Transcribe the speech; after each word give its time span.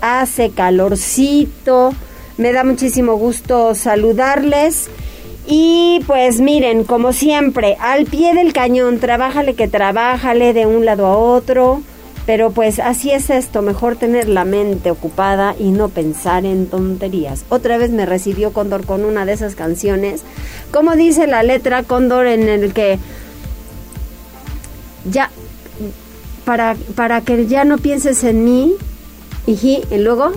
Hace 0.00 0.50
calorcito. 0.50 1.92
Me 2.36 2.52
da 2.52 2.64
muchísimo 2.64 3.16
gusto 3.16 3.74
saludarles. 3.74 4.88
Y 5.46 6.00
pues 6.06 6.40
miren, 6.40 6.84
como 6.84 7.12
siempre, 7.12 7.76
al 7.80 8.06
pie 8.06 8.34
del 8.34 8.52
cañón, 8.52 8.98
trabájale 8.98 9.54
que 9.54 9.68
trabájale 9.68 10.52
de 10.52 10.66
un 10.66 10.84
lado 10.84 11.06
a 11.06 11.16
otro. 11.16 11.82
Pero 12.26 12.50
pues 12.50 12.78
así 12.78 13.10
es 13.10 13.30
esto, 13.30 13.62
mejor 13.62 13.96
tener 13.96 14.28
la 14.28 14.44
mente 14.44 14.90
ocupada 14.90 15.54
y 15.58 15.70
no 15.70 15.88
pensar 15.88 16.44
en 16.44 16.66
tonterías. 16.66 17.44
Otra 17.48 17.76
vez 17.78 17.90
me 17.90 18.06
recibió 18.06 18.52
Cóndor 18.52 18.86
con 18.86 19.04
una 19.04 19.24
de 19.24 19.32
esas 19.32 19.54
canciones. 19.54 20.22
Como 20.70 20.94
dice 20.96 21.26
la 21.26 21.42
letra 21.42 21.82
Cóndor 21.82 22.26
en 22.26 22.48
el 22.48 22.72
que 22.72 22.98
ya 25.10 25.30
para, 26.44 26.76
para 26.94 27.22
que 27.22 27.46
ya 27.46 27.64
no 27.64 27.78
pienses 27.78 28.22
en 28.22 28.44
mí, 28.44 28.74
y, 29.46 29.82
y 29.90 29.98
luego, 29.98 30.32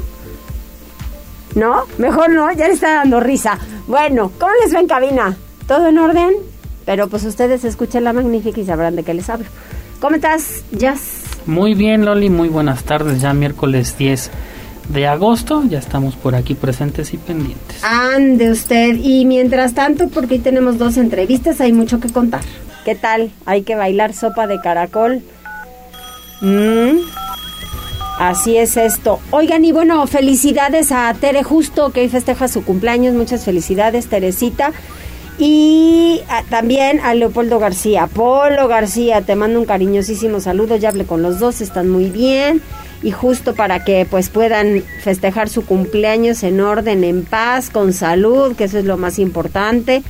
¿no? 1.55 1.83
Mejor 1.97 2.30
no, 2.30 2.52
ya 2.52 2.67
le 2.67 2.73
está 2.73 2.95
dando 2.95 3.19
risa. 3.19 3.58
Bueno, 3.88 4.31
¿cómo 4.39 4.52
les 4.64 4.73
va 4.73 4.80
en 4.80 4.88
cabina? 4.88 5.38
¿Todo 5.67 5.88
en 5.88 5.97
orden? 5.97 6.33
Pero 6.86 7.08
pues 7.08 7.23
ustedes 7.25 7.63
escuchen 7.63 8.03
la 8.03 8.13
magnífica 8.13 8.59
y 8.59 8.66
sabrán 8.66 8.95
de 8.95 9.03
qué 9.03 9.13
les 9.13 9.30
hablo. 9.30 9.45
¿Cómo 10.00 10.16
estás, 10.16 10.63
Jazz? 10.72 11.23
Muy 11.45 11.73
bien, 11.73 12.05
Loli, 12.05 12.30
muy 12.30 12.50
buenas 12.50 12.83
tardes. 12.83 13.22
Ya 13.22 13.33
miércoles 13.33 13.97
10 13.97 14.31
de 14.89 15.08
agosto, 15.08 15.63
ya 15.63 15.80
estamos 15.80 16.16
por 16.16 16.35
aquí 16.35 16.56
presentes 16.56 17.13
y 17.13 17.17
pendientes. 17.17 17.83
Ande 17.83 18.52
usted. 18.52 18.97
Y 19.02 19.25
mientras 19.25 19.73
tanto, 19.73 20.09
porque 20.09 20.39
tenemos 20.39 20.78
dos 20.78 20.97
entrevistas, 20.97 21.61
hay 21.61 21.72
mucho 21.72 22.00
que 22.00 22.09
contar. 22.09 22.41
¿Qué 22.83 22.95
tal? 22.95 23.31
Hay 23.45 23.63
que 23.63 23.75
bailar 23.75 24.13
sopa 24.13 24.45
de 24.45 24.59
caracol. 24.59 25.22
Mm. 26.41 27.00
Así 28.19 28.58
es 28.58 28.78
esto. 28.78 29.19
Oigan, 29.31 29.66
y 29.66 29.72
bueno, 29.72 30.06
felicidades 30.08 30.92
a 30.92 31.14
Tere 31.19 31.44
Justo, 31.44 31.92
que 31.92 32.02
hoy 32.02 32.09
festeja 32.09 32.47
su 32.47 32.64
cumpleaños. 32.64 33.16
Muchas 33.16 33.44
felicidades, 33.44 34.08
Teresita. 34.08 34.72
Y 35.39 36.22
también 36.50 37.00
a 37.00 37.16
Leopoldo 37.16 37.58
García. 37.59 38.08
Polo 38.08 38.67
García, 38.67 39.22
te 39.22 39.36
mando 39.36 39.59
un 39.59 39.66
cariñosísimo 39.66 40.39
saludo. 40.39 40.75
Ya 40.75 40.89
hablé 40.89 41.06
con 41.06 41.23
los 41.23 41.39
dos, 41.39 41.61
están 41.61 41.89
muy 41.89 42.09
bien. 42.09 42.61
Y 43.02 43.11
justo 43.11 43.56
para 43.56 43.84
que 43.84 44.06
pues 44.09 44.30
puedan 44.30 44.84
festejar 45.02 45.50
su 45.50 45.66
cumpleaños 45.66 46.44
en 46.44 46.61
orden, 46.61 47.03
en 47.03 47.25
paz, 47.25 47.69
con 47.69 47.94
salud, 47.94 48.56
que 48.56 48.66
eso 48.66 48.78
es 48.78 48.86
lo 48.86 48.97
más 48.97 49.19
importante. 49.19 50.03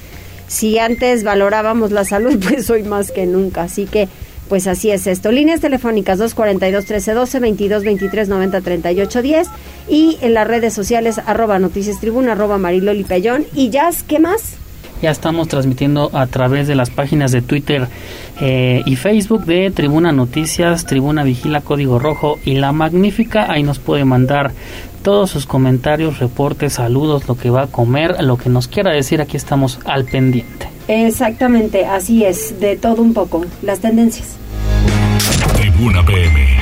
Si 0.47 0.77
antes 0.77 1.23
valorábamos 1.23 1.91
la 1.91 2.03
salud, 2.03 2.37
pues 2.47 2.69
hoy 2.69 2.83
más 2.83 3.11
que 3.11 3.25
nunca. 3.25 3.63
Así 3.63 3.85
que 3.85 4.09
pues 4.53 4.67
así 4.67 4.91
es 4.91 5.07
esto. 5.07 5.31
Líneas 5.31 5.61
telefónicas 5.61 6.19
242-1312, 6.19 7.57
22-23-90-38-10 8.21 9.47
y 9.89 10.19
en 10.21 10.35
las 10.35 10.47
redes 10.47 10.75
sociales 10.75 11.19
arroba 11.25 11.57
noticias 11.57 11.99
tribuna, 11.99 12.33
arroba 12.33 12.59
mariloli 12.59 13.03
pellón. 13.03 13.47
Y 13.55 13.71
ya, 13.71 13.89
¿qué 14.07 14.19
más? 14.19 14.57
Ya 15.01 15.09
estamos 15.09 15.47
transmitiendo 15.47 16.11
a 16.13 16.27
través 16.27 16.67
de 16.67 16.75
las 16.75 16.91
páginas 16.91 17.31
de 17.31 17.41
Twitter 17.41 17.87
eh, 18.41 18.83
y 18.85 18.95
Facebook 18.95 19.45
de 19.45 19.71
Tribuna 19.71 20.11
Noticias, 20.11 20.85
Tribuna 20.85 21.23
Vigila 21.23 21.61
Código 21.61 21.97
Rojo 21.97 22.37
y 22.45 22.53
La 22.53 22.71
Magnífica. 22.73 23.51
Ahí 23.51 23.63
nos 23.63 23.79
puede 23.79 24.05
mandar 24.05 24.51
todos 25.01 25.31
sus 25.31 25.47
comentarios, 25.47 26.19
reportes, 26.19 26.73
saludos, 26.73 27.27
lo 27.27 27.33
que 27.37 27.49
va 27.49 27.63
a 27.63 27.67
comer, 27.67 28.23
lo 28.23 28.37
que 28.37 28.49
nos 28.49 28.67
quiera 28.67 28.91
decir. 28.91 29.19
Aquí 29.19 29.35
estamos 29.35 29.79
al 29.85 30.05
pendiente. 30.05 30.67
Exactamente, 30.87 31.87
así 31.87 32.23
es, 32.23 32.59
de 32.59 32.77
todo 32.77 33.01
un 33.01 33.15
poco, 33.15 33.45
las 33.63 33.79
tendencias. 33.79 34.42
Tribuna 35.55 36.05
PM. 36.05 36.57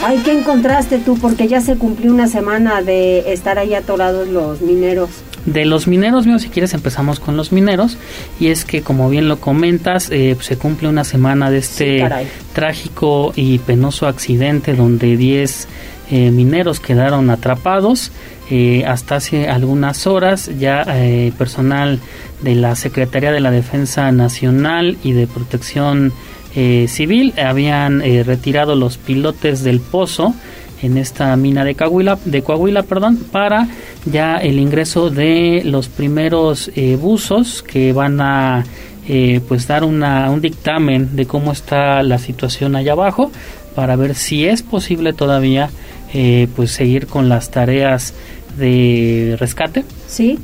Ay, 0.00 0.18
¿qué 0.24 0.32
encontraste 0.32 0.98
tú? 0.98 1.18
Porque 1.18 1.48
ya 1.48 1.60
se 1.60 1.76
cumplió 1.76 2.12
una 2.12 2.28
semana 2.28 2.82
de 2.82 3.32
estar 3.32 3.58
ahí 3.58 3.74
atorados 3.74 4.28
los 4.28 4.60
mineros. 4.60 5.10
De 5.44 5.64
los 5.64 5.88
mineros, 5.88 6.26
mío, 6.26 6.38
si 6.38 6.48
quieres 6.48 6.72
empezamos 6.74 7.20
con 7.20 7.36
los 7.36 7.52
mineros. 7.52 7.98
Y 8.38 8.48
es 8.48 8.64
que, 8.64 8.82
como 8.82 9.10
bien 9.10 9.28
lo 9.28 9.40
comentas, 9.40 10.10
eh, 10.10 10.36
se 10.40 10.56
cumple 10.56 10.88
una 10.88 11.04
semana 11.04 11.50
de 11.50 11.58
este 11.58 11.98
Sí, 11.98 12.28
trágico 12.52 13.32
y 13.34 13.58
penoso 13.58 14.06
accidente 14.06 14.74
donde 14.74 15.16
10 15.16 15.68
eh, 16.10 16.30
mineros 16.30 16.80
quedaron 16.80 17.30
atrapados. 17.30 18.12
Eh, 18.50 18.84
hasta 18.86 19.16
hace 19.16 19.48
algunas 19.48 20.06
horas 20.06 20.50
ya 20.58 20.82
eh, 20.88 21.32
personal 21.36 22.00
de 22.40 22.54
la 22.54 22.76
Secretaría 22.76 23.30
de 23.30 23.40
la 23.40 23.50
Defensa 23.50 24.10
Nacional 24.10 24.96
y 25.04 25.12
de 25.12 25.26
Protección 25.26 26.12
eh, 26.54 26.86
Civil 26.88 27.34
habían 27.38 28.02
eh, 28.02 28.22
retirado 28.24 28.74
los 28.74 28.96
pilotes 28.98 29.62
del 29.62 29.80
pozo 29.80 30.34
en 30.82 30.96
esta 30.96 31.34
mina 31.36 31.64
de 31.64 31.74
Coahuila, 31.74 32.18
de 32.24 32.42
Coahuila 32.42 32.82
perdón, 32.82 33.18
para 33.30 33.68
ya 34.04 34.36
el 34.36 34.58
ingreso 34.58 35.10
de 35.10 35.62
los 35.64 35.88
primeros 35.88 36.70
eh, 36.76 36.96
buzos 36.96 37.62
que 37.62 37.92
van 37.92 38.20
a 38.20 38.64
eh, 39.08 39.40
pues 39.48 39.66
dar 39.66 39.84
una, 39.84 40.30
un 40.30 40.40
dictamen 40.40 41.16
de 41.16 41.26
cómo 41.26 41.52
está 41.52 42.02
la 42.02 42.18
situación 42.18 42.76
allá 42.76 42.92
abajo 42.92 43.32
para 43.74 43.96
ver 43.96 44.14
si 44.14 44.46
es 44.46 44.62
posible 44.62 45.12
todavía 45.12 45.70
eh, 46.12 46.48
pues 46.54 46.72
seguir 46.72 47.06
con 47.06 47.28
las 47.28 47.50
tareas 47.50 48.14
de 48.56 49.36
rescate 49.38 49.84
¿Sí? 50.06 50.38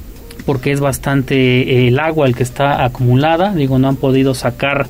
porque 0.47 0.73
es 0.73 0.81
bastante 0.81 1.89
el 1.89 1.99
agua 1.99 2.27
el 2.27 2.35
que 2.35 2.43
está 2.43 2.85
acumulada 2.85 3.55
digo 3.55 3.79
no 3.79 3.89
han 3.89 3.97
podido 3.97 4.35
sacar 4.35 4.87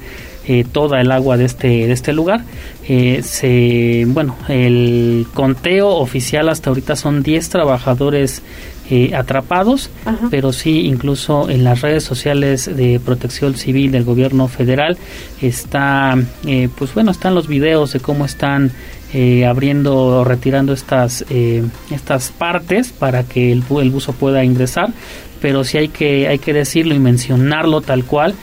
eh, 0.46 0.64
toda 0.70 1.00
el 1.00 1.10
agua 1.10 1.36
de 1.36 1.44
este 1.46 1.68
de 1.68 1.92
este 1.92 2.12
lugar 2.12 2.42
Eh, 2.86 3.22
se 3.22 4.04
bueno 4.06 4.36
el 4.48 5.26
conteo 5.32 5.88
oficial 5.88 6.50
hasta 6.50 6.68
ahorita 6.68 6.96
son 6.96 7.22
10 7.22 7.48
trabajadores 7.48 8.42
eh, 8.90 9.14
atrapados 9.14 9.88
Ajá. 10.04 10.28
pero 10.30 10.52
sí 10.52 10.80
incluso 10.86 11.48
en 11.48 11.64
las 11.64 11.80
redes 11.80 12.04
sociales 12.04 12.68
de 12.76 13.00
protección 13.02 13.54
civil 13.54 13.90
del 13.90 14.04
gobierno 14.04 14.46
federal 14.48 14.98
está 15.40 16.14
eh, 16.46 16.68
pues 16.76 16.92
bueno 16.92 17.10
están 17.10 17.34
los 17.34 17.48
videos 17.48 17.94
de 17.94 18.00
cómo 18.00 18.26
están 18.26 18.70
eh, 19.14 19.46
abriendo 19.46 19.96
o 19.96 20.24
retirando 20.24 20.74
estas 20.74 21.24
eh, 21.30 21.62
estas 21.90 22.30
partes 22.32 22.92
para 22.92 23.22
que 23.22 23.50
el, 23.52 23.62
el 23.80 23.90
buzo 23.90 24.12
pueda 24.12 24.44
ingresar 24.44 24.92
pero 25.40 25.64
sí 25.64 25.78
hay 25.78 25.88
que 25.88 26.28
hay 26.28 26.38
que 26.38 26.52
decirlo 26.52 26.94
y 26.94 26.98
mencionarlo 26.98 27.80
tal 27.80 28.04
cual 28.04 28.34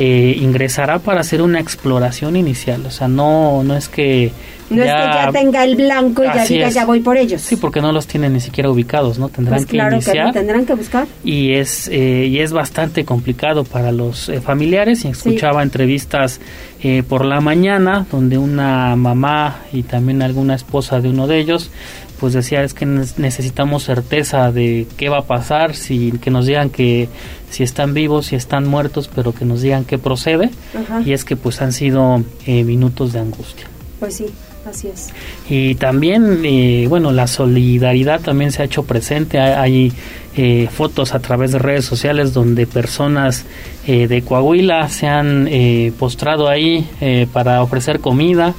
eh, 0.00 0.38
ingresará 0.40 1.00
para 1.00 1.20
hacer 1.20 1.42
una 1.42 1.58
exploración 1.58 2.36
inicial 2.36 2.86
o 2.86 2.90
sea 2.90 3.08
no 3.08 3.64
no 3.64 3.76
es 3.76 3.88
que 3.88 4.30
No 4.70 4.76
es 4.82 4.92
que 4.92 4.96
ya 4.96 5.30
tenga 5.32 5.64
el 5.64 5.74
blanco 5.74 6.22
y 6.22 6.26
ya 6.26 6.44
diga 6.44 6.68
es. 6.68 6.74
ya 6.74 6.84
voy 6.86 7.00
por 7.00 7.16
ellos. 7.16 7.42
sí 7.42 7.56
porque 7.56 7.80
no 7.80 7.90
los 7.90 8.06
tienen 8.06 8.32
ni 8.32 8.38
siquiera 8.40 8.70
ubicados 8.70 9.18
no 9.18 9.28
tendrán 9.28 9.56
pues 9.56 9.66
que 9.66 9.72
claro 9.72 9.90
que 9.90 9.96
iniciar 9.96 10.26
lo 10.28 10.32
tendrán 10.32 10.64
que 10.66 10.74
buscar. 10.74 11.06
y 11.24 11.54
es 11.54 11.88
eh, 11.88 12.26
y 12.30 12.38
es 12.38 12.52
bastante 12.52 13.04
complicado 13.04 13.64
para 13.64 13.90
los 13.90 14.28
eh, 14.28 14.40
familiares 14.40 15.04
y 15.04 15.08
escuchaba 15.08 15.64
entrevistas 15.64 16.40
eh, 16.80 17.02
por 17.02 17.24
la 17.24 17.40
mañana 17.40 18.06
donde 18.08 18.38
una 18.38 18.94
mamá 18.94 19.62
y 19.72 19.82
también 19.82 20.22
alguna 20.22 20.54
esposa 20.54 21.00
de 21.00 21.08
uno 21.08 21.26
de 21.26 21.40
ellos 21.40 21.70
pues 22.20 22.32
decía 22.34 22.62
es 22.62 22.74
que 22.74 22.86
ne- 22.86 23.04
necesitamos 23.16 23.84
certeza 23.84 24.50
de 24.52 24.86
qué 24.96 25.08
va 25.08 25.18
a 25.18 25.26
pasar 25.26 25.74
si 25.74 26.12
que 26.20 26.30
nos 26.30 26.46
digan 26.46 26.70
que 26.70 27.08
si 27.50 27.62
están 27.62 27.94
vivos 27.94 28.26
si 28.26 28.36
están 28.36 28.66
muertos 28.66 29.08
pero 29.14 29.32
que 29.32 29.44
nos 29.44 29.62
digan 29.62 29.84
qué 29.84 29.98
procede 29.98 30.50
Ajá. 30.78 31.00
y 31.04 31.12
es 31.12 31.24
que 31.24 31.36
pues 31.36 31.60
han 31.62 31.72
sido 31.72 32.22
eh, 32.46 32.64
minutos 32.64 33.12
de 33.12 33.20
angustia 33.20 33.66
Pues 34.00 34.14
sí, 34.16 34.26
así 34.68 34.88
es. 34.88 35.08
y 35.48 35.74
también, 35.76 36.40
eh, 36.44 36.86
bueno, 36.88 37.10
la 37.12 37.26
solidaridad 37.26 38.20
también 38.20 38.52
se 38.52 38.62
ha 38.62 38.64
hecho 38.66 38.82
presente. 38.84 39.38
Hay, 39.40 39.52
hay, 39.52 39.92
eh, 40.36 40.68
fotos 40.70 41.14
a 41.14 41.18
través 41.18 41.50
de 41.52 41.58
redes 41.58 41.84
sociales 41.84 42.32
donde 42.32 42.66
personas 42.68 43.44
eh, 43.88 44.06
de 44.06 44.22
Coahuila 44.22 44.88
se 44.88 45.08
han 45.08 45.48
eh, 45.50 45.90
postrado 45.98 46.48
ahí 46.48 46.86
eh, 47.00 47.26
para 47.32 47.60
ofrecer 47.62 47.98
comida. 47.98 48.54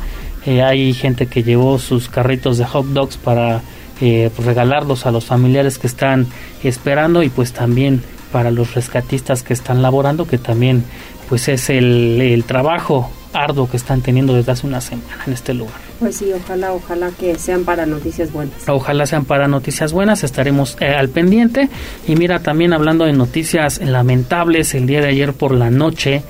Eh, 0.50 0.64
hay 0.64 0.96
gente 0.96 1.28
que 1.28 1.44
llevó 1.44 1.78
sus 1.78 2.10
carritos 2.10 2.58
de 2.58 2.66
hot 2.66 2.88
dogs 2.88 3.18
para 3.18 3.62
eh, 4.02 4.32
regalarlos 4.44 5.06
a 5.06 5.12
los 5.12 5.26
familiares 5.26 5.78
que 5.78 5.86
están 5.86 6.26
esperando 6.64 7.22
y 7.22 7.30
pues 7.30 7.54
también 7.54 8.02
para 8.32 8.50
los 8.50 8.74
rescatistas 8.74 9.44
que 9.44 9.54
están 9.54 9.84
laborando, 9.84 10.26
que 10.26 10.40
también 10.40 10.84
pues 11.30 11.50
es 11.50 11.70
el, 11.70 12.20
el 12.20 12.44
trabajo 12.46 13.12
arduo 13.32 13.70
que 13.70 13.78
están 13.78 14.02
teniendo 14.02 14.34
desde 14.34 14.52
hace 14.52 14.66
una 14.66 14.82
semana 14.82 15.22
en 15.28 15.34
este 15.34 15.54
lugar. 15.54 15.76
Pues 16.00 16.16
sí, 16.16 16.32
ojalá, 16.34 16.74
ojalá 16.74 17.12
que 17.12 17.36
sean 17.36 17.64
para 17.64 17.86
noticias 17.86 18.32
buenas. 18.32 18.68
Ojalá 18.68 19.06
sean 19.06 19.26
para 19.26 19.48
noticias 19.48 19.94
buenas, 19.94 20.24
estaremos 20.24 20.78
eh, 20.80 20.88
al 20.88 21.10
pendiente. 21.10 21.70
Y 22.08 22.16
mira, 22.16 22.40
también 22.40 22.74
hablando 22.74 23.06
de 23.06 23.14
noticias 23.14 23.80
lamentables, 23.80 24.74
el 24.74 24.88
día 24.88 25.02
de 25.02 25.10
ayer 25.10 25.34
por 25.34 25.54
la 25.54 25.70
noche 25.70 26.24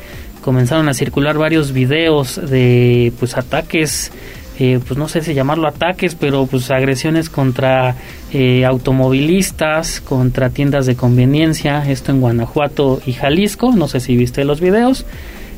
comenzaron 0.50 0.90
a 0.90 0.96
circular 0.96 1.38
varios 1.38 1.74
videos 1.74 2.42
de 2.50 3.14
pues 3.20 3.38
ataques 3.38 4.12
eh, 4.58 4.80
pues 4.86 4.98
no 4.98 5.08
sé 5.08 5.22
si 5.22 5.36
llamarlo 5.36 5.68
ataques, 5.68 6.16
pero 6.16 6.48
pues 6.48 6.72
agresiones 6.72 7.30
contra 7.30 7.96
eh, 8.34 8.66
automovilistas, 8.66 10.02
contra 10.02 10.50
tiendas 10.50 10.88
de 10.88 10.96
conveniencia, 10.96 11.88
esto 11.88 12.12
en 12.12 12.20
Guanajuato 12.20 13.00
y 13.06 13.14
Jalisco, 13.14 13.74
no 13.76 13.88
sé 13.88 14.00
si 14.00 14.18
viste 14.18 14.44
los 14.44 14.60
videos, 14.60 15.06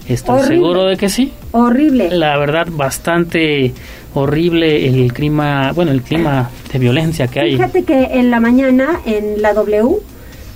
estoy 0.09 0.43
seguro 0.43 0.83
de 0.83 0.97
que 0.97 1.07
sí. 1.07 1.31
Horrible. 1.53 2.09
La 2.11 2.37
verdad, 2.37 2.67
bastante 2.69 3.71
horrible 4.13 4.89
el 4.89 5.13
clima, 5.13 5.71
bueno, 5.71 5.91
el 5.91 6.01
clima 6.01 6.49
de 6.73 6.79
violencia 6.79 7.27
que 7.27 7.39
hay. 7.39 7.51
Fíjate 7.53 7.83
que 7.83 8.03
en 8.19 8.29
la 8.29 8.41
mañana 8.41 8.99
en 9.05 9.41
la 9.41 9.53
W, 9.53 10.01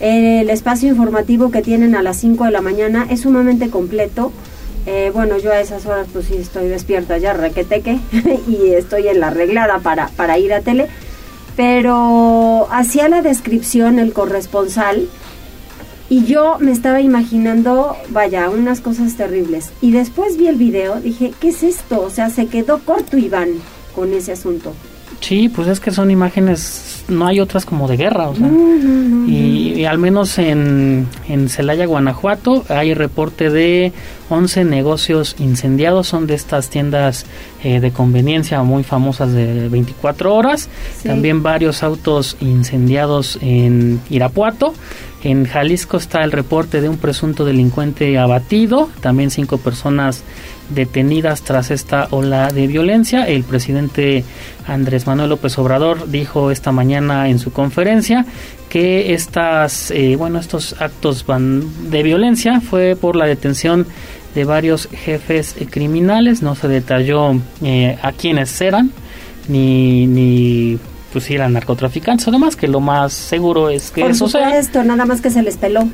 el 0.05 0.49
espacio 0.49 0.89
informativo 0.89 1.51
que 1.51 1.61
tienen 1.61 1.95
a 1.95 2.01
las 2.01 2.17
5 2.17 2.45
de 2.45 2.51
la 2.51 2.61
mañana 2.61 3.07
es 3.09 3.21
sumamente 3.21 3.69
completo 3.69 4.31
eh, 4.85 5.09
bueno, 5.11 5.37
yo 5.39 5.51
a 5.51 5.59
esas 5.59 5.85
horas 5.87 6.07
pues 6.13 6.25
sí 6.25 6.35
estoy 6.35 6.67
despierta 6.67 7.17
ya, 7.17 7.33
requeteque, 7.33 7.99
y 8.47 8.69
estoy 8.71 9.07
en 9.07 9.19
la 9.19 9.27
arreglada 9.27 9.79
para, 9.79 10.09
para 10.09 10.37
ir 10.37 10.53
a 10.53 10.61
tele. 10.61 10.87
Pero 11.55 12.67
hacía 12.69 13.07
la 13.07 13.21
descripción 13.21 13.97
el 13.97 14.13
corresponsal 14.13 15.07
y 16.09 16.25
yo 16.25 16.57
me 16.59 16.71
estaba 16.71 17.01
imaginando, 17.01 17.95
vaya, 18.09 18.49
unas 18.49 18.81
cosas 18.81 19.15
terribles. 19.15 19.71
Y 19.81 19.91
después 19.91 20.37
vi 20.37 20.47
el 20.47 20.57
video, 20.57 20.99
dije, 20.99 21.33
¿qué 21.39 21.49
es 21.49 21.63
esto? 21.63 22.01
O 22.01 22.09
sea, 22.09 22.29
se 22.29 22.47
quedó 22.47 22.79
corto 22.79 23.17
Iván 23.17 23.49
con 23.95 24.13
ese 24.13 24.33
asunto. 24.33 24.73
Sí, 25.21 25.49
pues 25.49 25.67
es 25.67 25.79
que 25.79 25.91
son 25.91 26.11
imágenes, 26.11 27.03
no 27.07 27.25
hay 27.25 27.39
otras 27.39 27.65
como 27.65 27.87
de 27.87 27.97
guerra, 27.97 28.29
o 28.29 28.35
sea. 28.35 28.47
y, 28.47 29.85
al 29.85 29.97
menos 29.97 30.37
en, 30.37 31.07
en 31.27 31.49
Celaya, 31.49 31.85
Guanajuato, 31.85 32.63
hay 32.69 32.93
reporte 32.93 33.49
de 33.49 33.91
11 34.29 34.65
negocios 34.65 35.35
incendiados, 35.39 36.07
son 36.07 36.27
de 36.27 36.35
estas 36.35 36.69
tiendas 36.69 37.25
eh, 37.63 37.79
de 37.79 37.91
conveniencia 37.91 38.61
muy 38.63 38.83
famosas 38.83 39.33
de 39.33 39.69
24 39.69 40.33
horas. 40.33 40.69
También 41.03 41.43
varios 41.43 41.83
autos 41.83 42.37
incendiados 42.39 43.39
en 43.41 43.99
Irapuato. 44.09 44.73
En 45.25 45.45
Jalisco 45.45 45.98
está 45.98 46.24
el 46.24 46.31
reporte 46.31 46.81
de 46.81 46.88
un 46.88 46.98
presunto 46.98 47.45
delincuente 47.45 48.16
abatido, 48.19 48.92
también 49.01 49.31
cinco 49.31 49.57
personas 49.57 50.22
detenidas 50.69 51.42
tras 51.42 51.72
esta 51.72 52.07
ola 52.12 52.50
de 52.50 52.68
violencia. 52.68 53.27
El 53.27 53.44
presidente 53.44 54.24
Andrés 54.68 55.07
Manuel 55.07 55.31
López 55.31 55.57
Obrador 55.57 56.12
dijo 56.12 56.51
esta 56.51 56.72
mañana 56.72 57.27
en 57.27 57.39
su 57.39 57.51
conferencia 57.51 58.24
que 58.69 59.16
estas, 59.16 59.89
eh, 59.89 60.16
bueno, 60.16 60.38
estos 60.38 60.80
actos 60.80 61.25
de 61.89 62.04
violencia 62.04 62.62
fue 62.62 62.95
por 62.95 63.16
la 63.16 63.25
detención 63.25 63.88
de 64.36 64.45
varios 64.45 64.88
jefes 64.92 65.56
criminales. 65.72 66.44
No 66.44 66.54
se 66.54 66.68
detalló 66.68 67.31
eh, 67.63 67.98
a 68.00 68.12
quiénes 68.12 68.62
eran 68.62 68.92
ni, 69.48 70.06
ni 70.06 70.77
pues 71.15 71.23
si 71.23 71.35
eran 71.35 71.53
narcotraficantes, 71.53 72.27
más 72.27 72.57
que 72.57 72.67
lo 72.67 72.81
más 72.81 73.13
seguro 73.13 73.69
es 73.69 73.89
que 73.89 74.01
Por 74.01 74.12
eso 74.12 74.27
supuesto, 74.27 74.83
nada 74.83 75.06
más 75.06 75.21
que 75.21 75.29
se 75.29 75.41
les 75.41 75.56
peló. 75.56 75.88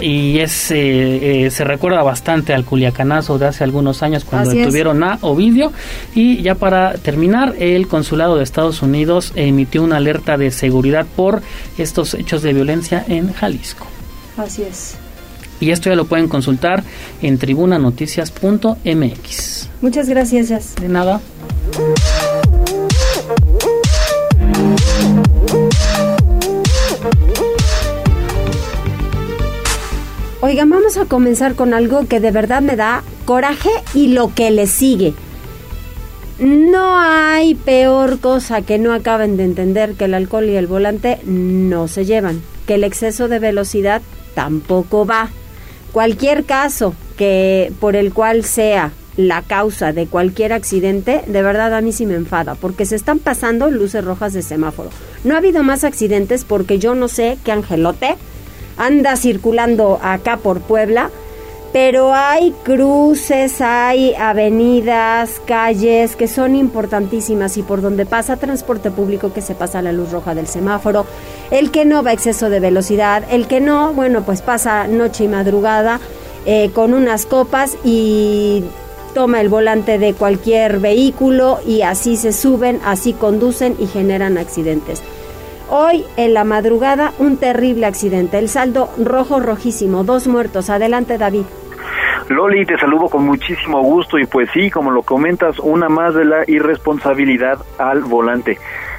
y 0.00 0.38
es, 0.38 0.70
eh, 0.70 1.46
eh, 1.46 1.50
se 1.50 1.64
recuerda 1.64 2.04
bastante 2.04 2.54
al 2.54 2.64
culiacanazo 2.64 3.40
de 3.40 3.48
hace 3.48 3.64
algunos 3.64 4.04
años 4.04 4.24
cuando 4.24 4.50
detuvieron 4.50 5.02
a 5.02 5.18
Ovidio. 5.22 5.72
Y 6.14 6.42
ya 6.42 6.54
para 6.54 6.92
terminar, 6.92 7.56
el 7.58 7.88
consulado 7.88 8.36
de 8.36 8.44
Estados 8.44 8.82
Unidos 8.82 9.32
emitió 9.34 9.82
una 9.82 9.96
alerta 9.96 10.36
de 10.36 10.52
seguridad 10.52 11.06
por 11.16 11.42
estos 11.76 12.14
hechos 12.14 12.42
de 12.42 12.52
violencia 12.52 13.04
en 13.08 13.32
Jalisco. 13.32 13.88
Así 14.36 14.62
es. 14.62 14.94
Y 15.58 15.72
esto 15.72 15.90
ya 15.90 15.96
lo 15.96 16.04
pueden 16.04 16.28
consultar 16.28 16.84
en 17.20 17.36
tribunanoticias.mx. 17.36 19.68
Muchas 19.80 20.08
gracias, 20.08 20.50
Jazz. 20.50 20.76
De 20.76 20.88
nada. 20.88 21.20
Oigan, 30.44 30.70
vamos 30.70 30.96
a 30.96 31.04
comenzar 31.04 31.54
con 31.54 31.72
algo 31.72 32.08
que 32.08 32.18
de 32.18 32.32
verdad 32.32 32.62
me 32.62 32.74
da 32.74 33.04
coraje 33.26 33.70
y 33.94 34.08
lo 34.08 34.34
que 34.34 34.50
le 34.50 34.66
sigue. 34.66 35.14
No 36.40 36.98
hay 36.98 37.54
peor 37.54 38.18
cosa 38.18 38.60
que 38.62 38.76
no 38.76 38.92
acaben 38.92 39.36
de 39.36 39.44
entender 39.44 39.94
que 39.94 40.06
el 40.06 40.14
alcohol 40.14 40.46
y 40.46 40.56
el 40.56 40.66
volante 40.66 41.20
no 41.24 41.86
se 41.86 42.04
llevan, 42.06 42.42
que 42.66 42.74
el 42.74 42.82
exceso 42.82 43.28
de 43.28 43.38
velocidad 43.38 44.02
tampoco 44.34 45.06
va. 45.06 45.28
Cualquier 45.92 46.42
caso 46.42 46.96
que 47.16 47.72
por 47.78 47.94
el 47.94 48.12
cual 48.12 48.42
sea 48.42 48.90
la 49.16 49.42
causa 49.42 49.92
de 49.92 50.08
cualquier 50.08 50.52
accidente, 50.52 51.22
de 51.24 51.42
verdad 51.44 51.72
a 51.72 51.82
mí 51.82 51.92
sí 51.92 52.04
me 52.04 52.14
enfada, 52.14 52.56
porque 52.56 52.84
se 52.84 52.96
están 52.96 53.20
pasando 53.20 53.70
luces 53.70 54.04
rojas 54.04 54.32
de 54.32 54.42
semáforo. 54.42 54.90
No 55.22 55.36
ha 55.36 55.38
habido 55.38 55.62
más 55.62 55.84
accidentes 55.84 56.44
porque 56.44 56.80
yo 56.80 56.96
no 56.96 57.06
sé 57.06 57.38
qué 57.44 57.52
angelote 57.52 58.16
anda 58.76 59.16
circulando 59.16 59.98
acá 60.02 60.36
por 60.36 60.60
Puebla, 60.60 61.10
pero 61.72 62.12
hay 62.14 62.54
cruces, 62.64 63.60
hay 63.60 64.14
avenidas, 64.14 65.40
calles 65.46 66.16
que 66.16 66.28
son 66.28 66.54
importantísimas 66.54 67.56
y 67.56 67.62
por 67.62 67.80
donde 67.80 68.04
pasa 68.04 68.36
transporte 68.36 68.90
público 68.90 69.32
que 69.32 69.40
se 69.40 69.54
pasa 69.54 69.80
la 69.80 69.92
luz 69.92 70.10
roja 70.10 70.34
del 70.34 70.46
semáforo, 70.46 71.06
el 71.50 71.70
que 71.70 71.86
no 71.86 72.02
va 72.02 72.12
exceso 72.12 72.50
de 72.50 72.60
velocidad, 72.60 73.24
el 73.30 73.46
que 73.46 73.60
no, 73.60 73.94
bueno, 73.94 74.22
pues 74.22 74.42
pasa 74.42 74.86
noche 74.86 75.24
y 75.24 75.28
madrugada 75.28 75.98
eh, 76.44 76.70
con 76.74 76.92
unas 76.92 77.24
copas 77.24 77.78
y 77.84 78.64
toma 79.14 79.40
el 79.40 79.48
volante 79.48 79.98
de 79.98 80.12
cualquier 80.12 80.78
vehículo 80.78 81.60
y 81.66 81.82
así 81.82 82.16
se 82.16 82.32
suben, 82.32 82.80
así 82.84 83.12
conducen 83.14 83.76
y 83.78 83.86
generan 83.86 84.36
accidentes. 84.36 85.02
Hoy 85.74 86.04
en 86.18 86.34
la 86.34 86.44
madrugada 86.44 87.14
un 87.18 87.38
terrible 87.38 87.86
accidente, 87.86 88.38
el 88.38 88.50
saldo 88.50 88.90
rojo 89.02 89.40
rojísimo, 89.40 90.04
dos 90.04 90.28
muertos. 90.28 90.68
Adelante 90.68 91.16
David. 91.16 91.44
Loli, 92.28 92.66
te 92.66 92.76
saludo 92.76 93.08
con 93.08 93.24
muchísimo 93.24 93.80
gusto 93.80 94.18
y 94.18 94.26
pues 94.26 94.50
sí, 94.52 94.70
como 94.70 94.90
lo 94.90 95.00
comentas, 95.00 95.58
una 95.58 95.88
más 95.88 96.14
de 96.14 96.26
la 96.26 96.44
irresponsabilidad 96.46 97.56
al 97.78 98.02
volante. 98.02 98.58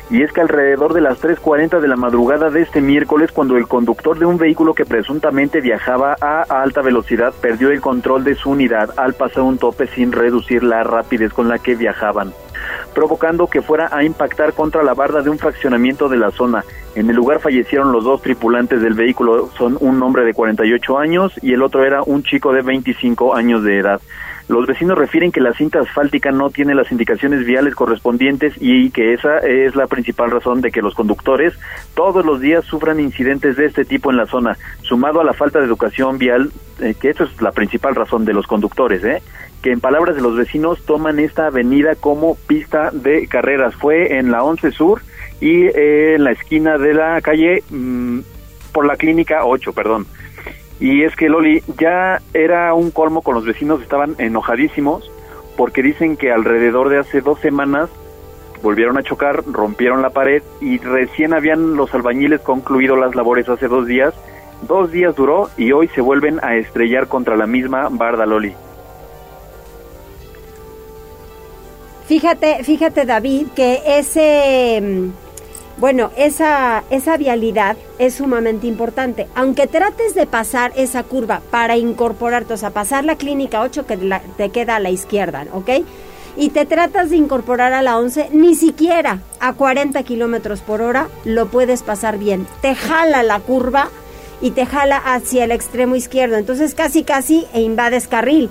Y 0.09 0.23
es 0.23 0.31
que 0.31 0.41
alrededor 0.41 0.93
de 0.93 1.01
las 1.01 1.21
3.40 1.21 1.79
de 1.79 1.87
la 1.87 1.95
madrugada 1.95 2.49
de 2.49 2.63
este 2.63 2.81
miércoles, 2.81 3.31
cuando 3.31 3.55
el 3.55 3.67
conductor 3.67 4.17
de 4.17 4.25
un 4.25 4.39
vehículo 4.39 4.73
que 4.73 4.85
presuntamente 4.85 5.61
viajaba 5.61 6.15
a 6.21 6.41
alta 6.41 6.81
velocidad 6.81 7.35
perdió 7.39 7.69
el 7.69 7.81
control 7.81 8.23
de 8.23 8.33
su 8.33 8.49
unidad 8.49 8.89
al 8.97 9.13
pasar 9.13 9.43
un 9.43 9.59
tope 9.59 9.85
sin 9.85 10.11
reducir 10.11 10.63
la 10.63 10.83
rapidez 10.83 11.33
con 11.33 11.49
la 11.49 11.59
que 11.59 11.75
viajaban 11.75 12.33
provocando 12.93 13.47
que 13.47 13.61
fuera 13.61 13.89
a 13.91 14.03
impactar 14.03 14.53
contra 14.53 14.83
la 14.83 14.93
barda 14.93 15.21
de 15.21 15.29
un 15.29 15.39
fraccionamiento 15.39 16.09
de 16.09 16.17
la 16.17 16.31
zona. 16.31 16.63
En 16.95 17.09
el 17.09 17.15
lugar 17.15 17.39
fallecieron 17.39 17.91
los 17.91 18.03
dos 18.03 18.21
tripulantes 18.21 18.81
del 18.81 18.93
vehículo, 18.93 19.49
son 19.57 19.77
un 19.79 20.01
hombre 20.03 20.23
de 20.25 20.33
48 20.33 20.97
años 20.97 21.33
y 21.41 21.53
el 21.53 21.63
otro 21.63 21.83
era 21.85 22.03
un 22.03 22.23
chico 22.23 22.53
de 22.53 22.61
25 22.61 23.35
años 23.35 23.63
de 23.63 23.79
edad. 23.79 24.01
Los 24.49 24.67
vecinos 24.67 24.97
refieren 24.97 25.31
que 25.31 25.39
la 25.39 25.53
cinta 25.53 25.79
asfáltica 25.79 26.31
no 26.31 26.49
tiene 26.49 26.75
las 26.75 26.91
indicaciones 26.91 27.45
viales 27.45 27.75
correspondientes 27.75 28.53
y 28.59 28.91
que 28.91 29.13
esa 29.13 29.37
es 29.37 29.73
la 29.75 29.87
principal 29.87 30.31
razón 30.31 30.59
de 30.59 30.69
que 30.69 30.81
los 30.81 30.95
conductores 30.95 31.53
todos 31.95 32.25
los 32.25 32.41
días 32.41 32.65
sufran 32.65 32.99
incidentes 32.99 33.55
de 33.55 33.65
este 33.65 33.85
tipo 33.85 34.11
en 34.11 34.17
la 34.17 34.25
zona, 34.25 34.57
sumado 34.81 35.21
a 35.21 35.23
la 35.23 35.33
falta 35.33 35.59
de 35.59 35.65
educación 35.65 36.17
vial, 36.17 36.51
eh, 36.81 36.93
que 36.99 37.11
eso 37.11 37.23
es 37.23 37.41
la 37.41 37.51
principal 37.51 37.95
razón 37.95 38.25
de 38.25 38.33
los 38.33 38.45
conductores, 38.45 39.03
¿eh? 39.05 39.21
Que 39.63 39.71
en 39.71 39.79
palabras 39.79 40.15
de 40.17 40.21
los 40.21 40.35
vecinos 40.35 40.85
toman 40.85 41.19
esta 41.19 41.47
avenida 41.47 41.95
como 41.95 42.35
pista 42.35 42.91
de 42.91 43.27
carreras. 43.27 43.73
Fue 43.75 44.17
en 44.17 44.29
la 44.29 44.43
11 44.43 44.71
Sur 44.71 45.01
y 45.39 45.67
eh, 45.67 46.15
en 46.15 46.25
la 46.25 46.31
esquina 46.31 46.77
de 46.77 46.93
la 46.93 47.19
calle 47.21 47.63
mm, 47.69 48.19
por 48.73 48.85
la 48.85 48.97
clínica 48.97 49.45
8, 49.45 49.71
perdón. 49.71 50.05
Y 50.81 51.03
es 51.03 51.15
que 51.15 51.29
Loli 51.29 51.63
ya 51.79 52.21
era 52.33 52.73
un 52.73 52.91
colmo 52.91 53.21
con 53.21 53.35
los 53.35 53.45
vecinos, 53.45 53.81
estaban 53.81 54.15
enojadísimos 54.17 55.09
porque 55.55 55.81
dicen 55.81 56.17
que 56.17 56.33
alrededor 56.33 56.89
de 56.89 56.99
hace 56.99 57.21
dos 57.21 57.39
semanas 57.39 57.89
volvieron 58.61 58.97
a 58.97 59.03
chocar, 59.03 59.43
rompieron 59.45 60.01
la 60.01 60.09
pared 60.09 60.43
y 60.59 60.77
recién 60.79 61.33
habían 61.33 61.77
los 61.77 61.93
albañiles 61.93 62.41
concluido 62.41 62.97
las 62.97 63.15
labores 63.15 63.47
hace 63.47 63.69
dos 63.69 63.87
días. 63.87 64.13
Dos 64.67 64.91
días 64.91 65.15
duró 65.15 65.49
y 65.57 65.71
hoy 65.71 65.87
se 65.89 66.01
vuelven 66.01 66.39
a 66.43 66.55
estrellar 66.55 67.07
contra 67.07 67.37
la 67.37 67.47
misma 67.47 67.87
barda 67.89 68.25
Loli. 68.25 68.53
Fíjate, 72.07 72.63
fíjate 72.63 73.05
David, 73.05 73.47
que 73.55 73.81
ese, 73.85 75.11
Bueno, 75.77 76.11
esa, 76.17 76.83
esa 76.89 77.17
vialidad 77.17 77.77
es 77.97 78.15
sumamente 78.15 78.67
importante. 78.67 79.27
Aunque 79.35 79.67
trates 79.67 80.13
de 80.13 80.27
pasar 80.27 80.71
esa 80.75 81.03
curva 81.03 81.41
para 81.49 81.77
incorporarte, 81.77 82.53
o 82.53 82.57
sea, 82.57 82.69
pasar 82.71 83.05
la 83.05 83.15
clínica 83.15 83.61
8 83.61 83.85
que 83.87 83.97
te 84.37 84.49
queda 84.49 84.75
a 84.75 84.79
la 84.79 84.91
izquierda, 84.91 85.45
¿ok? 85.51 85.69
Y 86.35 86.49
te 86.49 86.65
tratas 86.65 87.09
de 87.09 87.17
incorporar 87.17 87.73
a 87.73 87.81
la 87.81 87.97
11, 87.97 88.29
ni 88.33 88.55
siquiera 88.55 89.19
a 89.39 89.53
40 89.53 90.01
kilómetros 90.03 90.61
por 90.61 90.81
hora 90.81 91.07
lo 91.25 91.47
puedes 91.47 91.83
pasar 91.83 92.17
bien. 92.17 92.47
Te 92.61 92.75
jala 92.75 93.23
la 93.23 93.39
curva 93.39 93.89
y 94.41 94.51
te 94.51 94.65
jala 94.65 94.97
hacia 94.97 95.43
el 95.43 95.51
extremo 95.51 95.95
izquierdo. 95.95 96.37
Entonces 96.37 96.75
casi 96.75 97.03
casi 97.03 97.45
e 97.53 97.61
invades 97.61 98.07
carril. 98.07 98.49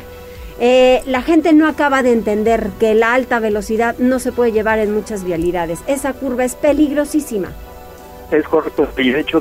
Eh, 0.60 1.02
la 1.06 1.22
gente 1.22 1.52
no 1.52 1.66
acaba 1.66 2.02
de 2.02 2.12
entender 2.12 2.70
que 2.78 2.94
la 2.94 3.14
alta 3.14 3.40
velocidad 3.40 3.96
no 3.98 4.18
se 4.18 4.32
puede 4.32 4.52
llevar 4.52 4.78
en 4.78 4.94
muchas 4.94 5.24
vialidades. 5.24 5.82
Esa 5.86 6.12
curva 6.12 6.44
es 6.44 6.54
peligrosísima. 6.54 7.48
Es 8.30 8.44
correcto, 8.44 8.88
y 8.96 9.10
de 9.10 9.20
hecho 9.20 9.40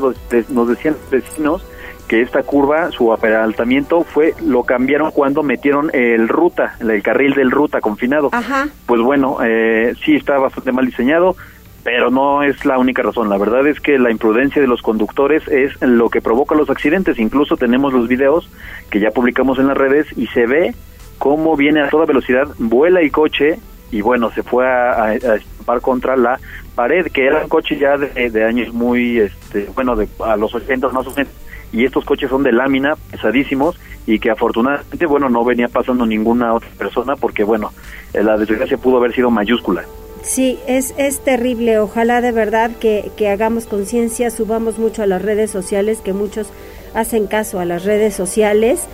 nos 0.49 0.67
decían 0.67 0.95
los 0.95 1.09
vecinos 1.09 1.65
que 2.11 2.21
esta 2.21 2.43
curva, 2.43 2.91
su 2.91 3.13
aperaltamiento 3.13 4.03
fue, 4.03 4.33
lo 4.45 4.63
cambiaron 4.63 5.11
cuando 5.11 5.43
metieron 5.43 5.89
el 5.93 6.27
ruta, 6.27 6.75
el 6.81 7.01
carril 7.01 7.33
del 7.35 7.51
ruta 7.51 7.79
confinado. 7.79 8.27
Ajá. 8.33 8.67
Pues 8.85 8.99
bueno, 8.99 9.37
eh, 9.41 9.93
sí 10.03 10.17
está 10.17 10.37
bastante 10.37 10.73
mal 10.73 10.85
diseñado, 10.85 11.37
pero 11.83 12.11
no 12.11 12.43
es 12.43 12.65
la 12.65 12.77
única 12.77 13.01
razón. 13.01 13.29
La 13.29 13.37
verdad 13.37 13.65
es 13.65 13.79
que 13.79 13.97
la 13.97 14.11
imprudencia 14.11 14.61
de 14.61 14.67
los 14.67 14.81
conductores 14.81 15.47
es 15.47 15.71
lo 15.81 16.09
que 16.09 16.19
provoca 16.19 16.53
los 16.53 16.69
accidentes. 16.69 17.17
Incluso 17.17 17.55
tenemos 17.55 17.93
los 17.93 18.09
videos 18.09 18.49
que 18.89 18.99
ya 18.99 19.11
publicamos 19.11 19.57
en 19.59 19.67
las 19.67 19.77
redes 19.77 20.07
y 20.17 20.27
se 20.27 20.45
ve 20.45 20.75
cómo 21.21 21.55
viene 21.55 21.81
a 21.81 21.89
toda 21.89 22.07
velocidad, 22.07 22.47
vuela 22.57 22.99
el 22.99 23.11
coche 23.11 23.59
y 23.91 24.01
bueno, 24.01 24.31
se 24.31 24.41
fue 24.41 24.65
a, 24.65 25.13
estampar 25.13 25.79
contra 25.79 26.17
la 26.17 26.39
pared, 26.73 27.05
que 27.13 27.27
era 27.27 27.43
un 27.43 27.47
coche 27.47 27.77
ya 27.77 27.95
de, 27.95 28.43
años 28.43 28.73
muy, 28.73 29.19
este, 29.19 29.69
bueno, 29.75 29.95
de, 29.95 30.07
a 30.25 30.35
los 30.35 30.55
80 30.55 30.89
más 30.89 31.05
o 31.05 31.13
menos, 31.15 31.31
y 31.71 31.85
estos 31.85 32.05
coches 32.05 32.27
son 32.27 32.41
de 32.41 32.51
lámina, 32.51 32.95
pesadísimos, 33.11 33.79
y 34.07 34.17
que 34.17 34.31
afortunadamente, 34.31 35.05
bueno, 35.05 35.29
no 35.29 35.45
venía 35.45 35.67
pasando 35.67 36.07
ninguna 36.07 36.55
otra 36.55 36.69
persona, 36.75 37.15
porque 37.15 37.43
bueno, 37.43 37.71
la 38.13 38.35
desgracia 38.39 38.79
pudo 38.79 38.97
haber 38.97 39.13
sido 39.13 39.29
mayúscula. 39.29 39.83
Sí, 40.23 40.57
es, 40.67 40.95
es 40.97 41.19
terrible. 41.19 41.77
Ojalá 41.77 42.21
de 42.21 42.31
verdad 42.31 42.71
que, 42.79 43.11
que 43.15 43.29
hagamos 43.29 43.67
conciencia, 43.67 44.31
subamos 44.31 44.79
mucho 44.79 45.03
a 45.03 45.05
las 45.05 45.21
redes 45.21 45.51
sociales, 45.51 45.99
que 45.99 46.13
muchos 46.13 46.51
hacen 46.95 47.27
caso 47.27 47.59
a 47.59 47.65
las 47.65 47.85
redes 47.85 48.15
sociales 48.15 48.87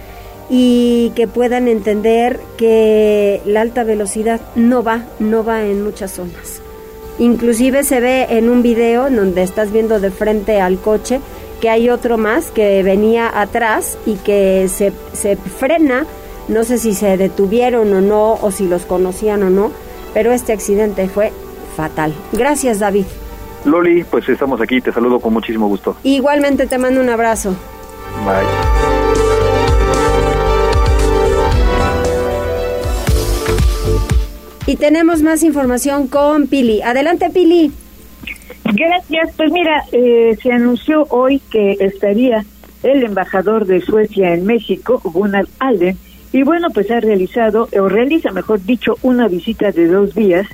y 0.50 1.12
que 1.16 1.28
puedan 1.28 1.68
entender 1.68 2.40
que 2.58 3.42
la 3.46 3.62
alta 3.62 3.84
velocidad 3.84 4.42
no 4.56 4.84
va, 4.84 5.04
no 5.20 5.44
va 5.44 5.64
en 5.64 5.84
muchas 5.84 6.12
zonas. 6.12 6.62
Inclusive 7.20 7.84
se 7.84 8.00
ve 8.00 8.28
en 8.30 8.50
un 8.50 8.62
video 8.62 9.10
donde 9.10 9.42
estás 9.42 9.72
viendo 9.72 10.00
de 10.00 10.12
frente 10.12 10.62
al 10.62 10.78
coche 10.78 11.20
que 11.60 11.70
hay 11.70 11.90
otro 11.90 12.18
más 12.18 12.52
que 12.52 12.84
venía 12.84 13.40
atrás 13.40 13.98
y 14.06 14.16
que 14.16 14.68
se, 14.70 14.94
se 15.14 15.36
frena, 15.36 16.06
no 16.48 16.64
sé 16.64 16.78
si 16.78 16.94
se 16.94 17.18
detuvieron 17.18 17.92
o 17.94 18.02
no, 18.02 18.34
o 18.34 18.52
si 18.52 18.68
los 18.68 18.86
conocían 18.86 19.44
o 19.44 19.50
no, 19.50 19.72
pero 20.14 20.32
este 20.32 20.54
accidente 20.54 21.10
fue 21.10 21.32
fatal. 21.76 22.14
Gracias 22.32 22.80
David. 22.80 23.06
Loli, 23.66 24.04
pues 24.04 24.30
estamos 24.30 24.62
aquí, 24.62 24.80
te 24.82 24.94
saludo 24.94 25.20
con 25.20 25.34
muchísimo 25.34 25.68
gusto. 25.68 25.98
Igualmente 26.04 26.68
te 26.68 26.78
mando 26.78 27.02
un 27.02 27.10
abrazo. 27.10 27.56
Bye. 28.24 28.67
Y 34.68 34.76
tenemos 34.76 35.22
más 35.22 35.44
información 35.44 36.08
con 36.08 36.48
Pili. 36.48 36.82
Adelante, 36.82 37.30
Pili. 37.30 37.72
Gracias. 38.66 39.34
Pues 39.38 39.50
mira, 39.50 39.86
eh, 39.94 40.38
se 40.44 40.52
anunció 40.52 41.06
hoy 41.10 41.42
que 41.50 41.78
estaría 41.80 42.44
el 42.84 43.04
embajador 43.04 43.66
de 43.66 43.80
Suecia 43.80 44.34
en 44.34 44.46
México, 44.46 45.02
Gunnar 45.06 45.46
Alden, 45.60 45.98
y 46.34 46.44
bueno, 46.44 46.68
pues 46.74 46.92
ha 46.92 47.00
realizado, 47.00 47.70
o 47.80 47.88
realiza, 47.88 48.32
mejor 48.32 48.62
dicho, 48.62 48.98
una 49.04 49.30
visita 49.30 49.72
de 49.72 49.88
dos 49.88 50.14
días 50.14 50.46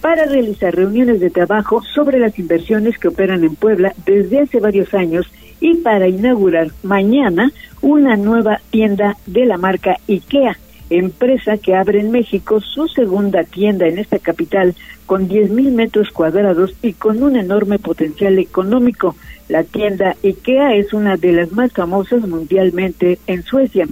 para 0.00 0.24
realizar 0.24 0.74
reuniones 0.74 1.20
de 1.20 1.28
trabajo 1.28 1.82
sobre 1.94 2.18
las 2.18 2.38
inversiones 2.38 2.98
que 2.98 3.08
operan 3.08 3.44
en 3.44 3.54
Puebla 3.54 3.92
desde 4.06 4.40
hace 4.40 4.60
varios 4.60 4.94
años 4.94 5.26
y 5.60 5.74
para 5.74 6.08
inaugurar 6.08 6.68
mañana 6.82 7.52
una 7.82 8.16
nueva 8.16 8.60
tienda 8.70 9.16
de 9.26 9.44
la 9.44 9.58
marca 9.58 9.96
IKEA 10.08 10.56
empresa 10.90 11.58
que 11.58 11.74
abre 11.74 12.00
en 12.00 12.10
México 12.10 12.60
su 12.60 12.88
segunda 12.88 13.44
tienda 13.44 13.86
en 13.86 13.98
esta 13.98 14.18
capital 14.18 14.74
con 15.06 15.28
10 15.28 15.50
mil 15.50 15.72
metros 15.72 16.10
cuadrados 16.10 16.74
y 16.82 16.92
con 16.92 17.22
un 17.22 17.36
enorme 17.36 17.78
potencial 17.78 18.38
económico. 18.38 19.16
La 19.48 19.64
tienda 19.64 20.16
IKEA 20.22 20.74
es 20.74 20.92
una 20.92 21.16
de 21.16 21.32
las 21.32 21.52
más 21.52 21.72
famosas 21.72 22.26
mundialmente 22.26 23.18
en 23.26 23.42
Suecia. 23.42 23.86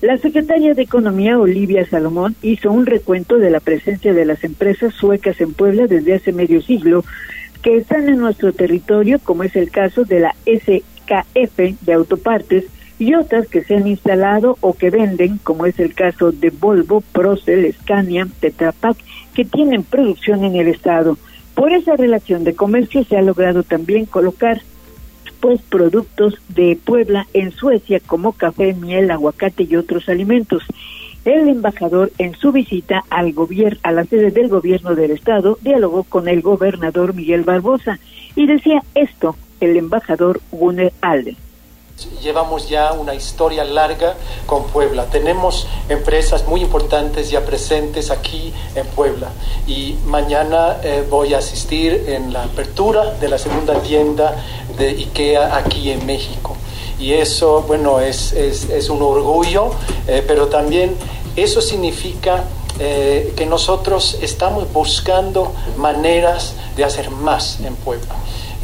La 0.00 0.16
secretaria 0.16 0.74
de 0.74 0.82
Economía, 0.82 1.38
Olivia 1.38 1.84
Salomón, 1.88 2.36
hizo 2.42 2.70
un 2.70 2.86
recuento 2.86 3.38
de 3.38 3.50
la 3.50 3.60
presencia 3.60 4.12
de 4.12 4.24
las 4.24 4.44
empresas 4.44 4.94
suecas 4.94 5.40
en 5.40 5.54
Puebla 5.54 5.88
desde 5.88 6.14
hace 6.14 6.32
medio 6.32 6.62
siglo 6.62 7.04
que 7.62 7.76
están 7.76 8.08
en 8.08 8.18
nuestro 8.18 8.52
territorio, 8.52 9.18
como 9.18 9.42
es 9.42 9.56
el 9.56 9.70
caso 9.70 10.04
de 10.04 10.20
la 10.20 10.36
SKF 10.46 11.82
de 11.84 11.92
autopartes, 11.92 12.64
y 12.98 13.14
otras 13.14 13.46
que 13.48 13.62
se 13.62 13.76
han 13.76 13.86
instalado 13.86 14.56
o 14.60 14.74
que 14.74 14.90
venden, 14.90 15.38
como 15.38 15.66
es 15.66 15.78
el 15.78 15.94
caso 15.94 16.32
de 16.32 16.50
Volvo, 16.50 17.00
Procel, 17.12 17.72
Scania, 17.72 18.26
Tetra 18.40 18.72
Pak, 18.72 18.96
que 19.34 19.44
tienen 19.44 19.84
producción 19.84 20.44
en 20.44 20.56
el 20.56 20.68
estado. 20.68 21.16
Por 21.54 21.72
esa 21.72 21.96
relación 21.96 22.44
de 22.44 22.54
comercio 22.54 23.04
se 23.04 23.16
ha 23.16 23.22
logrado 23.22 23.62
también 23.62 24.06
colocar 24.06 24.62
pues 25.40 25.60
productos 25.62 26.34
de 26.48 26.78
Puebla 26.84 27.26
en 27.32 27.52
Suecia 27.52 28.00
como 28.04 28.32
café, 28.32 28.74
miel, 28.74 29.10
aguacate 29.10 29.64
y 29.64 29.76
otros 29.76 30.08
alimentos. 30.08 30.64
El 31.24 31.48
embajador 31.48 32.10
en 32.18 32.34
su 32.34 32.52
visita 32.52 33.04
al 33.10 33.32
gobierno 33.32 33.78
a 33.82 33.92
la 33.92 34.04
sede 34.04 34.30
del 34.30 34.48
gobierno 34.48 34.94
del 34.94 35.10
estado 35.10 35.58
dialogó 35.60 36.04
con 36.04 36.28
el 36.28 36.42
gobernador 36.42 37.14
Miguel 37.14 37.42
Barbosa 37.42 37.98
y 38.34 38.46
decía 38.46 38.82
esto 38.94 39.36
el 39.60 39.76
embajador 39.76 40.40
Gunnar 40.50 40.92
Alde. 41.00 41.36
Llevamos 42.22 42.68
ya 42.68 42.92
una 42.92 43.14
historia 43.14 43.64
larga 43.64 44.14
con 44.46 44.64
Puebla. 44.68 45.06
Tenemos 45.06 45.66
empresas 45.88 46.46
muy 46.46 46.60
importantes 46.60 47.28
ya 47.28 47.44
presentes 47.44 48.12
aquí 48.12 48.52
en 48.76 48.86
Puebla. 48.86 49.30
Y 49.66 49.96
mañana 50.06 50.76
eh, 50.84 51.04
voy 51.10 51.34
a 51.34 51.38
asistir 51.38 52.04
en 52.06 52.32
la 52.32 52.44
apertura 52.44 53.14
de 53.14 53.28
la 53.28 53.36
segunda 53.36 53.80
tienda 53.82 54.36
de 54.76 54.90
IKEA 54.90 55.56
aquí 55.56 55.90
en 55.90 56.06
México. 56.06 56.56
Y 57.00 57.14
eso, 57.14 57.62
bueno, 57.62 57.98
es, 57.98 58.32
un 58.90 59.02
orgullo, 59.02 59.72
eh, 60.06 60.22
pero 60.26 60.46
también 60.46 60.94
eso 61.34 61.60
significa 61.60 62.44
eh, 62.78 63.34
que 63.36 63.44
nosotros 63.44 64.18
estamos 64.22 64.72
buscando 64.72 65.52
maneras 65.76 66.54
de 66.76 66.84
hacer 66.84 67.10
más 67.10 67.58
en 67.58 67.74
Puebla. 67.74 68.14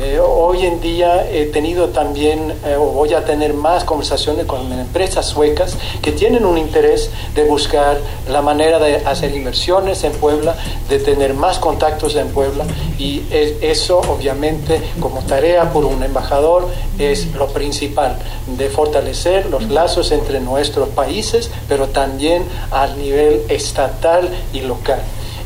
Eh, 0.01 0.19
hoy 0.19 0.67
en 0.67 0.81
día 0.81 1.31
he 1.31 1.47
tenido 1.47 1.91
también, 1.91 2.53
eh, 2.65 2.75
o 2.75 2.87
voy 2.87 3.15
a 3.15 3.25
tener 3.25 3.55
más 3.55 3.85
conversaciones 3.85 4.45
con 4.45 4.73
empresas 4.73 5.25
suecas 5.25 5.77
que 6.03 6.11
tienen 6.11 6.45
un 6.45 6.59
interés 6.59 7.11
de 7.37 7.45
buscar 7.45 8.01
la 8.29 8.43
manera 8.43 8.81
de 8.81 8.97
hacer 8.97 9.33
inversiones 9.37 10.03
en 10.03 10.11
Puebla, 10.15 10.57
de 10.89 10.99
tener 10.99 11.35
más 11.35 11.61
contactos 11.61 12.17
en 12.17 12.27
Puebla. 12.31 12.65
Y 12.99 13.23
eso 13.31 14.01
obviamente 14.01 14.83
como 14.99 15.21
tarea 15.21 15.73
por 15.73 15.85
un 15.85 16.03
embajador 16.03 16.69
es 16.99 17.33
lo 17.37 17.47
principal, 17.47 18.19
de 18.49 18.69
fortalecer 18.71 19.47
los 19.47 19.71
lazos 19.71 20.11
entre 20.11 20.41
nuestros 20.41 20.89
países, 20.89 21.53
pero 21.69 21.87
también 21.87 22.43
a 22.73 22.89
nivel 22.89 23.43
estatal 23.49 24.29
y 24.53 24.63
local 24.63 25.01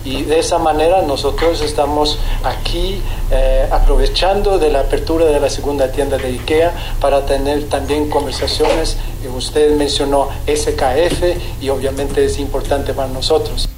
y 0.05 0.23
de 0.23 0.39
esa 0.39 0.59
manera 0.59 1.03
nosotros 1.03 1.61
estamos 1.63 2.19
aquí 2.45 3.01
eh, 3.31 3.67
aprovechando 3.71 4.59
de 4.59 4.71
la 4.71 4.81
apertura 4.81 5.27
de 5.27 5.41
la 5.41 5.51
segunda 5.51 5.91
tienda 5.93 6.19
de 6.19 6.29
IKEA 6.29 6.73
para 7.01 7.27
tener 7.27 7.69
también 7.69 8.09
conversaciones. 8.09 8.99
Usted 9.37 9.77
mencionó 9.77 10.29
SKF 10.47 11.63
y 11.63 11.69
obviamente 11.69 12.25
es 12.25 12.39
importante 12.39 12.95
para 12.95 13.09
nosotros. 13.09 13.69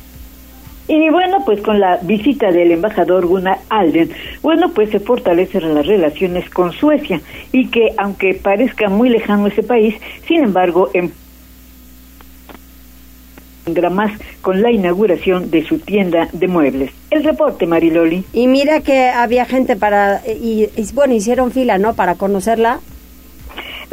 Y 0.89 1.09
bueno, 1.09 1.45
pues 1.45 1.61
con 1.63 1.79
la 1.79 1.99
visita 2.03 2.51
del 2.51 2.73
embajador 2.73 3.25
Gunnar 3.25 3.61
Alden, 3.69 4.11
bueno, 4.43 4.73
pues 4.75 4.91
se 4.91 4.99
fortalecen 4.99 5.73
las 5.73 5.87
relaciones 5.87 6.51
con 6.51 6.73
Suecia 6.73 7.21
y 7.53 7.69
que 7.69 7.95
aunque 7.97 8.35
parezca 8.35 8.89
muy 8.89 9.09
lejano 9.09 9.47
ese 9.47 9.63
país, 9.63 9.95
sin 10.27 10.43
embargo, 10.43 10.91
en 10.93 11.13
más 13.91 14.13
con 14.41 14.63
la 14.63 14.71
inauguración 14.71 15.51
de 15.51 15.65
su 15.65 15.79
tienda 15.79 16.29
de 16.33 16.49
muebles. 16.49 16.91
El 17.11 17.25
reporte, 17.25 17.67
Mariloli. 17.67 18.25
Y 18.33 18.47
mira 18.47 18.81
que 18.81 19.09
había 19.09 19.45
gente 19.45 19.77
para, 19.77 20.23
y, 20.27 20.69
bueno, 20.95 21.15
hicieron 21.15 21.51
fila, 21.51 21.79
¿no? 21.79 21.95
Para 21.95 22.17
conocerla. 22.17 22.81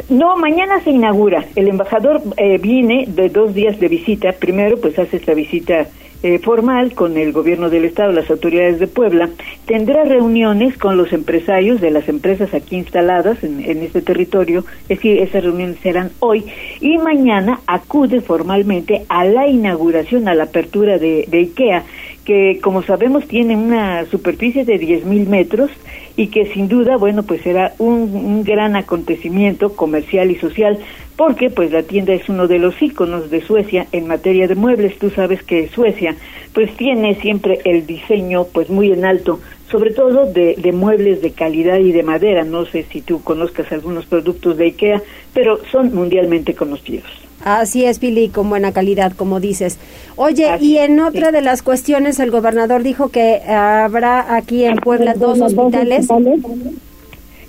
No, 0.08 0.36
mañana 0.36 0.80
se 0.84 0.90
inaugura. 0.90 1.44
El 1.54 1.68
embajador 1.68 2.22
eh, 2.36 2.58
viene 2.58 3.04
de 3.08 3.28
dos 3.28 3.54
días 3.54 3.78
de 3.78 3.88
visita. 3.88 4.32
Primero, 4.32 4.78
pues 4.80 4.98
hace 4.98 5.18
esta 5.18 5.34
visita 5.34 5.86
eh, 6.22 6.38
formal 6.38 6.94
con 6.94 7.16
el 7.16 7.32
gobierno 7.32 7.70
del 7.70 7.84
estado, 7.84 8.12
las 8.12 8.30
autoridades 8.30 8.78
de 8.80 8.86
Puebla, 8.86 9.30
tendrá 9.66 10.04
reuniones 10.04 10.76
con 10.76 10.96
los 10.96 11.12
empresarios 11.12 11.80
de 11.80 11.90
las 11.90 12.08
empresas 12.08 12.54
aquí 12.54 12.76
instaladas 12.76 13.42
en, 13.44 13.82
este 13.82 14.02
territorio, 14.02 14.64
es 14.82 14.98
decir, 14.98 15.18
esas 15.18 15.44
reuniones 15.44 15.78
serán 15.80 16.10
hoy. 16.18 16.44
Y 16.80 16.98
mañana 16.98 17.60
acude 17.66 18.20
formalmente 18.20 19.04
a 19.08 19.24
la 19.24 19.48
inauguración, 19.48 20.28
a 20.28 20.34
la 20.34 20.44
apertura 20.44 20.98
de, 20.98 21.26
de 21.28 21.38
IKEA, 21.38 21.84
que 22.24 22.58
como 22.60 22.82
sabemos 22.82 23.26
tiene 23.26 23.56
una 23.56 24.04
superficie 24.06 24.64
de 24.64 24.78
10 24.78 25.04
mil 25.04 25.28
metros 25.28 25.70
y 26.18 26.26
que 26.26 26.46
sin 26.46 26.66
duda, 26.66 26.96
bueno, 26.96 27.22
pues 27.22 27.42
será 27.42 27.74
un, 27.78 28.42
gran 28.42 28.74
acontecimiento 28.74 29.76
comercial 29.76 30.32
y 30.32 30.34
social 30.34 30.76
porque 31.16 31.48
pues 31.48 31.70
la 31.70 31.84
tienda 31.84 32.12
es 32.12 32.28
uno 32.28 32.48
de 32.48 32.58
los 32.58 32.82
íconos 32.82 33.30
de 33.30 33.40
Suecia 33.40 33.86
en 33.92 34.08
materia 34.08 34.48
de 34.48 34.56
muebles. 34.56 34.98
Tú 34.98 35.10
sabes 35.10 35.44
que 35.44 35.68
Suecia 35.68 36.16
pues 36.54 36.76
tiene 36.76 37.14
siempre 37.20 37.60
el 37.64 37.86
diseño 37.86 38.48
pues 38.52 38.68
muy 38.68 38.90
en 38.90 39.04
alto, 39.04 39.38
sobre 39.70 39.92
todo 39.92 40.26
de, 40.26 40.56
de 40.56 40.72
muebles 40.72 41.22
de 41.22 41.30
calidad 41.30 41.78
y 41.78 41.92
de 41.92 42.02
madera. 42.02 42.42
No 42.42 42.66
sé 42.66 42.82
si 42.90 43.00
tú 43.00 43.22
conozcas 43.22 43.70
algunos 43.70 44.04
productos 44.06 44.56
de 44.56 44.64
IKEA, 44.66 45.00
pero 45.32 45.60
son 45.70 45.94
mundialmente 45.94 46.52
conocidos. 46.52 47.27
Así 47.56 47.86
es, 47.86 47.98
Pili, 47.98 48.28
con 48.28 48.50
buena 48.50 48.72
calidad, 48.72 49.12
como 49.16 49.40
dices. 49.40 49.78
Oye, 50.16 50.58
y 50.60 50.76
en 50.76 51.00
otra 51.00 51.32
de 51.32 51.40
las 51.40 51.62
cuestiones, 51.62 52.20
el 52.20 52.30
gobernador 52.30 52.82
dijo 52.82 53.08
que 53.08 53.40
habrá 53.40 54.36
aquí 54.36 54.66
en 54.66 54.76
Puebla 54.76 55.14
dos 55.14 55.40
hospitales. 55.40 56.08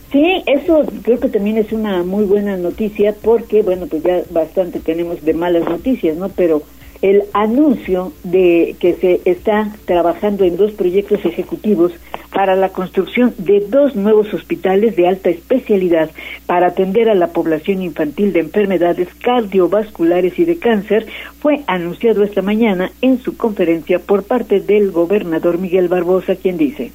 Sí, 0.10 0.42
eso 0.46 0.86
creo 1.04 1.20
que 1.20 1.28
también 1.28 1.58
es 1.58 1.74
una 1.74 2.04
muy 2.04 2.24
buena 2.24 2.56
noticia 2.56 3.14
porque, 3.22 3.62
bueno, 3.62 3.88
pues 3.88 4.02
ya 4.02 4.22
bastante 4.32 4.80
tenemos 4.80 5.22
de 5.26 5.34
malas 5.34 5.66
noticias, 5.66 6.16
¿no? 6.16 6.30
Pero 6.30 6.64
el 7.02 7.24
anuncio 7.34 8.12
de 8.24 8.76
que 8.80 8.94
se 8.96 9.22
está 9.26 9.74
trabajando 9.86 10.44
en 10.44 10.58
dos 10.58 10.72
proyectos 10.72 11.24
ejecutivos 11.26 11.94
para 12.34 12.56
la 12.56 12.70
construcción 12.70 13.34
de 13.38 13.62
dos 13.62 13.96
nuevos 13.96 14.34
hospitales 14.34 14.96
de 14.96 15.08
alta 15.08 15.30
especialidad 15.30 16.12
para 16.46 16.68
atender 16.68 17.10
a 17.10 17.16
la 17.16 17.28
población 17.28 17.82
infantil 17.82 18.34
de 18.34 18.42
enfermedades 18.42 19.08
cardiovasculares 19.22 20.38
y 20.38 20.46
de 20.46 20.58
cáncer 20.58 21.08
fue 21.40 21.62
anunciado 21.68 22.24
esta 22.24 22.42
mañana 22.42 22.92
en 23.02 23.20
su 23.20 23.38
conferencia 23.38 24.00
por 24.00 24.24
parte 24.24 24.60
del 24.60 24.92
gobernador 24.92 25.58
Miguel 25.58 25.88
Barbosa, 25.88 26.36
quien 26.36 26.58
dice 26.58 26.92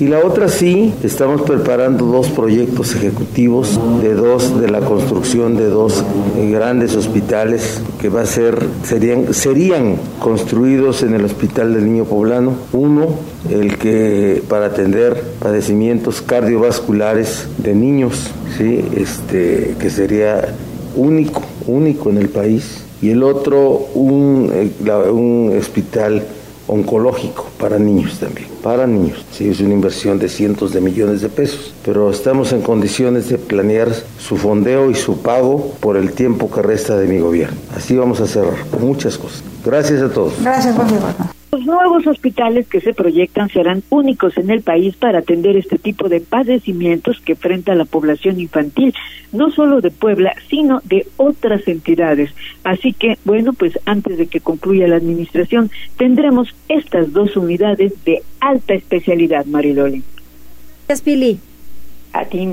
y 0.00 0.08
la 0.08 0.18
otra 0.18 0.48
sí, 0.48 0.92
estamos 1.04 1.42
preparando 1.42 2.06
dos 2.06 2.28
proyectos 2.28 2.96
ejecutivos 2.96 3.78
de 4.02 4.14
dos, 4.14 4.60
de 4.60 4.68
la 4.68 4.80
construcción 4.80 5.56
de 5.56 5.68
dos 5.68 6.02
grandes 6.50 6.96
hospitales 6.96 7.80
que 8.00 8.08
va 8.08 8.22
a 8.22 8.26
ser, 8.26 8.58
serían, 8.82 9.32
serían 9.32 9.96
construidos 10.18 11.04
en 11.04 11.14
el 11.14 11.24
Hospital 11.24 11.74
del 11.74 11.84
Niño 11.84 12.06
Poblano. 12.06 12.54
Uno, 12.72 13.06
el 13.48 13.78
que 13.78 14.42
para 14.48 14.66
atender 14.66 15.22
padecimientos 15.38 16.22
cardiovasculares 16.22 17.46
de 17.58 17.74
niños, 17.74 18.32
¿sí? 18.58 18.84
este, 18.96 19.76
que 19.78 19.90
sería 19.90 20.54
único, 20.96 21.40
único 21.68 22.10
en 22.10 22.18
el 22.18 22.30
país. 22.30 22.82
Y 23.00 23.10
el 23.10 23.22
otro, 23.22 23.86
un, 23.94 24.50
eh, 24.52 24.70
un 25.10 25.56
hospital 25.56 26.24
oncológico 26.66 27.46
para 27.58 27.78
niños 27.78 28.18
también, 28.18 28.48
para 28.62 28.86
niños. 28.86 29.24
Sí, 29.32 29.48
es 29.48 29.60
una 29.60 29.74
inversión 29.74 30.18
de 30.18 30.28
cientos 30.28 30.72
de 30.72 30.80
millones 30.80 31.20
de 31.20 31.28
pesos, 31.28 31.74
pero 31.84 32.10
estamos 32.10 32.52
en 32.52 32.62
condiciones 32.62 33.28
de 33.28 33.38
planear 33.38 33.88
su 34.18 34.36
fondeo 34.36 34.90
y 34.90 34.94
su 34.94 35.20
pago 35.22 35.72
por 35.80 35.96
el 35.96 36.12
tiempo 36.12 36.50
que 36.50 36.62
resta 36.62 36.96
de 36.96 37.06
mi 37.06 37.18
gobierno. 37.18 37.56
Así 37.76 37.96
vamos 37.96 38.20
a 38.20 38.26
cerrar 38.26 38.54
muchas 38.80 39.18
cosas. 39.18 39.42
Gracias 39.64 40.02
a 40.02 40.10
todos. 40.10 40.34
Gracias, 40.40 40.74
los 41.54 41.66
nuevos 41.66 42.04
hospitales 42.08 42.66
que 42.66 42.80
se 42.80 42.92
proyectan 42.92 43.48
serán 43.48 43.84
únicos 43.88 44.36
en 44.38 44.50
el 44.50 44.62
país 44.62 44.96
para 44.96 45.20
atender 45.20 45.56
este 45.56 45.78
tipo 45.78 46.08
de 46.08 46.20
padecimientos 46.20 47.20
que 47.20 47.32
enfrenta 47.32 47.76
la 47.76 47.84
población 47.84 48.40
infantil, 48.40 48.92
no 49.30 49.52
solo 49.52 49.80
de 49.80 49.92
Puebla, 49.92 50.34
sino 50.50 50.80
de 50.82 51.06
otras 51.16 51.68
entidades. 51.68 52.34
Así 52.64 52.92
que, 52.92 53.18
bueno, 53.24 53.52
pues 53.52 53.78
antes 53.84 54.18
de 54.18 54.26
que 54.26 54.40
concluya 54.40 54.88
la 54.88 54.96
administración, 54.96 55.70
tendremos 55.96 56.52
estas 56.68 57.12
dos 57.12 57.36
unidades 57.36 57.92
de 58.04 58.24
alta 58.40 58.74
especialidad, 58.74 59.46
Mariloli. 59.46 60.02
Gracias, 60.88 61.02
Pili. 61.02 61.38
A 62.12 62.24
ti. 62.24 62.48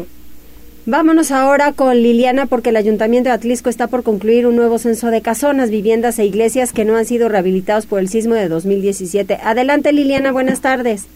Vámonos 0.88 1.32
ahora 1.32 1.74
con 1.74 1.94
Liliana 1.94 2.48
porque 2.48 2.70
el 2.70 2.76
Ayuntamiento 2.76 3.30
de 3.30 3.36
Atlisco 3.36 3.70
está 3.70 3.86
por 3.86 4.02
concluir 4.02 4.48
un 4.48 4.56
nuevo 4.56 4.80
censo 4.80 5.12
de 5.12 5.22
casonas, 5.22 5.70
viviendas 5.70 6.18
e 6.18 6.26
iglesias 6.26 6.74
que 6.74 6.86
no 6.86 6.98
han 6.98 7.06
sido 7.06 7.30
rehabilitados 7.30 7.86
por 7.86 8.00
el 8.00 8.10
sismo 8.10 8.34
de 8.34 8.50
2017. 8.50 9.38
Adelante 9.44 9.94
Liliana, 9.94 10.32
buenas 10.32 10.62
tardes. 10.62 11.08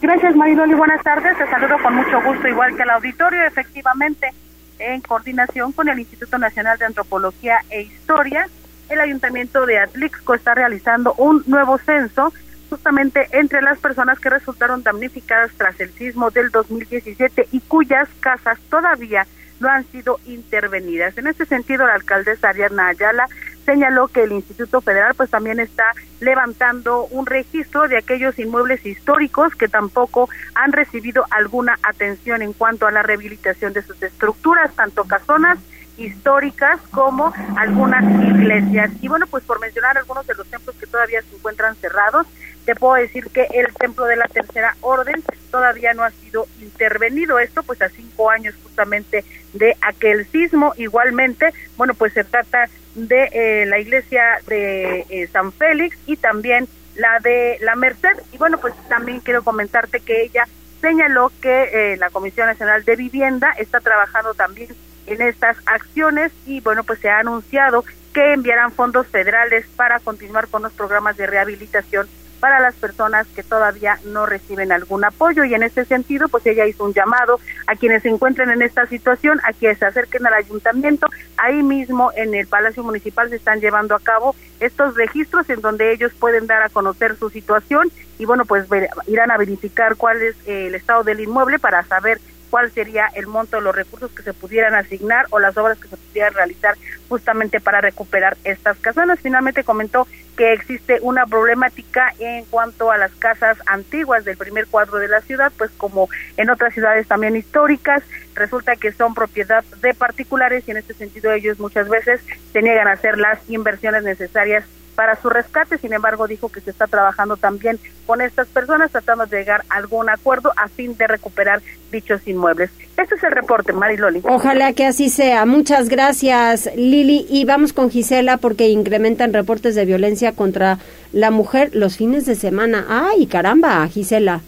Gracias 0.00 0.34
Mariloli, 0.34 0.72
buenas 0.72 1.02
tardes. 1.02 1.36
Te 1.36 1.46
saludo 1.50 1.76
con 1.82 1.96
mucho 1.96 2.22
gusto, 2.22 2.48
igual 2.48 2.74
que 2.74 2.82
al 2.82 2.90
auditorio. 2.90 3.42
Efectivamente, 3.44 4.32
en 4.78 5.02
coordinación 5.02 5.72
con 5.72 5.90
el 5.90 5.98
Instituto 5.98 6.38
Nacional 6.38 6.78
de 6.78 6.86
Antropología 6.86 7.58
e 7.68 7.82
Historia, 7.82 8.48
el 8.88 9.00
Ayuntamiento 9.02 9.66
de 9.66 9.80
Atlixco 9.80 10.32
está 10.32 10.54
realizando 10.54 11.12
un 11.18 11.44
nuevo 11.46 11.76
censo 11.76 12.32
justamente 12.70 13.26
entre 13.32 13.60
las 13.60 13.78
personas 13.78 14.18
que 14.18 14.30
resultaron 14.30 14.82
damnificadas 14.82 15.50
tras 15.56 15.78
el 15.80 15.92
sismo 15.92 16.30
del 16.30 16.50
2017 16.50 17.48
y 17.52 17.60
cuyas 17.60 18.08
casas 18.20 18.58
todavía 18.70 19.26
no 19.58 19.68
han 19.68 19.84
sido 19.92 20.18
intervenidas. 20.24 21.18
En 21.18 21.26
este 21.26 21.44
sentido, 21.44 21.86
la 21.86 21.94
alcaldesa 21.94 22.48
Ariana 22.48 22.88
Ayala 22.88 23.26
señaló 23.66 24.08
que 24.08 24.22
el 24.22 24.32
Instituto 24.32 24.80
Federal 24.80 25.14
pues 25.14 25.30
también 25.30 25.60
está 25.60 25.84
levantando 26.20 27.04
un 27.04 27.26
registro 27.26 27.86
de 27.86 27.98
aquellos 27.98 28.38
inmuebles 28.38 28.84
históricos 28.86 29.54
que 29.54 29.68
tampoco 29.68 30.30
han 30.54 30.72
recibido 30.72 31.24
alguna 31.30 31.78
atención 31.82 32.40
en 32.40 32.54
cuanto 32.54 32.86
a 32.86 32.90
la 32.90 33.02
rehabilitación 33.02 33.72
de 33.72 33.82
sus 33.82 34.02
estructuras, 34.02 34.74
tanto 34.74 35.04
casonas 35.04 35.58
históricas 35.98 36.80
como 36.90 37.32
algunas 37.56 38.02
iglesias. 38.24 38.90
Y 39.02 39.08
bueno, 39.08 39.26
pues 39.26 39.44
por 39.44 39.60
mencionar 39.60 39.98
algunos 39.98 40.26
de 40.26 40.34
los 40.34 40.46
templos 40.48 40.74
que 40.76 40.86
todavía 40.86 41.20
se 41.22 41.36
encuentran 41.36 41.76
cerrados, 41.76 42.26
te 42.70 42.76
puedo 42.76 42.94
decir 42.94 43.26
que 43.30 43.48
el 43.52 43.74
templo 43.74 44.04
de 44.04 44.14
la 44.14 44.28
tercera 44.28 44.76
orden 44.80 45.24
todavía 45.50 45.92
no 45.92 46.04
ha 46.04 46.10
sido 46.12 46.46
intervenido. 46.60 47.40
Esto 47.40 47.64
pues 47.64 47.82
a 47.82 47.88
cinco 47.88 48.30
años 48.30 48.54
justamente 48.62 49.24
de 49.54 49.76
aquel 49.80 50.24
sismo. 50.30 50.72
Igualmente, 50.76 51.52
bueno, 51.76 51.94
pues 51.94 52.12
se 52.12 52.22
trata 52.22 52.70
de 52.94 53.28
eh, 53.32 53.66
la 53.66 53.80
iglesia 53.80 54.38
de 54.46 55.04
eh, 55.08 55.28
San 55.32 55.50
Félix 55.50 55.98
y 56.06 56.16
también 56.16 56.68
la 56.94 57.18
de 57.18 57.58
la 57.60 57.74
Merced. 57.74 58.22
Y 58.30 58.38
bueno, 58.38 58.58
pues 58.58 58.72
también 58.88 59.18
quiero 59.18 59.42
comentarte 59.42 59.98
que 59.98 60.22
ella 60.22 60.46
señaló 60.80 61.32
que 61.42 61.94
eh, 61.94 61.96
la 61.96 62.10
Comisión 62.10 62.46
Nacional 62.46 62.84
de 62.84 62.94
Vivienda 62.94 63.50
está 63.58 63.80
trabajando 63.80 64.34
también 64.34 64.68
en 65.08 65.22
estas 65.22 65.56
acciones 65.66 66.30
y 66.46 66.60
bueno, 66.60 66.84
pues 66.84 67.00
se 67.00 67.10
ha 67.10 67.18
anunciado 67.18 67.84
que 68.14 68.32
enviarán 68.32 68.70
fondos 68.70 69.08
federales 69.08 69.66
para 69.74 69.98
continuar 69.98 70.46
con 70.46 70.62
los 70.62 70.72
programas 70.72 71.16
de 71.16 71.26
rehabilitación 71.26 72.08
para 72.40 72.58
las 72.58 72.74
personas 72.74 73.26
que 73.28 73.42
todavía 73.42 73.98
no 74.06 74.26
reciben 74.26 74.72
algún 74.72 75.04
apoyo 75.04 75.44
y 75.44 75.54
en 75.54 75.62
ese 75.62 75.84
sentido 75.84 76.28
pues 76.28 76.44
ella 76.46 76.66
hizo 76.66 76.84
un 76.84 76.94
llamado 76.94 77.38
a 77.66 77.76
quienes 77.76 78.02
se 78.02 78.08
encuentren 78.08 78.50
en 78.50 78.62
esta 78.62 78.86
situación 78.86 79.40
a 79.44 79.52
que 79.52 79.74
se 79.74 79.84
acerquen 79.84 80.26
al 80.26 80.34
ayuntamiento 80.34 81.06
ahí 81.36 81.62
mismo 81.62 82.10
en 82.16 82.34
el 82.34 82.46
Palacio 82.46 82.82
Municipal 82.82 83.28
se 83.28 83.36
están 83.36 83.60
llevando 83.60 83.94
a 83.94 84.00
cabo 84.00 84.34
estos 84.58 84.96
registros 84.96 85.48
en 85.50 85.60
donde 85.60 85.92
ellos 85.92 86.12
pueden 86.18 86.46
dar 86.46 86.62
a 86.62 86.70
conocer 86.70 87.16
su 87.16 87.30
situación 87.30 87.92
y 88.18 88.24
bueno 88.24 88.44
pues 88.46 88.66
irán 89.06 89.30
a 89.30 89.36
verificar 89.36 89.96
cuál 89.96 90.22
es 90.22 90.36
el 90.46 90.74
estado 90.74 91.04
del 91.04 91.20
inmueble 91.20 91.58
para 91.58 91.84
saber 91.84 92.20
cuál 92.50 92.70
sería 92.72 93.06
el 93.14 93.26
monto 93.28 93.56
de 93.56 93.62
los 93.62 93.74
recursos 93.74 94.10
que 94.10 94.22
se 94.22 94.34
pudieran 94.34 94.74
asignar 94.74 95.26
o 95.30 95.38
las 95.38 95.56
obras 95.56 95.78
que 95.78 95.88
se 95.88 95.96
pudieran 95.96 96.34
realizar 96.34 96.76
justamente 97.08 97.60
para 97.60 97.80
recuperar 97.80 98.36
estas 98.44 98.76
casonas. 98.78 99.20
Finalmente 99.20 99.64
comentó 99.64 100.06
que 100.40 100.54
existe 100.54 101.00
una 101.02 101.26
problemática 101.26 102.14
en 102.18 102.46
cuanto 102.46 102.90
a 102.90 102.96
las 102.96 103.12
casas 103.16 103.58
antiguas 103.66 104.24
del 104.24 104.38
primer 104.38 104.66
cuadro 104.68 104.96
de 104.96 105.06
la 105.06 105.20
ciudad, 105.20 105.52
pues 105.58 105.70
como 105.76 106.08
en 106.38 106.48
otras 106.48 106.72
ciudades 106.72 107.06
también 107.06 107.36
históricas, 107.36 108.02
resulta 108.34 108.74
que 108.76 108.90
son 108.90 109.12
propiedad 109.12 109.62
de 109.82 109.92
particulares 109.92 110.64
y 110.66 110.70
en 110.70 110.78
este 110.78 110.94
sentido 110.94 111.30
ellos 111.30 111.60
muchas 111.60 111.90
veces 111.90 112.22
se 112.54 112.62
niegan 112.62 112.88
a 112.88 112.92
hacer 112.92 113.18
las 113.18 113.50
inversiones 113.50 114.02
necesarias 114.02 114.64
para 114.94 115.20
su 115.20 115.28
rescate. 115.30 115.78
Sin 115.78 115.92
embargo, 115.92 116.26
dijo 116.26 116.48
que 116.48 116.60
se 116.60 116.70
está 116.70 116.86
trabajando 116.86 117.36
también 117.36 117.78
con 118.06 118.20
estas 118.20 118.48
personas, 118.48 118.90
tratando 118.90 119.26
de 119.26 119.38
llegar 119.38 119.64
a 119.68 119.76
algún 119.76 120.08
acuerdo 120.10 120.52
a 120.56 120.68
fin 120.68 120.96
de 120.96 121.06
recuperar 121.06 121.62
dichos 121.90 122.26
inmuebles. 122.26 122.70
Este 122.96 123.14
es 123.14 123.22
el 123.22 123.32
reporte, 123.32 123.72
Mariloli. 123.72 124.20
Ojalá 124.24 124.72
que 124.72 124.86
así 124.86 125.08
sea. 125.08 125.46
Muchas 125.46 125.88
gracias, 125.88 126.70
Lili. 126.76 127.26
Y 127.28 127.44
vamos 127.44 127.72
con 127.72 127.90
Gisela 127.90 128.36
porque 128.36 128.68
incrementan 128.68 129.32
reportes 129.32 129.74
de 129.74 129.84
violencia 129.84 130.32
contra 130.32 130.78
la 131.12 131.30
mujer 131.30 131.70
los 131.72 131.96
fines 131.96 132.26
de 132.26 132.34
semana. 132.34 132.86
¡Ay, 132.88 133.26
caramba, 133.26 133.86
Gisela! 133.88 134.42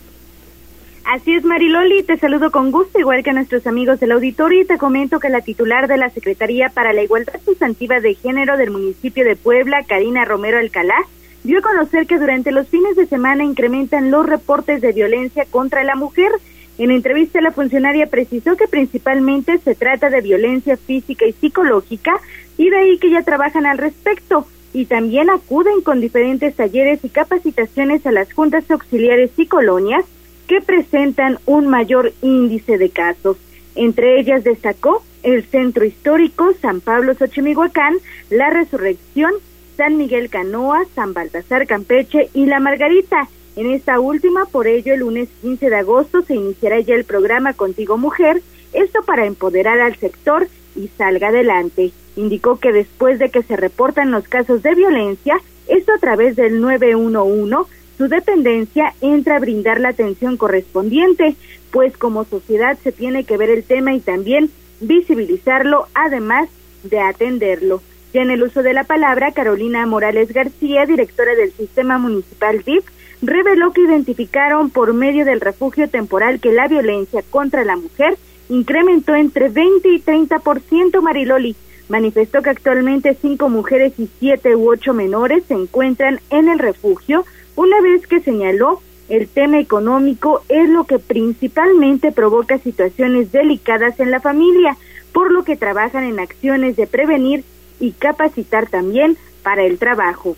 Así 1.12 1.34
es, 1.34 1.44
Mariloli, 1.44 2.04
te 2.04 2.16
saludo 2.16 2.50
con 2.50 2.70
gusto, 2.70 2.98
igual 2.98 3.22
que 3.22 3.28
a 3.28 3.32
nuestros 3.34 3.66
amigos 3.66 4.00
del 4.00 4.12
auditorio, 4.12 4.62
y 4.62 4.64
te 4.64 4.78
comento 4.78 5.20
que 5.20 5.28
la 5.28 5.42
titular 5.42 5.86
de 5.86 5.98
la 5.98 6.08
Secretaría 6.08 6.70
para 6.70 6.94
la 6.94 7.02
Igualdad 7.02 7.38
Sustantiva 7.44 8.00
de 8.00 8.14
Género 8.14 8.56
del 8.56 8.70
municipio 8.70 9.22
de 9.22 9.36
Puebla, 9.36 9.84
Karina 9.86 10.24
Romero 10.24 10.56
Alcalá, 10.56 10.96
dio 11.44 11.58
a 11.58 11.60
conocer 11.60 12.06
que 12.06 12.18
durante 12.18 12.50
los 12.50 12.66
fines 12.66 12.96
de 12.96 13.04
semana 13.04 13.44
incrementan 13.44 14.10
los 14.10 14.24
reportes 14.24 14.80
de 14.80 14.92
violencia 14.92 15.44
contra 15.50 15.84
la 15.84 15.96
mujer. 15.96 16.32
En 16.78 16.90
entrevista, 16.90 17.42
la 17.42 17.52
funcionaria 17.52 18.06
precisó 18.06 18.56
que 18.56 18.66
principalmente 18.66 19.58
se 19.58 19.74
trata 19.74 20.08
de 20.08 20.22
violencia 20.22 20.78
física 20.78 21.26
y 21.26 21.34
psicológica 21.34 22.18
y 22.56 22.70
de 22.70 22.76
ahí 22.78 22.96
que 22.96 23.10
ya 23.10 23.20
trabajan 23.20 23.66
al 23.66 23.76
respecto 23.76 24.46
y 24.72 24.86
también 24.86 25.28
acuden 25.28 25.82
con 25.82 26.00
diferentes 26.00 26.56
talleres 26.56 27.04
y 27.04 27.10
capacitaciones 27.10 28.06
a 28.06 28.12
las 28.12 28.32
juntas 28.32 28.64
auxiliares 28.70 29.30
y 29.36 29.46
colonias 29.46 30.06
que 30.52 30.60
presentan 30.60 31.38
un 31.46 31.66
mayor 31.66 32.12
índice 32.20 32.76
de 32.76 32.90
casos. 32.90 33.38
Entre 33.74 34.20
ellas 34.20 34.44
destacó 34.44 35.02
el 35.22 35.44
Centro 35.44 35.86
Histórico 35.86 36.52
San 36.60 36.82
Pablo 36.82 37.14
Xochimilhuacán, 37.14 37.94
La 38.28 38.50
Resurrección, 38.50 39.32
San 39.78 39.96
Miguel 39.96 40.28
Canoa, 40.28 40.84
San 40.94 41.14
Baltasar 41.14 41.66
Campeche 41.66 42.28
y 42.34 42.44
La 42.44 42.60
Margarita. 42.60 43.30
En 43.56 43.70
esta 43.70 43.98
última, 43.98 44.44
por 44.44 44.66
ello, 44.66 44.92
el 44.92 45.00
lunes 45.00 45.30
15 45.40 45.70
de 45.70 45.76
agosto 45.76 46.20
se 46.20 46.34
iniciará 46.34 46.80
ya 46.80 46.96
el 46.96 47.04
programa 47.04 47.54
Contigo 47.54 47.96
Mujer, 47.96 48.42
esto 48.74 49.00
para 49.06 49.24
empoderar 49.24 49.80
al 49.80 49.96
sector 49.96 50.48
y 50.76 50.88
salga 50.98 51.28
adelante. 51.28 51.92
Indicó 52.14 52.58
que 52.58 52.72
después 52.72 53.18
de 53.18 53.30
que 53.30 53.42
se 53.42 53.56
reportan 53.56 54.10
los 54.10 54.28
casos 54.28 54.62
de 54.62 54.74
violencia, 54.74 55.40
esto 55.66 55.94
a 55.94 55.98
través 55.98 56.36
del 56.36 56.60
911, 56.60 57.72
su 58.02 58.08
dependencia 58.08 58.94
entra 59.00 59.36
a 59.36 59.38
brindar 59.38 59.78
la 59.78 59.90
atención 59.90 60.36
correspondiente, 60.36 61.36
pues 61.70 61.96
como 61.96 62.24
sociedad 62.24 62.76
se 62.82 62.90
tiene 62.90 63.22
que 63.22 63.36
ver 63.36 63.48
el 63.48 63.62
tema 63.62 63.94
y 63.94 64.00
también 64.00 64.50
visibilizarlo, 64.80 65.86
además 65.94 66.48
de 66.82 66.98
atenderlo. 66.98 67.80
Ya 68.12 68.22
en 68.22 68.32
el 68.32 68.42
uso 68.42 68.64
de 68.64 68.72
la 68.72 68.82
palabra, 68.82 69.30
Carolina 69.30 69.86
Morales 69.86 70.32
García, 70.32 70.84
directora 70.84 71.36
del 71.36 71.52
Sistema 71.52 71.96
Municipal 71.98 72.64
DIF, 72.64 72.84
reveló 73.22 73.70
que 73.72 73.82
identificaron 73.82 74.70
por 74.70 74.94
medio 74.94 75.24
del 75.24 75.40
refugio 75.40 75.88
temporal 75.88 76.40
que 76.40 76.50
la 76.50 76.66
violencia 76.66 77.22
contra 77.30 77.62
la 77.62 77.76
mujer 77.76 78.18
incrementó 78.48 79.14
entre 79.14 79.48
20 79.48 79.88
y 79.88 80.02
30% 80.02 81.00
Mariloli. 81.00 81.54
Manifestó 81.88 82.42
que 82.42 82.50
actualmente 82.50 83.16
cinco 83.22 83.48
mujeres 83.48 83.92
y 83.96 84.08
siete 84.18 84.56
u 84.56 84.68
ocho 84.72 84.92
menores 84.92 85.44
se 85.46 85.54
encuentran 85.54 86.18
en 86.30 86.48
el 86.48 86.58
refugio, 86.58 87.24
una 87.56 87.80
vez 87.80 88.06
que 88.06 88.20
señaló 88.20 88.80
el 89.08 89.28
tema 89.28 89.58
económico 89.58 90.42
es 90.48 90.68
lo 90.68 90.84
que 90.84 90.98
principalmente 90.98 92.12
provoca 92.12 92.58
situaciones 92.58 93.32
delicadas 93.32 94.00
en 94.00 94.10
la 94.10 94.20
familia, 94.20 94.76
por 95.12 95.30
lo 95.30 95.44
que 95.44 95.56
trabajan 95.56 96.04
en 96.04 96.18
acciones 96.18 96.76
de 96.76 96.86
prevenir 96.86 97.44
y 97.78 97.92
capacitar 97.92 98.68
también 98.70 99.18
para 99.42 99.64
el 99.64 99.78
trabajo. 99.78 100.36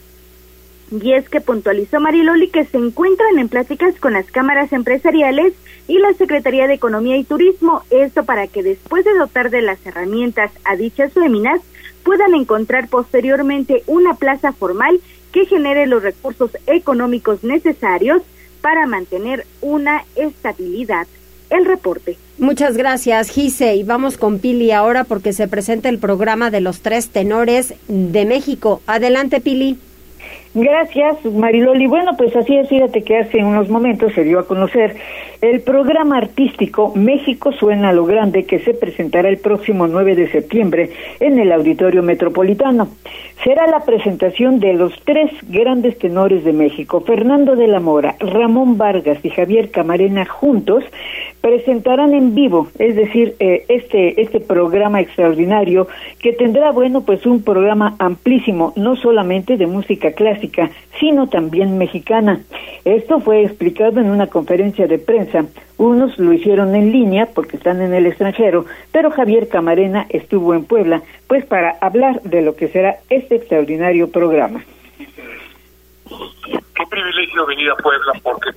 Y 0.90 1.12
es 1.12 1.28
que 1.28 1.40
puntualizó 1.40 2.00
Mariloli 2.00 2.48
que 2.48 2.64
se 2.64 2.78
encuentran 2.78 3.38
en 3.38 3.48
pláticas 3.48 3.94
con 4.00 4.12
las 4.12 4.26
cámaras 4.26 4.72
empresariales 4.72 5.54
y 5.86 5.98
la 5.98 6.12
Secretaría 6.14 6.66
de 6.66 6.74
Economía 6.74 7.16
y 7.16 7.24
Turismo, 7.24 7.82
esto 7.90 8.24
para 8.24 8.46
que 8.46 8.62
después 8.62 9.04
de 9.04 9.14
dotar 9.14 9.50
de 9.50 9.62
las 9.62 9.84
herramientas 9.86 10.50
a 10.64 10.76
dichas 10.76 11.12
féminas 11.12 11.60
puedan 12.02 12.34
encontrar 12.34 12.88
posteriormente 12.88 13.82
una 13.86 14.14
plaza 14.14 14.52
formal 14.52 15.00
que 15.34 15.46
genere 15.46 15.88
los 15.88 16.00
recursos 16.00 16.52
económicos 16.68 17.42
necesarios 17.42 18.22
para 18.60 18.86
mantener 18.86 19.44
una 19.60 20.04
estabilidad. 20.14 21.08
El 21.50 21.64
reporte. 21.64 22.16
Muchas 22.38 22.76
gracias, 22.76 23.30
Gise. 23.30 23.74
Y 23.74 23.82
vamos 23.82 24.16
con 24.16 24.38
Pili 24.38 24.70
ahora 24.70 25.02
porque 25.02 25.32
se 25.32 25.48
presenta 25.48 25.88
el 25.88 25.98
programa 25.98 26.52
de 26.52 26.60
los 26.60 26.82
tres 26.82 27.08
tenores 27.08 27.74
de 27.88 28.24
México. 28.24 28.80
Adelante, 28.86 29.40
Pili. 29.40 29.76
Gracias, 30.54 31.24
Mariloli. 31.24 31.88
Bueno, 31.88 32.12
pues 32.16 32.34
así 32.36 32.56
es, 32.56 32.68
fíjate 32.68 33.02
que 33.02 33.18
hace 33.18 33.42
unos 33.42 33.68
momentos 33.68 34.12
se 34.12 34.22
dio 34.22 34.38
a 34.38 34.46
conocer 34.46 34.94
el 35.40 35.62
programa 35.62 36.16
artístico 36.16 36.92
México 36.94 37.50
Suena 37.50 37.88
a 37.88 37.92
lo 37.92 38.06
Grande 38.06 38.44
que 38.44 38.60
se 38.60 38.72
presentará 38.72 39.28
el 39.28 39.38
próximo 39.38 39.88
9 39.88 40.14
de 40.14 40.30
septiembre 40.30 40.90
en 41.18 41.40
el 41.40 41.50
Auditorio 41.50 42.04
Metropolitano. 42.04 42.86
Será 43.42 43.66
la 43.66 43.80
presentación 43.80 44.60
de 44.60 44.74
los 44.74 44.92
tres 45.04 45.32
grandes 45.48 45.98
tenores 45.98 46.44
de 46.44 46.52
México, 46.52 47.00
Fernando 47.00 47.56
de 47.56 47.66
la 47.66 47.80
Mora, 47.80 48.14
Ramón 48.20 48.78
Vargas 48.78 49.18
y 49.24 49.30
Javier 49.30 49.72
Camarena 49.72 50.24
juntos 50.24 50.84
presentarán 51.44 52.14
en 52.14 52.34
vivo, 52.34 52.68
es 52.78 52.96
decir, 52.96 53.36
eh, 53.38 53.66
este 53.68 54.18
este 54.22 54.40
programa 54.40 55.02
extraordinario 55.02 55.88
que 56.18 56.32
tendrá 56.32 56.72
bueno, 56.72 57.02
pues 57.02 57.26
un 57.26 57.42
programa 57.42 57.96
amplísimo, 57.98 58.72
no 58.76 58.96
solamente 58.96 59.58
de 59.58 59.66
música 59.66 60.12
clásica, 60.12 60.70
sino 60.98 61.28
también 61.28 61.76
mexicana. 61.76 62.40
Esto 62.86 63.20
fue 63.20 63.42
explicado 63.42 64.00
en 64.00 64.08
una 64.08 64.28
conferencia 64.28 64.86
de 64.86 64.98
prensa. 64.98 65.44
Unos 65.76 66.18
lo 66.18 66.32
hicieron 66.32 66.74
en 66.74 66.92
línea 66.92 67.28
porque 67.34 67.58
están 67.58 67.82
en 67.82 67.92
el 67.92 68.06
extranjero, 68.06 68.64
pero 68.90 69.10
Javier 69.10 69.46
Camarena 69.48 70.06
estuvo 70.08 70.54
en 70.54 70.64
Puebla, 70.64 71.02
pues 71.26 71.44
para 71.44 71.76
hablar 71.82 72.22
de 72.22 72.40
lo 72.40 72.56
que 72.56 72.68
será 72.68 73.00
este 73.10 73.34
extraordinario 73.34 74.10
programa. 74.10 74.64
Qué 76.08 76.84
privilegio 76.88 77.44
venir 77.44 77.70
a 77.70 77.76
Puebla 77.76 78.12
porque 78.22 78.48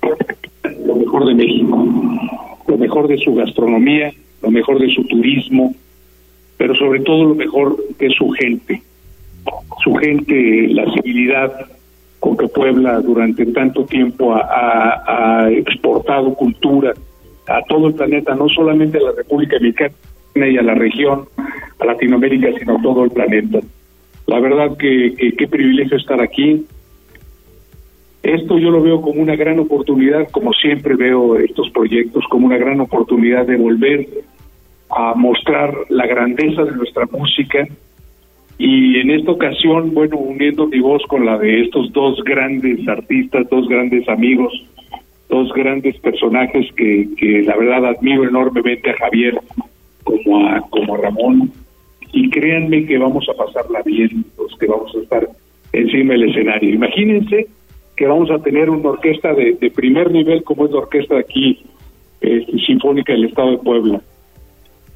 lo 0.86 0.96
mejor 0.96 1.26
de 1.26 1.36
México, 1.36 1.86
lo 2.68 2.78
mejor 2.78 3.08
de 3.08 3.18
su 3.18 3.34
gastronomía, 3.34 4.12
lo 4.42 4.52
mejor 4.52 4.80
de 4.80 4.94
su 4.94 5.04
turismo, 5.06 5.74
pero 6.58 6.76
sobre 6.76 7.00
todo 7.02 7.26
lo 7.26 7.36
mejor 7.36 7.78
de 7.98 8.10
su 8.10 8.30
gente. 8.32 8.82
Su 9.84 9.94
gente, 9.96 10.68
la 10.70 10.92
civilidad 10.94 11.68
con 12.20 12.36
que 12.36 12.48
Puebla 12.48 13.00
durante 13.00 13.46
tanto 13.48 13.86
tiempo 13.86 14.36
ha, 14.36 15.50
exportado 15.52 16.34
cultura 16.34 16.94
a 17.48 17.62
todo 17.70 17.88
el 17.88 17.94
planeta, 17.94 18.36
no 18.36 18.50
solamente 18.50 18.98
a 18.98 19.02
la 19.02 19.12
República 19.14 19.58
Mexicana 19.60 19.94
y 20.36 20.58
a 20.58 20.62
la 20.62 20.74
región, 20.74 21.26
a 21.80 21.86
Latinoamérica, 21.86 22.50
sino 22.60 22.78
a 22.78 22.82
todo 22.82 23.06
el 23.06 23.12
planeta. 23.12 23.60
La 24.26 24.40
verdad 24.40 24.76
que 24.78 25.14
qué 25.38 25.48
privilegio 25.48 25.96
estar 25.96 26.22
aquí, 26.22 26.66
esto 28.24 28.58
yo 28.58 28.72
lo 28.72 28.82
veo 28.82 29.02
como 29.02 29.22
una 29.22 29.36
gran 29.36 29.60
oportunidad, 29.60 30.30
como 30.32 30.52
siempre 30.54 30.96
veo 30.96 31.38
estos 31.38 31.70
proyectos, 31.72 32.26
como 32.30 32.48
una 32.48 32.58
gran 32.58 32.80
oportunidad 32.82 33.46
de 33.46 33.58
volver 33.58 34.08
a 34.90 35.14
mostrar 35.16 35.74
la 35.90 36.08
grandeza 36.08 36.64
de 36.64 36.72
nuestra 36.72 37.06
música 37.06 37.68
y 38.58 39.00
en 39.00 39.12
esta 39.12 39.32
ocasión, 39.32 39.94
bueno, 39.94 40.18
uniendo 40.18 40.66
mi 40.68 40.80
voz 40.80 41.04
con 41.08 41.26
la 41.26 41.38
de 41.38 41.62
estos 41.62 41.92
dos 41.94 42.24
grandes 42.24 42.88
artistas, 42.88 43.48
dos 43.50 43.68
grandes 43.68 44.10
amigos, 44.10 44.52
dos 45.30 45.54
grandes 45.54 46.00
personajes 46.00 46.72
que, 46.76 47.08
que 47.18 47.44
la 47.44 47.56
verdad 47.56 47.86
admiro 47.86 48.24
enormemente 48.24 48.90
a 48.90 48.98
Javier 48.98 49.38
como 50.04 50.48
a, 50.48 50.62
como 50.70 50.96
a 50.96 50.98
Ramón 50.98 51.52
y 52.14 52.30
créanme 52.30 52.86
que 52.86 52.98
vamos 52.98 53.28
a 53.30 53.34
pasarla 53.34 53.82
bien, 53.84 54.26
los 54.38 54.58
que 54.58 54.66
vamos 54.66 54.96
a 54.96 55.00
estar 55.00 55.30
encima 55.74 56.14
del 56.14 56.30
escenario. 56.30 56.74
Imagínense 56.74 57.48
que 57.98 58.08
vamos 58.08 58.30
a 58.32 58.38
tener 58.40 58.70
una 58.70 58.90
orquesta 58.90 59.34
de, 59.34 59.72
primer 59.76 60.12
nivel 60.12 60.44
como 60.44 60.66
es 60.66 60.72
la 60.72 60.78
orquesta 60.80 61.18
aquí 61.18 61.66
eh, 62.22 62.46
sinfónica 62.66 63.12
del 63.12 63.26
Estado 63.26 63.52
de 63.52 63.58
Puebla. 63.58 64.02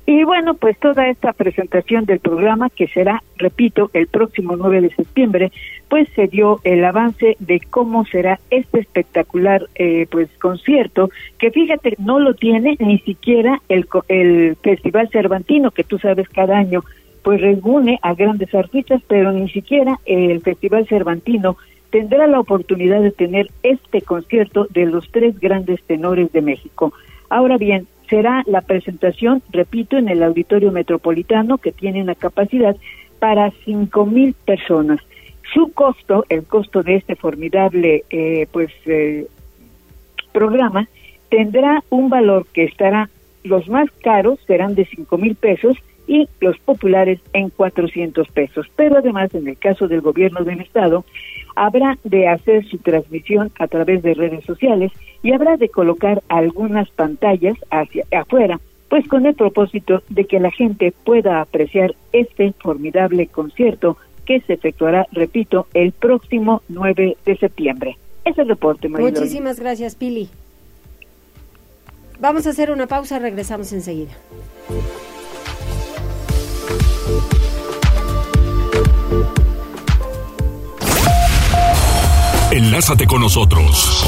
Y 0.05 0.23
bueno, 0.23 0.55
pues 0.55 0.77
toda 0.79 1.07
esta 1.07 1.31
presentación 1.31 2.05
del 2.05 2.19
programa, 2.19 2.69
que 2.69 2.87
será, 2.87 3.23
repito, 3.37 3.89
el 3.93 4.07
próximo 4.07 4.55
9 4.55 4.81
de 4.81 4.89
septiembre, 4.89 5.51
pues 5.89 6.09
se 6.15 6.27
dio 6.27 6.59
el 6.63 6.83
avance 6.83 7.37
de 7.39 7.59
cómo 7.59 8.05
será 8.05 8.39
este 8.49 8.79
espectacular 8.79 9.67
eh, 9.75 10.07
pues 10.09 10.29
concierto, 10.39 11.09
que 11.37 11.51
fíjate, 11.51 11.95
no 11.99 12.19
lo 12.19 12.33
tiene 12.33 12.77
ni 12.79 12.99
siquiera 12.99 13.61
el, 13.69 13.87
el 14.07 14.57
Festival 14.61 15.09
Cervantino, 15.09 15.71
que 15.71 15.83
tú 15.83 15.97
sabes 15.99 16.27
cada 16.29 16.57
año 16.57 16.81
pues 17.23 17.39
reúne 17.39 17.99
a 18.01 18.15
grandes 18.15 18.53
artistas, 18.55 19.01
pero 19.07 19.31
ni 19.31 19.47
siquiera 19.49 19.99
el 20.05 20.41
Festival 20.41 20.87
Cervantino 20.87 21.55
tendrá 21.91 22.25
la 22.25 22.39
oportunidad 22.39 23.01
de 23.01 23.11
tener 23.11 23.51
este 23.63 24.01
concierto 24.01 24.65
de 24.71 24.85
los 24.85 25.11
tres 25.11 25.39
grandes 25.39 25.81
tenores 25.83 26.31
de 26.31 26.41
México. 26.41 26.93
Ahora 27.29 27.57
bien, 27.57 27.87
será 28.09 28.43
la 28.47 28.61
presentación, 28.61 29.41
repito, 29.51 29.97
en 29.97 30.09
el 30.09 30.23
Auditorio 30.23 30.71
Metropolitano, 30.71 31.57
que 31.57 31.71
tiene 31.71 32.01
una 32.01 32.15
capacidad 32.15 32.75
para 33.19 33.51
cinco 33.63 34.05
mil 34.05 34.33
personas. 34.33 34.99
Su 35.53 35.71
costo, 35.73 36.25
el 36.29 36.43
costo 36.43 36.81
de 36.81 36.95
este 36.95 37.15
formidable 37.15 38.05
eh, 38.09 38.47
pues 38.51 38.71
eh, 38.85 39.27
programa, 40.31 40.87
tendrá 41.29 41.83
un 41.89 42.09
valor 42.09 42.45
que 42.53 42.63
estará, 42.63 43.09
los 43.43 43.67
más 43.67 43.89
caros 44.03 44.39
serán 44.47 44.75
de 44.75 44.85
cinco 44.85 45.17
mil 45.17 45.35
pesos 45.35 45.77
y 46.07 46.27
los 46.39 46.57
populares 46.59 47.19
en 47.33 47.49
400 47.49 48.27
pesos. 48.29 48.67
Pero 48.75 48.97
además, 48.97 49.33
en 49.33 49.47
el 49.47 49.57
caso 49.57 49.87
del 49.87 50.01
gobierno 50.01 50.43
del 50.43 50.61
Estado, 50.61 51.05
habrá 51.55 51.97
de 52.03 52.27
hacer 52.27 52.65
su 52.67 52.77
transmisión 52.77 53.51
a 53.59 53.67
través 53.67 54.01
de 54.03 54.13
redes 54.13 54.43
sociales 54.45 54.91
y 55.23 55.33
habrá 55.33 55.57
de 55.57 55.69
colocar 55.69 56.21
algunas 56.29 56.89
pantallas 56.91 57.57
hacia 57.69 58.05
afuera, 58.11 58.59
pues 58.89 59.07
con 59.07 59.25
el 59.25 59.35
propósito 59.35 60.03
de 60.09 60.25
que 60.25 60.39
la 60.39 60.51
gente 60.51 60.93
pueda 61.03 61.41
apreciar 61.41 61.95
este 62.11 62.53
formidable 62.59 63.27
concierto 63.27 63.97
que 64.25 64.41
se 64.41 64.53
efectuará, 64.53 65.07
repito, 65.11 65.67
el 65.73 65.91
próximo 65.91 66.61
9 66.69 67.17
de 67.25 67.37
septiembre. 67.37 67.97
Es 68.25 68.37
el 68.37 68.47
reporte. 68.47 68.87
Muchísimas 68.87 69.59
gracias, 69.59 69.95
Pili. 69.95 70.29
Vamos 72.19 72.45
a 72.45 72.51
hacer 72.51 72.69
una 72.69 72.85
pausa, 72.85 73.17
regresamos 73.17 73.73
enseguida. 73.73 74.11
Enlázate 82.51 83.07
con 83.07 83.21
nosotros. 83.21 84.03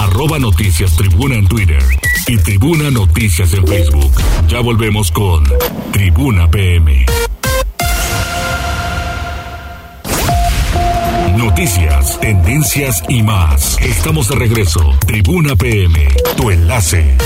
Arroba 0.00 0.40
Noticias 0.40 0.96
Tribuna 0.96 1.36
en 1.36 1.46
Twitter 1.46 1.82
y 2.26 2.36
Tribuna 2.38 2.90
Noticias 2.90 3.54
en 3.54 3.64
Facebook. 3.64 4.10
Ya 4.48 4.58
volvemos 4.58 5.12
con 5.12 5.44
Tribuna 5.92 6.50
PM. 6.50 7.06
Noticias, 11.36 12.18
tendencias 12.18 13.04
y 13.08 13.22
más. 13.22 13.78
Estamos 13.80 14.28
de 14.28 14.34
regreso. 14.34 14.80
Tribuna 15.06 15.54
PM, 15.54 16.08
tu 16.36 16.50
enlace. 16.50 17.16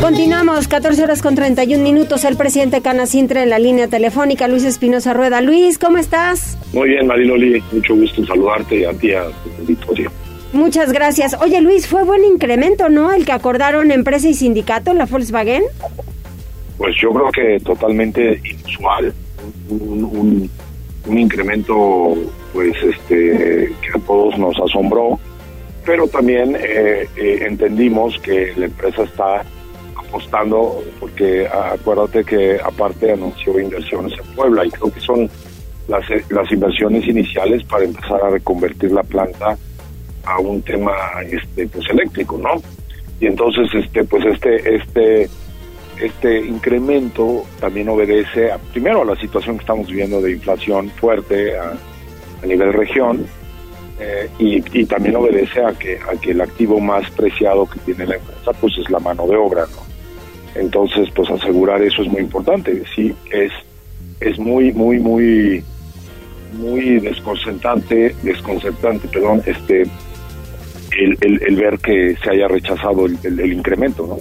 Continuamos, 0.00 0.66
14 0.66 1.04
horas 1.04 1.22
con 1.22 1.36
31 1.36 1.80
minutos. 1.80 2.24
El 2.24 2.36
presidente 2.36 2.82
Canacintra 2.82 3.44
en 3.44 3.50
la 3.50 3.60
línea 3.60 3.86
telefónica, 3.86 4.48
Luis 4.48 4.64
Espinosa 4.64 5.14
Rueda. 5.14 5.40
Luis, 5.40 5.78
¿cómo 5.78 5.98
estás? 5.98 6.55
Muy 6.76 6.90
bien, 6.90 7.06
Mariloli, 7.06 7.62
mucho 7.72 7.94
gusto 7.96 8.22
saludarte 8.26 8.80
y 8.80 8.84
a 8.84 8.92
ti, 8.92 9.12
a 9.14 9.24
tu 9.24 9.62
auditorio. 9.62 10.10
Muchas 10.52 10.92
gracias. 10.92 11.34
Oye, 11.40 11.62
Luis, 11.62 11.86
fue 11.86 12.04
buen 12.04 12.22
incremento, 12.22 12.90
¿no? 12.90 13.14
El 13.14 13.24
que 13.24 13.32
acordaron 13.32 13.90
empresa 13.90 14.28
y 14.28 14.34
sindicato, 14.34 14.92
la 14.92 15.06
Volkswagen. 15.06 15.62
Pues 16.76 16.94
yo 17.00 17.12
creo 17.14 17.30
que 17.32 17.64
totalmente 17.64 18.42
inusual, 18.44 19.14
un, 19.70 20.04
un- 20.04 20.50
un 21.06 21.18
incremento 21.18 22.14
pues 22.52 22.74
este 22.82 23.72
que 23.80 23.88
a 23.94 24.00
todos 24.06 24.36
nos 24.38 24.54
asombró, 24.60 25.18
pero 25.86 26.06
también 26.08 26.56
eh, 26.60 27.08
eh, 27.16 27.38
entendimos 27.46 28.18
que 28.20 28.52
la 28.56 28.66
empresa 28.66 29.04
está 29.04 29.44
apostando 29.94 30.82
porque 31.00 31.46
acuérdate 31.46 32.22
que 32.24 32.58
aparte 32.62 33.12
anunció 33.12 33.58
inversiones 33.58 34.12
en 34.18 34.34
Puebla 34.34 34.66
y 34.66 34.70
creo 34.70 34.92
que 34.92 35.00
son 35.00 35.30
las, 35.88 36.08
eh, 36.10 36.24
las 36.30 36.50
inversiones 36.50 37.06
iniciales 37.06 37.64
para 37.64 37.84
empezar 37.84 38.20
a 38.22 38.30
reconvertir 38.30 38.92
la 38.92 39.02
planta 39.02 39.56
a 40.24 40.40
un 40.40 40.60
tema 40.62 40.92
este 41.30 41.68
pues 41.68 41.88
eléctrico, 41.88 42.38
¿no? 42.38 42.60
Y 43.20 43.26
entonces 43.26 43.68
este 43.72 44.04
pues 44.04 44.24
este 44.26 44.76
este 44.76 45.30
este 46.00 46.40
incremento 46.40 47.44
también 47.58 47.88
obedece 47.88 48.50
a, 48.52 48.58
primero 48.58 49.02
a 49.02 49.04
la 49.04 49.16
situación 49.16 49.56
que 49.56 49.62
estamos 49.62 49.86
viviendo 49.86 50.20
de 50.20 50.32
inflación 50.32 50.90
fuerte 50.90 51.56
a, 51.56 51.72
a 52.42 52.46
nivel 52.46 52.72
región 52.72 53.26
eh, 53.98 54.28
y, 54.38 54.78
y 54.78 54.84
también 54.84 55.16
obedece 55.16 55.64
a 55.64 55.72
que 55.72 55.98
a 55.98 56.20
que 56.20 56.32
el 56.32 56.40
activo 56.40 56.80
más 56.80 57.10
preciado 57.12 57.66
que 57.66 57.78
tiene 57.80 58.06
la 58.06 58.16
empresa 58.16 58.52
pues 58.60 58.76
es 58.78 58.90
la 58.90 58.98
mano 58.98 59.26
de 59.26 59.36
obra, 59.36 59.64
¿no? 59.74 59.86
Entonces 60.60 61.08
pues 61.14 61.30
asegurar 61.30 61.80
eso 61.82 62.02
es 62.02 62.08
muy 62.08 62.20
importante. 62.20 62.82
Sí 62.94 63.14
es 63.30 63.52
es 64.20 64.38
muy 64.38 64.72
muy 64.72 64.98
muy 64.98 65.64
muy 66.58 66.98
desconcertante 67.00 68.14
desconcertante 68.22 69.06
perdón 69.08 69.42
este 69.46 69.82
el, 70.98 71.18
el, 71.20 71.42
el 71.46 71.56
ver 71.56 71.78
que 71.78 72.16
se 72.22 72.30
haya 72.30 72.48
rechazado 72.48 73.06
el, 73.06 73.18
el- 73.22 73.40
el 73.40 73.52
incremento, 73.52 74.06
¿no? 74.06 74.18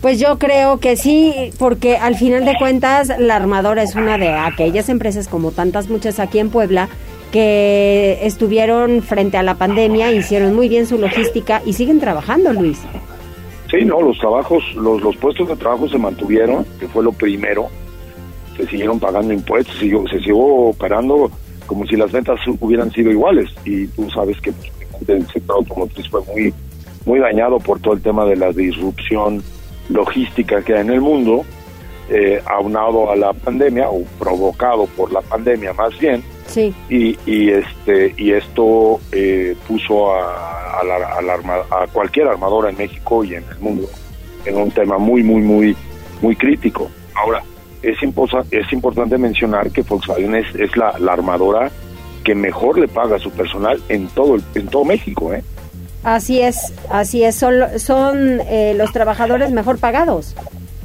Pues 0.00 0.18
yo 0.18 0.38
creo 0.38 0.78
que 0.80 0.96
sí, 0.96 1.50
porque 1.58 1.96
al 1.98 2.14
final 2.16 2.44
de 2.46 2.54
cuentas 2.58 3.12
la 3.18 3.36
armadora 3.36 3.82
es 3.82 3.94
una 3.96 4.16
de 4.16 4.28
aquellas 4.30 4.88
empresas, 4.88 5.28
como 5.28 5.50
tantas 5.50 5.90
muchas 5.90 6.18
aquí 6.20 6.38
en 6.38 6.48
Puebla, 6.48 6.88
que 7.32 8.18
estuvieron 8.22 9.02
frente 9.02 9.36
a 9.36 9.42
la 9.42 9.56
pandemia, 9.56 10.10
hicieron 10.12 10.54
muy 10.54 10.68
bien 10.70 10.86
su 10.86 10.96
logística 10.96 11.60
y 11.66 11.74
siguen 11.74 12.00
trabajando, 12.00 12.52
Luis. 12.54 12.78
Sí, 13.70 13.84
no, 13.84 14.00
los 14.00 14.18
trabajos, 14.18 14.64
los, 14.74 15.02
los 15.02 15.16
puestos 15.16 15.48
de 15.48 15.56
trabajo 15.56 15.86
se 15.88 15.98
mantuvieron, 15.98 16.64
que 16.78 16.88
fue 16.88 17.04
lo 17.04 17.12
primero. 17.12 17.68
Se 18.60 18.66
siguieron 18.70 18.98
pagando 19.00 19.32
impuestos, 19.32 19.74
siguió- 19.78 20.06
se 20.08 20.18
siguió 20.18 20.36
operando 20.38 21.30
como 21.66 21.86
si 21.86 21.96
las 21.96 22.10
ventas 22.12 22.38
hubieran 22.60 22.90
sido 22.92 23.10
iguales. 23.10 23.48
Y 23.64 23.86
tú 23.88 24.08
sabes 24.10 24.40
que 24.40 24.52
el 25.08 25.26
sector 25.28 25.56
automotriz 25.56 26.08
fue 26.08 26.20
muy, 26.26 26.52
muy 27.06 27.18
dañado 27.20 27.58
por 27.58 27.80
todo 27.80 27.94
el 27.94 28.02
tema 28.02 28.24
de 28.26 28.36
la 28.36 28.52
disrupción 28.52 29.42
logística 29.88 30.62
que 30.62 30.74
hay 30.74 30.80
en 30.82 30.90
el 30.90 31.00
mundo, 31.00 31.44
eh, 32.10 32.40
aunado 32.46 33.10
a 33.10 33.16
la 33.16 33.32
pandemia, 33.32 33.88
o 33.88 34.02
provocado 34.18 34.86
por 34.96 35.12
la 35.12 35.20
pandemia 35.20 35.72
más 35.72 35.96
bien, 35.98 36.22
Sí. 36.46 36.74
y, 36.88 37.16
y 37.26 37.50
este 37.50 38.12
y 38.16 38.32
esto 38.32 38.98
eh, 39.12 39.54
puso 39.68 40.12
a, 40.12 40.80
a 40.80 40.84
la- 40.84 41.14
a 41.18 41.22
la 41.22 41.34
arma- 41.34 41.64
a 41.70 41.86
cualquier 41.86 42.26
armadora 42.26 42.70
en 42.70 42.76
México 42.76 43.22
y 43.24 43.34
en 43.34 43.44
el 43.48 43.58
mundo 43.60 43.86
en 44.44 44.56
un 44.56 44.70
tema 44.72 44.98
muy 44.98 45.22
muy 45.22 45.40
muy 45.42 45.76
muy 46.20 46.34
crítico 46.34 46.90
ahora 47.14 47.42
es 47.82 47.96
imposa- 48.02 48.44
es 48.50 48.72
importante 48.72 49.16
mencionar 49.18 49.70
que 49.70 49.82
Volkswagen 49.82 50.34
es, 50.34 50.46
es 50.56 50.76
la, 50.76 50.94
la 50.98 51.12
armadora 51.12 51.70
que 52.24 52.34
mejor 52.34 52.78
le 52.78 52.88
paga 52.88 53.16
a 53.16 53.18
su 53.18 53.30
personal 53.30 53.80
en 53.88 54.06
todo 54.08 54.34
el- 54.36 54.42
en 54.54 54.66
todo 54.68 54.84
México 54.84 55.32
eh 55.32 55.42
Así 56.02 56.40
es, 56.40 56.72
así 56.90 57.24
es, 57.24 57.34
son, 57.36 57.54
son 57.78 58.40
eh, 58.48 58.74
los 58.76 58.90
trabajadores 58.92 59.50
mejor 59.50 59.78
pagados. 59.78 60.34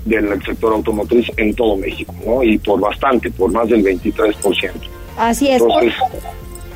del 0.05 0.27
sector 0.43 0.73
automotriz 0.73 1.27
en 1.38 1.53
todo 1.55 1.77
México 1.77 2.13
no 2.25 2.43
y 2.43 2.58
por 2.60 2.79
bastante 2.79 3.31
por 3.31 3.51
más 3.51 3.67
del 3.69 3.84
23% 3.84 4.71
Así 5.17 5.49
es. 5.49 5.62
entonces 5.62 5.93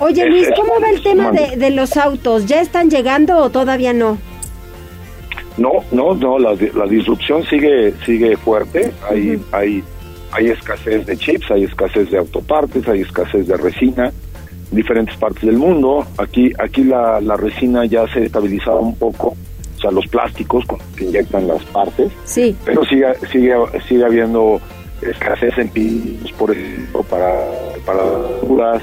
Oye, 0.02 0.26
Luis, 0.28 0.48
¿cómo 0.56 0.80
va 0.82 0.90
el 0.90 1.04
tema 1.04 1.30
de, 1.34 1.58
de 1.58 1.72
los 1.72 1.98
autos? 1.98 2.46
¿Ya 2.46 2.62
están 2.62 2.90
llegando 2.90 3.36
o 3.38 3.50
todavía 3.50 3.92
no? 3.92 4.18
No, 5.58 5.72
no, 5.92 6.16
no, 6.16 6.40
la, 6.40 6.56
la 6.74 6.86
disrupción 6.86 7.44
sigue 7.48 7.94
sigue 8.06 8.38
fuerte. 8.38 8.94
Hay 9.10 9.38
hay 9.52 9.84
hay 10.32 10.48
escasez 10.48 11.06
de 11.06 11.18
chips, 11.18 11.50
hay 11.52 11.64
escasez 11.64 12.10
de 12.12 12.18
autopartes, 12.18 12.88
hay 12.88 13.02
escasez 13.02 13.48
de 13.48 13.58
resina 13.58 14.12
en 14.72 14.76
diferentes 14.78 15.16
partes 15.18 15.42
del 15.44 15.58
mundo. 15.58 16.06
Aquí 16.18 16.52
aquí 16.60 16.84
la, 16.84 17.20
la 17.22 17.36
resina 17.38 17.86
ya 17.86 18.08
se 18.14 18.26
estabilizaba 18.26 18.80
un 18.80 18.96
poco, 18.96 19.30
o 19.78 19.82
sea, 19.82 19.92
los 19.92 20.06
plásticos 20.08 20.66
cuando 20.66 20.86
se 20.98 21.06
inyectan 21.06 21.48
las 21.48 21.64
partes, 21.66 22.12
Sí. 22.26 22.56
pero 22.66 22.84
sigue 22.86 23.08
sigue 23.32 23.54
sigue 23.88 24.06
habiendo 24.06 24.62
escasez 25.02 25.58
en 25.58 25.70
pisos, 25.70 26.32
por 26.34 26.52
ejemplo, 26.52 27.04
para 27.04 27.34
para 27.86 28.04
duras 28.48 28.82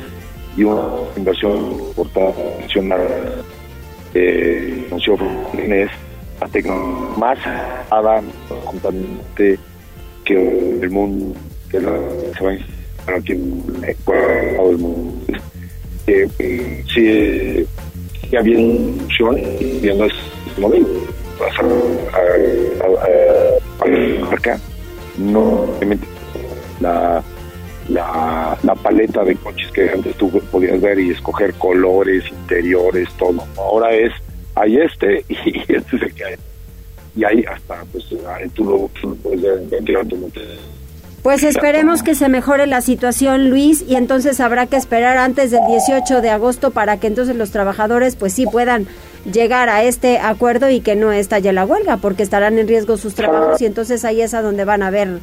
y 0.56 0.64
una 0.64 0.82
inversión 1.16 1.54
importante 1.88 2.42
mencionar 2.60 3.00
eh, 4.14 4.88
la 6.40 6.48
tecnología 6.48 7.16
más 7.18 7.38
contaminante 8.64 9.58
que 10.26 10.78
el 10.82 10.90
mundo 10.90 11.34
que 11.70 11.80
la, 11.80 11.92
se 12.36 12.44
va 12.44 12.50
a 12.50 12.54
instalar 12.54 13.20
aquí 13.20 13.32
en 13.32 13.62
todo 14.04 14.70
el 14.70 14.78
mundo 14.78 15.12
eh, 16.06 16.28
eh, 16.38 16.84
eh, 16.84 16.84
sigue 16.92 17.66
opción 19.04 19.36
viendo 19.80 20.04
este 20.04 20.60
modelo 20.60 20.86
a, 21.40 22.16
a, 22.16 22.86
a- 22.86 23.84
a 23.84 23.88
la 23.88 24.24
marca 24.26 24.58
no 25.18 25.40
obviamente 25.62 26.06
la 26.80 27.22
la, 27.88 28.58
la 28.64 28.74
paleta 28.74 29.22
de 29.22 29.36
coches 29.36 29.70
que 29.70 29.88
antes 29.88 30.16
tú 30.16 30.28
podías 30.50 30.80
ver 30.80 30.98
y 30.98 31.10
escoger 31.10 31.54
colores, 31.54 32.24
interiores, 32.32 33.08
todo. 33.16 33.44
Ahora 33.56 33.94
es, 33.94 34.10
hay 34.56 34.78
este 34.78 35.24
y 35.28 35.60
este 35.72 35.98
que 36.12 36.24
hay. 36.24 36.34
Y 37.16 37.24
ahí 37.24 37.44
hasta, 37.44 37.82
pues, 37.92 38.04
tú 38.54 38.90
puedes 39.22 39.96
automotriz. 39.96 40.44
Pues 41.26 41.42
esperemos 41.42 42.04
que 42.04 42.14
se 42.14 42.28
mejore 42.28 42.68
la 42.68 42.80
situación, 42.80 43.50
Luis, 43.50 43.84
y 43.88 43.96
entonces 43.96 44.38
habrá 44.38 44.66
que 44.66 44.76
esperar 44.76 45.16
antes 45.16 45.50
del 45.50 45.66
18 45.66 46.20
de 46.20 46.30
agosto 46.30 46.70
para 46.70 47.00
que 47.00 47.08
entonces 47.08 47.34
los 47.34 47.50
trabajadores 47.50 48.14
pues 48.14 48.32
sí 48.32 48.46
puedan 48.46 48.86
llegar 49.32 49.68
a 49.68 49.82
este 49.82 50.18
acuerdo 50.18 50.70
y 50.70 50.80
que 50.80 50.94
no 50.94 51.10
estalle 51.10 51.52
la 51.52 51.64
huelga, 51.64 51.96
porque 51.96 52.22
estarán 52.22 52.60
en 52.60 52.68
riesgo 52.68 52.96
sus 52.96 53.16
trabajos 53.16 53.60
y 53.60 53.66
entonces 53.66 54.04
ahí 54.04 54.20
es 54.20 54.34
a 54.34 54.42
donde 54.42 54.64
van 54.64 54.84
a 54.84 54.90
ver 54.90 55.18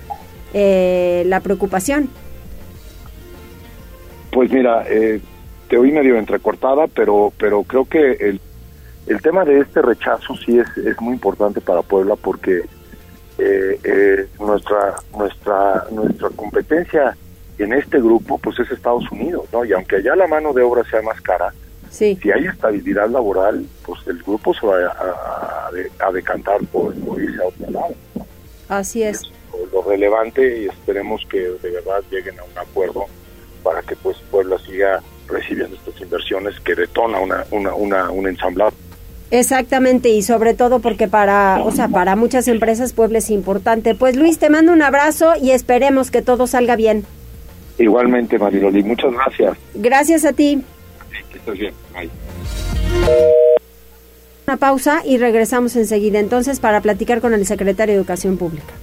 eh, 0.53 1.23
la 1.27 1.39
preocupación. 1.39 2.09
Pues 4.29 4.51
mira, 4.51 4.83
eh, 4.89 5.21
te 5.69 5.77
oí 5.77 5.93
medio 5.93 6.17
entrecortada, 6.17 6.87
pero 6.87 7.31
pero 7.37 7.63
creo 7.63 7.85
que 7.85 8.11
el, 8.19 8.41
el 9.07 9.21
tema 9.21 9.43
de 9.45 9.59
este 9.59 9.81
rechazo 9.81 10.35
sí 10.35 10.59
es, 10.59 10.67
es 10.77 10.99
muy 11.01 11.13
importante 11.13 11.59
para 11.61 11.81
Puebla 11.81 12.15
porque 12.15 12.63
eh, 13.37 13.79
eh, 13.83 14.27
nuestra 14.39 14.95
nuestra 15.17 15.85
nuestra 15.91 16.29
competencia 16.29 17.15
en 17.57 17.73
este 17.73 17.97
grupo 17.99 18.37
pues 18.37 18.59
es 18.59 18.71
Estados 18.71 19.09
Unidos, 19.11 19.45
¿no? 19.51 19.65
Y 19.65 19.73
aunque 19.73 19.97
allá 19.97 20.15
la 20.15 20.27
mano 20.27 20.53
de 20.53 20.61
obra 20.63 20.83
sea 20.89 21.01
más 21.01 21.19
cara, 21.21 21.53
Sí. 21.89 22.17
si 22.23 22.31
hay 22.31 22.45
estabilidad 22.47 23.07
laboral, 23.09 23.65
pues 23.85 23.99
el 24.07 24.23
grupo 24.23 24.53
se 24.55 24.65
va 24.65 24.77
a, 24.77 24.87
a- 24.87 25.67
a 25.67 25.71
de- 25.71 25.91
a 25.99 26.11
decantar 26.11 26.59
por, 26.71 26.93
por 26.95 27.21
irse 27.21 27.41
a 27.43 27.47
otro 27.47 27.69
lado. 27.71 27.93
Así 28.69 29.03
es. 29.03 29.21
lo 29.71 29.83
relevante 29.83 30.61
y 30.61 30.65
esperemos 30.65 31.21
que 31.29 31.37
de 31.39 31.69
verdad 31.71 32.01
lleguen 32.09 32.39
a 32.39 32.43
un 32.43 32.57
acuerdo 32.57 33.05
para 33.63 33.81
que 33.83 33.95
pues 33.95 34.17
Puebla 34.31 34.57
siga 34.59 35.01
recibiendo 35.27 35.75
estas 35.75 36.01
inversiones 36.01 36.59
que 36.61 36.73
detona 36.75 37.19
una, 37.19 37.45
una, 37.51 37.73
una, 37.75 38.09
un 38.11 38.27
ensamblado. 38.27 38.71
Exactamente, 39.31 40.09
y 40.09 40.21
sobre 40.21 40.53
todo 40.53 40.79
porque 40.79 41.07
para, 41.07 41.63
o 41.63 41.71
sea, 41.71 41.87
para 41.87 42.15
muchas 42.15 42.47
empresas 42.47 42.93
Puebla 42.93 43.17
es 43.17 43.29
importante. 43.31 43.95
Pues 43.95 44.15
Luis, 44.15 44.37
te 44.37 44.49
mando 44.49 44.71
un 44.71 44.81
abrazo 44.81 45.33
y 45.41 45.51
esperemos 45.51 46.11
que 46.11 46.21
todo 46.21 46.45
salga 46.45 46.75
bien. 46.75 47.05
Igualmente, 47.79 48.37
Mariloli, 48.37 48.83
muchas 48.83 49.11
gracias. 49.11 49.57
Gracias 49.73 50.25
a 50.25 50.33
ti. 50.33 50.63
Que 51.31 51.37
estés 51.37 51.57
bien. 51.57 51.73
Bye. 51.93 52.09
Una 54.45 54.57
pausa 54.57 55.01
y 55.05 55.17
regresamos 55.17 55.75
enseguida 55.75 56.19
entonces 56.19 56.59
para 56.59 56.81
platicar 56.81 57.21
con 57.21 57.33
el 57.33 57.45
secretario 57.45 57.93
de 57.93 57.99
Educación 57.99 58.37
Pública. 58.37 58.73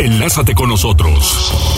Enlázate 0.00 0.54
con 0.54 0.68
nosotros. 0.68 1.77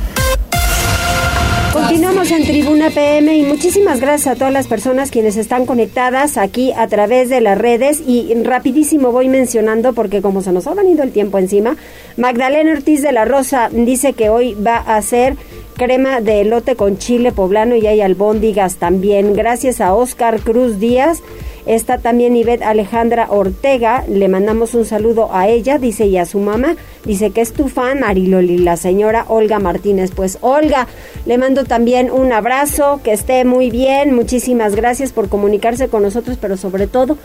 Continuamos 1.91 2.31
en 2.31 2.43
Tribuna 2.45 2.89
PM 2.89 3.35
y 3.35 3.43
muchísimas 3.43 3.99
gracias 3.99 4.33
a 4.33 4.37
todas 4.37 4.53
las 4.53 4.67
personas 4.67 5.11
quienes 5.11 5.35
están 5.35 5.65
conectadas 5.65 6.37
aquí 6.37 6.71
a 6.71 6.87
través 6.87 7.27
de 7.27 7.41
las 7.41 7.57
redes 7.57 8.01
y 8.07 8.33
rapidísimo 8.33 9.11
voy 9.11 9.27
mencionando 9.27 9.91
porque 9.91 10.21
como 10.21 10.41
se 10.41 10.53
nos 10.53 10.67
ha 10.67 10.73
venido 10.73 11.03
el 11.03 11.11
tiempo 11.11 11.37
encima, 11.37 11.75
Magdalena 12.15 12.71
Ortiz 12.71 13.01
de 13.01 13.11
la 13.11 13.25
Rosa 13.25 13.67
dice 13.73 14.13
que 14.13 14.29
hoy 14.29 14.53
va 14.53 14.77
a 14.77 14.95
hacer 14.95 15.35
crema 15.75 16.21
de 16.21 16.39
elote 16.39 16.77
con 16.77 16.97
chile 16.97 17.33
poblano 17.33 17.75
y 17.75 17.85
hay 17.85 17.99
albóndigas 17.99 18.77
también. 18.77 19.33
Gracias 19.33 19.81
a 19.81 19.93
Oscar 19.93 20.39
Cruz 20.39 20.79
Díaz. 20.79 21.21
Está 21.65 21.99
también 21.99 22.35
Ivette 22.35 22.63
Alejandra 22.63 23.27
Ortega, 23.29 24.03
le 24.07 24.27
mandamos 24.27 24.73
un 24.73 24.85
saludo 24.85 25.29
a 25.31 25.47
ella, 25.47 25.77
dice, 25.77 26.07
y 26.07 26.17
a 26.17 26.25
su 26.25 26.39
mamá, 26.39 26.75
dice 27.05 27.29
que 27.31 27.41
es 27.41 27.53
tu 27.53 27.67
fan, 27.67 27.99
Mariloli, 27.99 28.57
la 28.57 28.77
señora 28.77 29.25
Olga 29.27 29.59
Martínez. 29.59 30.11
Pues 30.15 30.39
Olga, 30.41 30.87
le 31.25 31.37
mando 31.37 31.63
también 31.63 32.09
un 32.09 32.33
abrazo, 32.33 32.99
que 33.03 33.13
esté 33.13 33.45
muy 33.45 33.69
bien, 33.69 34.15
muchísimas 34.15 34.75
gracias 34.75 35.11
por 35.11 35.29
comunicarse 35.29 35.87
con 35.87 36.01
nosotros, 36.03 36.37
pero 36.41 36.57
sobre 36.57 36.87
todo 36.87 37.17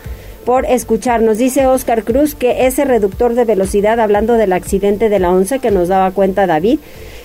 por 0.45 0.65
escucharnos. 0.67 1.39
Dice 1.39 1.67
Oscar 1.67 2.05
Cruz 2.05 2.35
que 2.35 2.67
ese 2.67 2.85
reductor 2.85 3.35
de 3.35 3.45
velocidad, 3.45 3.99
hablando 4.01 4.35
del 4.35 4.53
accidente 4.53 5.09
de 5.09 5.19
la 5.19 5.31
11 5.33 5.59
que 5.59 5.71
nos 5.71 5.89
daba 5.89 6.13
cuenta 6.13 6.47
David, 6.47 6.79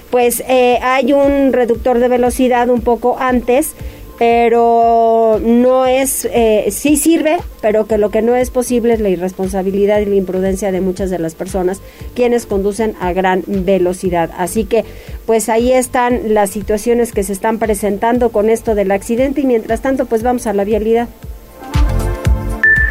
pues 0.10 0.44
eh, 0.50 0.78
hay 0.82 1.14
un 1.14 1.54
reductor 1.54 2.00
de 2.00 2.10
velocidad 2.10 2.70
un 2.70 2.82
poco 2.82 3.18
antes 3.20 3.76
pero 4.22 5.42
no 5.44 5.88
es, 5.88 6.30
eh, 6.32 6.68
sí 6.70 6.96
sirve, 6.96 7.40
pero 7.60 7.88
que 7.88 7.98
lo 7.98 8.12
que 8.12 8.22
no 8.22 8.36
es 8.36 8.52
posible 8.52 8.94
es 8.94 9.00
la 9.00 9.10
irresponsabilidad 9.10 10.00
y 10.00 10.06
la 10.06 10.14
imprudencia 10.14 10.72
de 10.72 10.80
muchas 10.80 11.10
de 11.10 11.18
las 11.18 11.34
personas 11.34 11.82
quienes 12.14 12.46
conducen 12.46 12.94
a 13.00 13.14
gran 13.14 13.42
velocidad. 13.48 14.30
Así 14.38 14.66
que, 14.66 14.86
pues 15.26 15.50
ahí 15.50 15.72
están 15.72 16.36
las 16.36 16.52
situaciones 16.52 17.14
que 17.14 17.24
se 17.24 17.34
están 17.34 17.58
presentando 17.58 18.30
con 18.30 18.52
esto 18.52 18.76
del 18.76 18.92
accidente 18.92 19.42
y 19.42 19.46
mientras 19.48 19.82
tanto, 19.82 20.06
pues 20.06 20.22
vamos 20.22 20.46
a 20.46 20.54
la 20.54 20.66
vialidad. 20.66 21.10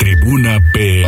Tribuna 0.00 0.58
P. 0.74 1.04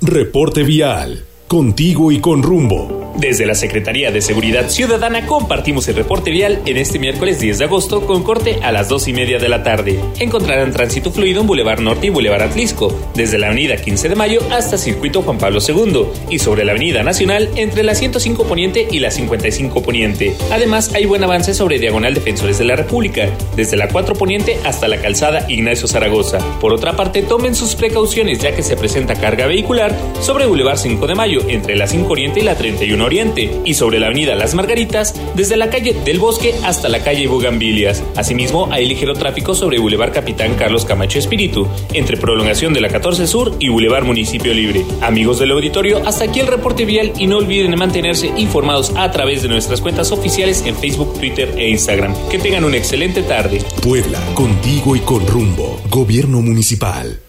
Reporte 0.00 0.62
vial, 0.62 1.24
contigo 1.54 2.10
y 2.10 2.18
con 2.18 2.42
rumbo. 2.42 3.04
Desde 3.16 3.46
la 3.46 3.54
Secretaría 3.54 4.10
de 4.10 4.20
Seguridad 4.20 4.68
Ciudadana 4.68 5.24
compartimos 5.24 5.86
el 5.86 5.94
reporte 5.94 6.32
vial 6.32 6.60
en 6.66 6.76
este 6.76 6.98
miércoles 6.98 7.38
10 7.38 7.60
de 7.60 7.64
agosto 7.66 8.06
con 8.06 8.24
corte 8.24 8.58
a 8.62 8.72
las 8.72 8.88
2 8.88 9.06
y 9.06 9.12
media 9.12 9.38
de 9.38 9.48
la 9.48 9.62
tarde. 9.62 10.00
Encontrarán 10.18 10.72
tránsito 10.72 11.12
fluido 11.12 11.42
en 11.42 11.46
Boulevard 11.46 11.78
Norte 11.78 12.08
y 12.08 12.10
Boulevard 12.10 12.42
Atlisco, 12.42 12.92
desde 13.14 13.38
la 13.38 13.46
Avenida 13.46 13.76
15 13.76 14.08
de 14.08 14.16
Mayo 14.16 14.40
hasta 14.50 14.76
Circuito 14.76 15.22
Juan 15.22 15.38
Pablo 15.38 15.60
II 15.66 16.06
y 16.28 16.40
sobre 16.40 16.64
la 16.64 16.72
Avenida 16.72 17.04
Nacional 17.04 17.48
entre 17.54 17.84
la 17.84 17.94
105 17.94 18.44
Poniente 18.44 18.88
y 18.90 18.98
la 18.98 19.12
55 19.12 19.80
Poniente. 19.80 20.34
Además, 20.50 20.92
hay 20.92 21.06
buen 21.06 21.22
avance 21.22 21.54
sobre 21.54 21.78
Diagonal 21.78 22.14
Defensores 22.14 22.58
de 22.58 22.64
la 22.64 22.74
República, 22.74 23.28
desde 23.54 23.76
la 23.76 23.86
4 23.86 24.16
Poniente 24.16 24.58
hasta 24.64 24.88
la 24.88 25.00
calzada 25.00 25.46
Ignacio 25.48 25.86
Zaragoza. 25.86 26.40
Por 26.60 26.72
otra 26.72 26.96
parte, 26.96 27.22
tomen 27.22 27.54
sus 27.54 27.76
precauciones 27.76 28.40
ya 28.40 28.56
que 28.56 28.64
se 28.64 28.76
presenta 28.76 29.14
carga 29.14 29.46
vehicular 29.46 29.96
sobre 30.20 30.46
Boulevard 30.46 30.78
5 30.78 31.06
de 31.06 31.14
Mayo 31.14 31.43
entre 31.48 31.76
la 31.76 31.86
5 31.86 32.10
Oriente 32.10 32.40
y 32.40 32.44
la 32.44 32.56
31 32.56 33.04
Oriente 33.04 33.60
y 33.64 33.74
sobre 33.74 33.98
la 33.98 34.06
avenida 34.06 34.34
Las 34.34 34.54
Margaritas 34.54 35.14
desde 35.34 35.56
la 35.56 35.70
calle 35.70 35.94
del 36.04 36.18
Bosque 36.18 36.54
hasta 36.64 36.88
la 36.88 37.02
calle 37.02 37.26
Bugambilias. 37.26 38.02
Asimismo, 38.16 38.68
hay 38.70 38.86
ligero 38.86 39.14
tráfico 39.14 39.54
sobre 39.54 39.78
Boulevard 39.78 40.12
Capitán 40.12 40.54
Carlos 40.54 40.84
Camacho 40.84 41.18
Espíritu, 41.18 41.68
entre 41.92 42.16
prolongación 42.16 42.72
de 42.72 42.80
la 42.80 42.88
14 42.88 43.26
Sur 43.26 43.54
y 43.58 43.68
Boulevard 43.68 44.04
Municipio 44.04 44.54
Libre. 44.54 44.84
Amigos 45.00 45.38
del 45.38 45.52
auditorio, 45.52 46.06
hasta 46.06 46.24
aquí 46.24 46.40
el 46.40 46.46
reporte 46.46 46.84
vial 46.84 47.12
y 47.18 47.26
no 47.26 47.38
olviden 47.38 47.78
mantenerse 47.78 48.28
informados 48.36 48.92
a 48.96 49.10
través 49.10 49.42
de 49.42 49.48
nuestras 49.48 49.80
cuentas 49.80 50.12
oficiales 50.12 50.64
en 50.66 50.76
Facebook, 50.76 51.18
Twitter 51.18 51.54
e 51.56 51.68
Instagram. 51.70 52.14
Que 52.30 52.38
tengan 52.38 52.64
una 52.64 52.76
excelente 52.76 53.22
tarde. 53.22 53.58
Puebla, 53.82 54.20
contigo 54.34 54.96
y 54.96 55.00
con 55.00 55.26
rumbo. 55.26 55.80
Gobierno 55.88 56.40
Municipal. 56.40 57.23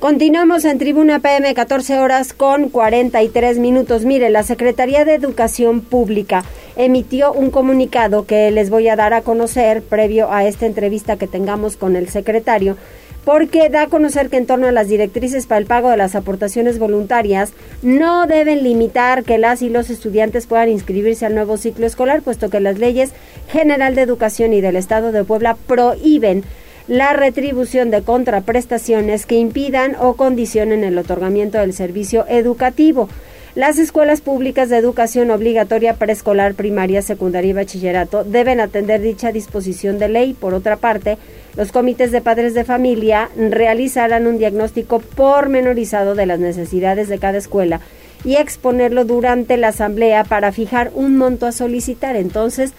Continuamos 0.00 0.64
en 0.64 0.78
Tribuna 0.78 1.20
PM 1.20 1.52
14 1.52 1.98
horas 1.98 2.32
con 2.32 2.70
43 2.70 3.58
minutos. 3.58 4.06
Mire, 4.06 4.30
la 4.30 4.42
Secretaría 4.42 5.04
de 5.04 5.12
Educación 5.12 5.82
Pública 5.82 6.42
emitió 6.76 7.34
un 7.34 7.50
comunicado 7.50 8.24
que 8.24 8.50
les 8.50 8.70
voy 8.70 8.88
a 8.88 8.96
dar 8.96 9.12
a 9.12 9.20
conocer 9.20 9.82
previo 9.82 10.32
a 10.32 10.46
esta 10.46 10.64
entrevista 10.64 11.16
que 11.16 11.26
tengamos 11.26 11.76
con 11.76 11.96
el 11.96 12.08
secretario, 12.08 12.78
porque 13.26 13.68
da 13.68 13.82
a 13.82 13.86
conocer 13.88 14.30
que 14.30 14.38
en 14.38 14.46
torno 14.46 14.68
a 14.68 14.72
las 14.72 14.88
directrices 14.88 15.46
para 15.46 15.58
el 15.58 15.66
pago 15.66 15.90
de 15.90 15.98
las 15.98 16.14
aportaciones 16.14 16.78
voluntarias 16.78 17.52
no 17.82 18.26
deben 18.26 18.62
limitar 18.62 19.22
que 19.22 19.36
las 19.36 19.60
y 19.60 19.68
los 19.68 19.90
estudiantes 19.90 20.46
puedan 20.46 20.70
inscribirse 20.70 21.26
al 21.26 21.34
nuevo 21.34 21.58
ciclo 21.58 21.86
escolar, 21.86 22.22
puesto 22.22 22.48
que 22.48 22.60
las 22.60 22.78
leyes 22.78 23.10
general 23.48 23.94
de 23.94 24.00
educación 24.00 24.54
y 24.54 24.62
del 24.62 24.76
Estado 24.76 25.12
de 25.12 25.24
Puebla 25.24 25.58
prohíben 25.66 26.42
la 26.90 27.12
retribución 27.12 27.92
de 27.92 28.02
contraprestaciones 28.02 29.24
que 29.24 29.36
impidan 29.36 29.94
o 30.00 30.14
condicionen 30.14 30.82
el 30.82 30.98
otorgamiento 30.98 31.58
del 31.58 31.72
servicio 31.72 32.26
educativo. 32.26 33.08
Las 33.54 33.78
escuelas 33.78 34.20
públicas 34.20 34.68
de 34.68 34.78
educación 34.78 35.30
obligatoria 35.30 35.94
preescolar, 35.94 36.54
primaria, 36.54 37.00
secundaria 37.00 37.50
y 37.50 37.52
bachillerato 37.52 38.24
deben 38.24 38.58
atender 38.58 39.00
dicha 39.00 39.30
disposición 39.30 40.00
de 40.00 40.08
ley. 40.08 40.34
Por 40.34 40.52
otra 40.52 40.78
parte, 40.78 41.16
los 41.56 41.70
comités 41.70 42.10
de 42.10 42.22
padres 42.22 42.54
de 42.54 42.64
familia 42.64 43.30
realizarán 43.36 44.26
un 44.26 44.38
diagnóstico 44.38 44.98
pormenorizado 44.98 46.16
de 46.16 46.26
las 46.26 46.40
necesidades 46.40 47.08
de 47.08 47.20
cada 47.20 47.38
escuela 47.38 47.80
y 48.24 48.34
exponerlo 48.34 49.04
durante 49.04 49.56
la 49.58 49.68
asamblea 49.68 50.24
para 50.24 50.50
fijar 50.50 50.90
un 50.96 51.16
monto 51.16 51.46
a 51.46 51.52
solicitar. 51.52 52.16
Entonces, 52.16 52.72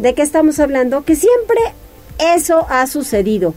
¿de 0.00 0.14
qué 0.14 0.22
estamos 0.22 0.58
hablando? 0.58 1.04
Que 1.04 1.14
siempre 1.14 1.60
eso 2.22 2.66
ha 2.68 2.86
sucedido. 2.86 3.54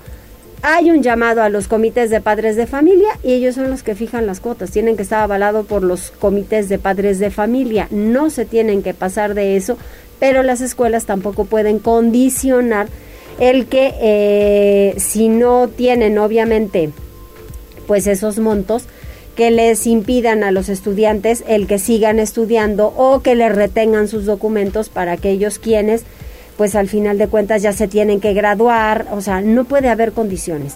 Hay 0.61 0.89
un 0.89 1.03
llamado 1.03 1.43
a 1.43 1.49
los 1.49 1.67
comités 1.67 2.09
de 2.09 2.21
padres 2.21 2.55
de 2.55 2.65
familia 2.65 3.09
y 3.23 3.33
ellos 3.33 3.55
son 3.55 3.69
los 3.69 3.83
que 3.83 3.93
fijan 3.93 4.25
las 4.25 4.39
cuotas. 4.39 4.71
Tienen 4.71 4.95
que 4.95 5.03
estar 5.03 5.21
avalados 5.21 5.67
por 5.67 5.83
los 5.83 6.11
comités 6.11 6.69
de 6.69 6.79
padres 6.79 7.19
de 7.19 7.29
familia. 7.29 7.87
No 7.91 8.29
se 8.29 8.45
tienen 8.45 8.81
que 8.81 8.95
pasar 8.95 9.35
de 9.35 9.57
eso, 9.57 9.77
pero 10.19 10.41
las 10.41 10.61
escuelas 10.61 11.05
tampoco 11.05 11.45
pueden 11.45 11.79
condicionar 11.79 12.87
el 13.39 13.67
que 13.67 13.93
eh, 14.01 14.95
si 14.97 15.27
no 15.27 15.67
tienen 15.67 16.17
obviamente 16.17 16.89
pues 17.85 18.07
esos 18.07 18.39
montos 18.39 18.85
que 19.35 19.51
les 19.51 19.85
impidan 19.85 20.43
a 20.43 20.51
los 20.51 20.69
estudiantes 20.69 21.43
el 21.47 21.67
que 21.67 21.77
sigan 21.77 22.19
estudiando 22.19 22.93
o 22.95 23.21
que 23.21 23.35
les 23.35 23.53
retengan 23.53 24.07
sus 24.07 24.25
documentos 24.25 24.89
para 24.89 25.11
aquellos 25.11 25.59
quienes 25.59 26.03
pues 26.57 26.75
al 26.75 26.87
final 26.87 27.17
de 27.17 27.27
cuentas 27.27 27.61
ya 27.61 27.73
se 27.73 27.87
tienen 27.87 28.19
que 28.19 28.33
graduar, 28.33 29.07
o 29.11 29.21
sea, 29.21 29.41
no 29.41 29.65
puede 29.65 29.89
haber 29.89 30.11
condiciones. 30.11 30.75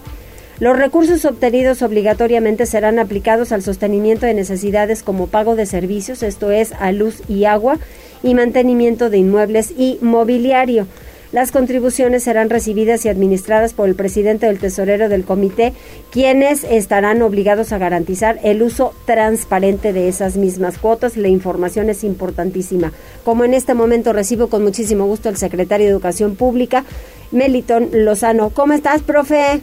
Los 0.60 0.78
recursos 0.78 1.24
obtenidos 1.24 1.82
obligatoriamente 1.82 2.65
serán 2.65 3.00
aplicados 3.00 3.54
al 3.54 3.62
sostenimiento 3.62 4.25
de 4.25 4.34
necesidades 4.34 5.04
como 5.04 5.27
pago 5.27 5.56
de 5.56 5.65
servicios, 5.65 6.21
esto 6.21 6.52
es, 6.52 6.73
a 6.73 6.92
luz 6.92 7.21
y 7.30 7.46
agua, 7.46 7.77
y 8.23 8.34
mantenimiento 8.36 9.10
de 9.10 9.19
inmuebles 9.19 9.71
y 9.77 9.98
mobiliario. 10.02 10.86
Las 11.32 11.52
contribuciones 11.52 12.23
serán 12.23 12.50
recibidas 12.50 13.06
y 13.06 13.10
administradas 13.10 13.73
por 13.73 13.88
el 13.88 13.94
presidente 13.94 14.48
o 14.48 14.50
el 14.50 14.58
tesorero 14.58 15.10
del 15.10 15.25
comité, 15.25 15.73
quienes 16.12 16.63
estarán 16.63 17.21
obligados 17.21 17.71
a 17.71 17.77
garantizar 17.77 18.40
el 18.44 18.63
uso 18.63 18.94
transparente 19.06 19.94
de 19.94 20.08
esas 20.08 20.38
mismas 20.38 20.80
cuotas. 20.80 21.17
La 21.17 21.27
información 21.27 21.90
es 21.90 22.04
importantísima. 22.04 22.94
Como 23.23 23.44
en 23.44 23.54
este 23.54 23.75
momento 23.75 24.12
recibo 24.12 24.48
con 24.48 24.63
muchísimo 24.63 25.06
gusto 25.06 25.30
al 25.30 25.38
secretario 25.38 25.86
de 25.86 25.92
Educación 25.92 26.36
Pública, 26.36 26.84
Meliton 27.32 27.90
Lozano. 27.94 28.50
¿Cómo 28.50 28.73
estás, 28.73 29.04
profe? 29.04 29.62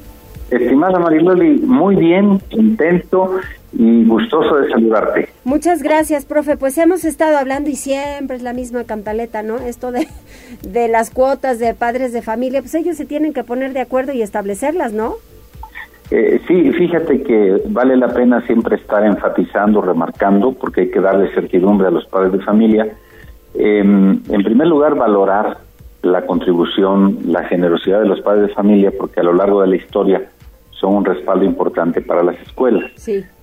Estimada 0.51 1.01
Mariloli, 1.01 1.59
muy 1.59 1.97
bien, 1.97 2.39
contento 2.49 3.41
y 3.79 4.05
gustoso 4.05 4.57
de 4.57 4.68
saludarte. 4.70 5.29
Muchas 5.45 5.83
gracias, 5.83 6.24
profe. 6.24 6.57
Pues 6.57 6.79
hemos 6.79 7.05
estado 7.05 7.37
hablando 7.37 7.70
y 7.70 7.77
siempre 7.77 8.37
es 8.37 8.43
la 8.43 8.53
misma 8.53 8.85
cantaleta, 8.85 9.43
¿no? 9.43 9.59
Esto 9.59 9.93
de, 9.93 10.07
de 10.62 10.89
las 10.89 11.11
cuotas 11.11 11.59
de 11.59 11.74
padres 11.74 12.12
de 12.12 12.22
familia, 12.22 12.61
pues 12.62 12.74
ellos 12.74 12.97
se 12.97 13.05
tienen 13.05 13.33
que 13.33 13.45
poner 13.45 13.72
de 13.72 13.81
acuerdo 13.81 14.12
y 14.12 14.22
establecerlas, 14.22 14.93
¿no? 14.93 15.14
Eh, 16.11 16.41
sí, 16.47 16.72
fíjate 16.72 17.22
que 17.22 17.62
vale 17.68 17.97
la 17.97 18.09
pena 18.09 18.41
siempre 18.43 18.77
estar 18.77 19.05
enfatizando, 19.05 19.81
remarcando, 19.81 20.53
porque 20.53 20.83
hay 20.83 20.91
que 20.91 21.01
darle 21.01 21.33
certidumbre 21.35 21.89
a 21.89 21.91
los 21.91 22.07
padres 22.07 22.33
de 22.33 22.41
familia. 22.41 22.89
Em, 23.55 24.20
en 24.29 24.43
primer 24.45 24.68
lugar, 24.68 24.95
valorar 24.95 25.59
la 26.03 26.24
contribución, 26.24 27.18
la 27.27 27.43
generosidad 27.45 28.01
de 28.01 28.07
los 28.07 28.20
padres 28.20 28.49
de 28.49 28.55
familia, 28.55 28.93
porque 28.97 29.20
a 29.20 29.24
lo 29.24 29.33
largo 29.33 29.62
de 29.62 29.68
la 29.68 29.77
historia 29.77 30.22
son 30.81 30.95
un 30.95 31.05
respaldo 31.05 31.45
importante 31.45 32.01
para 32.01 32.22
las 32.22 32.41
escuelas. 32.41 32.91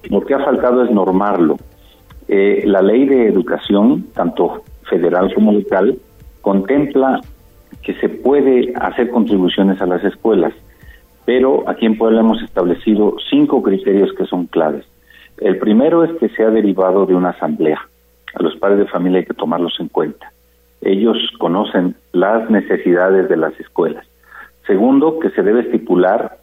Lo 0.10 0.22
que 0.22 0.34
ha 0.34 0.40
faltado 0.40 0.84
es 0.84 0.92
normarlo. 0.92 1.58
Eh, 2.28 2.64
la 2.66 2.82
ley 2.82 3.06
de 3.06 3.28
educación, 3.28 4.08
tanto 4.14 4.64
federal 4.90 5.34
como 5.34 5.52
local, 5.52 5.98
contempla 6.42 7.22
que 7.82 7.94
se 7.96 8.10
puede 8.10 8.74
hacer 8.76 9.10
contribuciones 9.10 9.82
a 9.82 9.86
las 9.86 10.04
escuelas, 10.04 10.54
pero 11.26 11.68
aquí 11.68 11.86
en 11.86 11.98
Puebla 11.98 12.22
hemos 12.22 12.42
establecido 12.42 13.16
cinco 13.30 13.62
criterios 13.62 14.14
que 14.14 14.26
son 14.26 14.46
claves. 14.48 14.86
El 15.38 15.58
primero 15.58 16.04
es 16.04 16.12
que 16.20 16.30
sea 16.30 16.50
derivado 16.50 17.06
de 17.06 17.16
una 17.16 17.30
asamblea. 17.30 17.80
A 18.36 18.44
los 18.44 18.56
padres 18.58 18.80
de 18.80 18.88
familia 18.88 19.20
hay 19.20 19.26
que 19.26 19.34
tomarlos 19.34 19.80
en 19.80 19.88
cuenta. 19.88 20.32
Ellos 20.82 21.18
conocen 21.40 21.96
las 22.12 22.50
necesidades 22.50 23.30
de 23.30 23.38
las 23.38 23.58
escuelas. 23.60 24.06
Segundo, 24.68 25.20
que 25.20 25.30
se 25.32 25.44
debe 25.44 25.62
estipular 25.62 26.38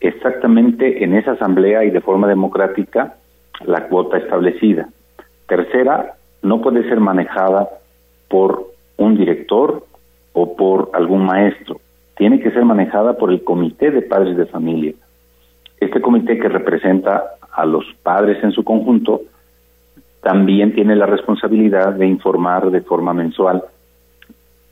exactamente 0.00 1.04
en 1.04 1.14
esa 1.14 1.32
asamblea 1.32 1.84
y 1.84 1.90
de 1.90 2.00
forma 2.00 2.26
democrática 2.26 3.14
la 3.64 3.88
cuota 3.88 4.18
establecida. 4.18 4.88
Tercera, 5.46 6.14
no 6.42 6.62
puede 6.62 6.88
ser 6.88 7.00
manejada 7.00 7.68
por 8.28 8.70
un 8.96 9.16
director 9.16 9.84
o 10.32 10.56
por 10.56 10.90
algún 10.94 11.24
maestro. 11.24 11.80
Tiene 12.16 12.40
que 12.40 12.50
ser 12.50 12.64
manejada 12.64 13.14
por 13.14 13.30
el 13.30 13.44
comité 13.44 13.90
de 13.90 14.02
padres 14.02 14.36
de 14.36 14.46
familia. 14.46 14.94
Este 15.78 16.00
comité 16.00 16.38
que 16.38 16.48
representa 16.48 17.24
a 17.52 17.66
los 17.66 17.84
padres 18.02 18.42
en 18.44 18.52
su 18.52 18.64
conjunto 18.64 19.22
también 20.22 20.74
tiene 20.74 20.96
la 20.96 21.06
responsabilidad 21.06 21.94
de 21.94 22.06
informar 22.06 22.70
de 22.70 22.82
forma 22.82 23.14
mensual, 23.14 23.64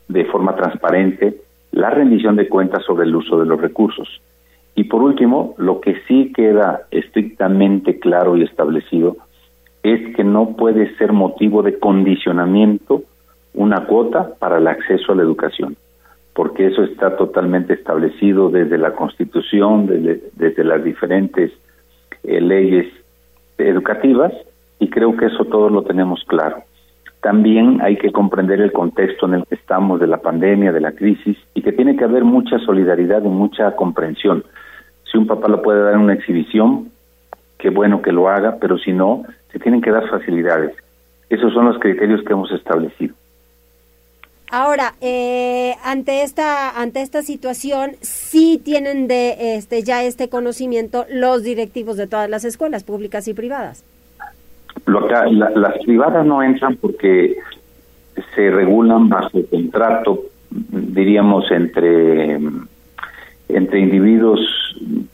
de 0.07 0.25
forma 0.25 0.55
transparente, 0.55 1.41
la 1.71 1.89
rendición 1.89 2.35
de 2.35 2.47
cuentas 2.47 2.83
sobre 2.85 3.05
el 3.05 3.15
uso 3.15 3.39
de 3.39 3.45
los 3.45 3.59
recursos. 3.59 4.21
Y 4.79 4.85
por 4.85 5.03
último, 5.03 5.55
lo 5.57 5.81
que 5.81 5.97
sí 6.07 6.31
queda 6.33 6.83
estrictamente 6.89 7.99
claro 7.99 8.37
y 8.37 8.43
establecido 8.43 9.17
es 9.83 10.15
que 10.15 10.23
no 10.23 10.55
puede 10.55 10.95
ser 10.95 11.11
motivo 11.11 11.63
de 11.63 11.77
condicionamiento 11.77 13.03
una 13.53 13.85
cuota 13.87 14.35
para 14.39 14.57
el 14.57 14.67
acceso 14.69 15.11
a 15.11 15.15
la 15.15 15.23
educación, 15.23 15.75
porque 16.33 16.67
eso 16.67 16.81
está 16.83 17.17
totalmente 17.17 17.73
establecido 17.73 18.49
desde 18.49 18.77
la 18.77 18.93
Constitución, 18.93 19.85
desde, 19.85 20.63
las 20.63 20.81
diferentes 20.81 21.51
eh, 22.23 22.39
leyes 22.39 22.87
educativas, 23.57 24.31
y 24.79 24.89
creo 24.89 25.17
que 25.17 25.25
eso 25.25 25.43
todos 25.43 25.73
lo 25.73 25.83
tenemos 25.83 26.23
claro. 26.25 26.63
También 27.19 27.81
hay 27.81 27.97
que 27.97 28.13
comprender 28.13 28.61
el 28.61 28.71
contexto 28.71 29.25
en 29.25 29.33
el 29.33 29.45
que 29.45 29.55
estamos 29.55 29.99
de 29.99 30.07
la 30.07 30.21
pandemia, 30.21 30.71
de 30.71 30.79
la 30.79 30.93
crisis, 30.93 31.37
y 31.53 31.63
que 31.63 31.73
tiene 31.73 31.97
que 31.97 32.05
haber 32.05 32.23
mucha 32.23 32.59
solidaridad 32.59 33.25
y 33.25 33.27
mucha 33.27 33.75
comprensión. 33.75 34.45
Si 35.11 35.17
un 35.17 35.27
papá 35.27 35.47
lo 35.47 35.61
puede 35.61 35.83
dar 35.83 35.93
en 35.93 36.01
una 36.01 36.13
exhibición, 36.13 36.89
qué 37.57 37.69
bueno 37.69 38.01
que 38.01 38.11
lo 38.11 38.29
haga, 38.29 38.57
pero 38.59 38.77
si 38.77 38.91
no, 38.91 39.23
se 39.51 39.59
tienen 39.59 39.81
que 39.81 39.91
dar 39.91 40.07
facilidades. 40.09 40.75
Esos 41.29 41.53
son 41.53 41.65
los 41.65 41.79
criterios 41.79 42.23
que 42.23 42.33
hemos 42.33 42.51
establecido. 42.51 43.13
Ahora, 44.51 44.95
eh, 44.99 45.75
ante 45.83 46.23
esta 46.23 46.81
ante 46.81 47.03
esta 47.03 47.21
situación, 47.21 47.91
sí 48.01 48.59
tienen 48.63 49.07
de 49.07 49.55
este 49.55 49.83
ya 49.83 50.03
este 50.03 50.27
conocimiento 50.27 51.05
los 51.11 51.43
directivos 51.43 51.97
de 51.97 52.07
todas 52.07 52.29
las 52.29 52.45
escuelas 52.45 52.83
públicas 52.83 53.27
y 53.27 53.35
privadas. 53.35 53.85
las 54.87 55.77
privadas 55.85 56.25
no 56.25 56.41
entran 56.41 56.77
porque 56.77 57.35
se 58.33 58.49
regulan 58.49 59.07
bajo 59.07 59.45
contrato, 59.51 60.23
diríamos 60.49 61.51
entre 61.51 62.39
entre 63.49 63.79
individuos 63.79 64.39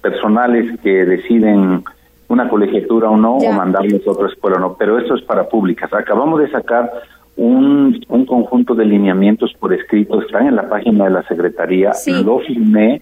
personales 0.02 0.80
que 0.82 1.06
deciden 1.06 1.84
una 2.28 2.50
colegiatura 2.50 3.10
o 3.10 3.18
no, 3.18 3.38
o 3.38 3.52
mandarlos 3.54 4.06
a 4.08 4.12
otra 4.12 4.28
escuela 4.28 4.58
o 4.58 4.60
no, 4.60 4.76
pero 4.78 4.98
esto 5.00 5.16
es 5.16 5.22
para 5.24 5.48
públicas. 5.48 5.92
Acabamos 5.94 6.40
de 6.40 6.50
sacar 6.50 6.92
un, 7.38 8.04
un 8.08 8.26
conjunto 8.26 8.76
de 8.76 8.86
lineamientos 8.86 9.54
por 9.60 9.74
escrito, 9.74 10.22
están 10.22 10.48
en 10.48 10.56
la 10.56 10.70
página 10.70 11.06
de 11.06 11.12
la 11.12 11.24
Secretaría, 11.24 11.92
lo 12.24 12.40
firmé 12.40 13.02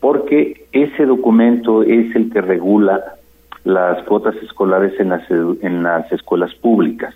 porque 0.00 0.66
ese 0.72 1.04
documento 1.04 1.82
es 1.82 2.14
el 2.16 2.32
que 2.32 2.40
regula 2.40 3.16
las 3.64 4.02
cuotas 4.04 4.34
escolares 4.36 4.98
en 4.98 5.10
las, 5.10 5.30
en 5.30 5.82
las 5.82 6.10
escuelas 6.10 6.54
públicas. 6.54 7.14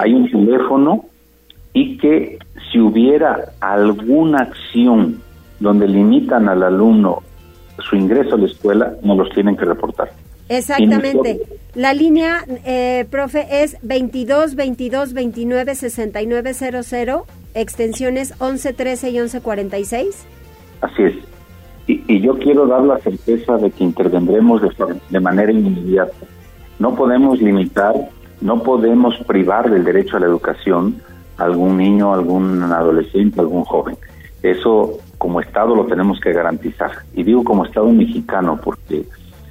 Hay 0.00 0.12
un 0.12 0.30
teléfono 0.30 1.06
y 1.72 1.96
que 1.96 2.38
si 2.70 2.80
hubiera 2.80 3.52
alguna 3.60 4.38
acción 4.40 5.22
donde 5.60 5.88
limitan 5.88 6.48
al 6.48 6.62
alumno 6.62 7.22
su 7.78 7.96
ingreso 7.96 8.34
a 8.34 8.38
la 8.38 8.46
escuela, 8.46 8.94
no 9.02 9.14
los 9.14 9.30
tienen 9.30 9.56
que 9.56 9.64
reportar. 9.64 10.10
Exactamente. 10.48 11.40
La 11.74 11.92
línea, 11.92 12.44
eh, 12.64 13.06
profe, 13.10 13.62
es 13.62 13.76
22 13.82 14.54
22 14.54 15.12
29 15.12 15.74
69 15.74 16.54
00, 16.54 17.26
extensiones 17.54 18.34
11 18.38 18.72
13 18.72 19.10
y 19.10 19.20
11 19.20 19.40
46. 19.40 20.26
Así 20.80 21.02
es. 21.02 21.14
Y, 21.86 22.02
y, 22.06 22.20
yo 22.20 22.38
quiero 22.38 22.66
dar 22.66 22.82
la 22.82 22.98
certeza 22.98 23.56
de 23.56 23.70
que 23.70 23.82
intervendremos 23.82 24.60
de, 24.60 24.70
de 25.08 25.20
manera 25.20 25.50
inmediata. 25.50 26.12
No 26.78 26.94
podemos 26.94 27.40
limitar, 27.40 27.94
no 28.40 28.62
podemos 28.62 29.16
privar 29.26 29.70
del 29.70 29.84
derecho 29.84 30.16
a 30.16 30.20
la 30.20 30.26
educación 30.26 31.00
a 31.38 31.44
algún 31.44 31.78
niño, 31.78 32.12
algún 32.12 32.62
adolescente, 32.62 33.40
algún 33.40 33.64
joven. 33.64 33.96
Eso 34.42 34.98
como 35.18 35.40
Estado 35.40 35.74
lo 35.74 35.84
tenemos 35.86 36.20
que 36.20 36.32
garantizar. 36.32 36.92
Y 37.14 37.24
digo 37.24 37.44
como 37.44 37.64
Estado 37.64 37.90
mexicano 37.90 38.58
porque 38.62 39.04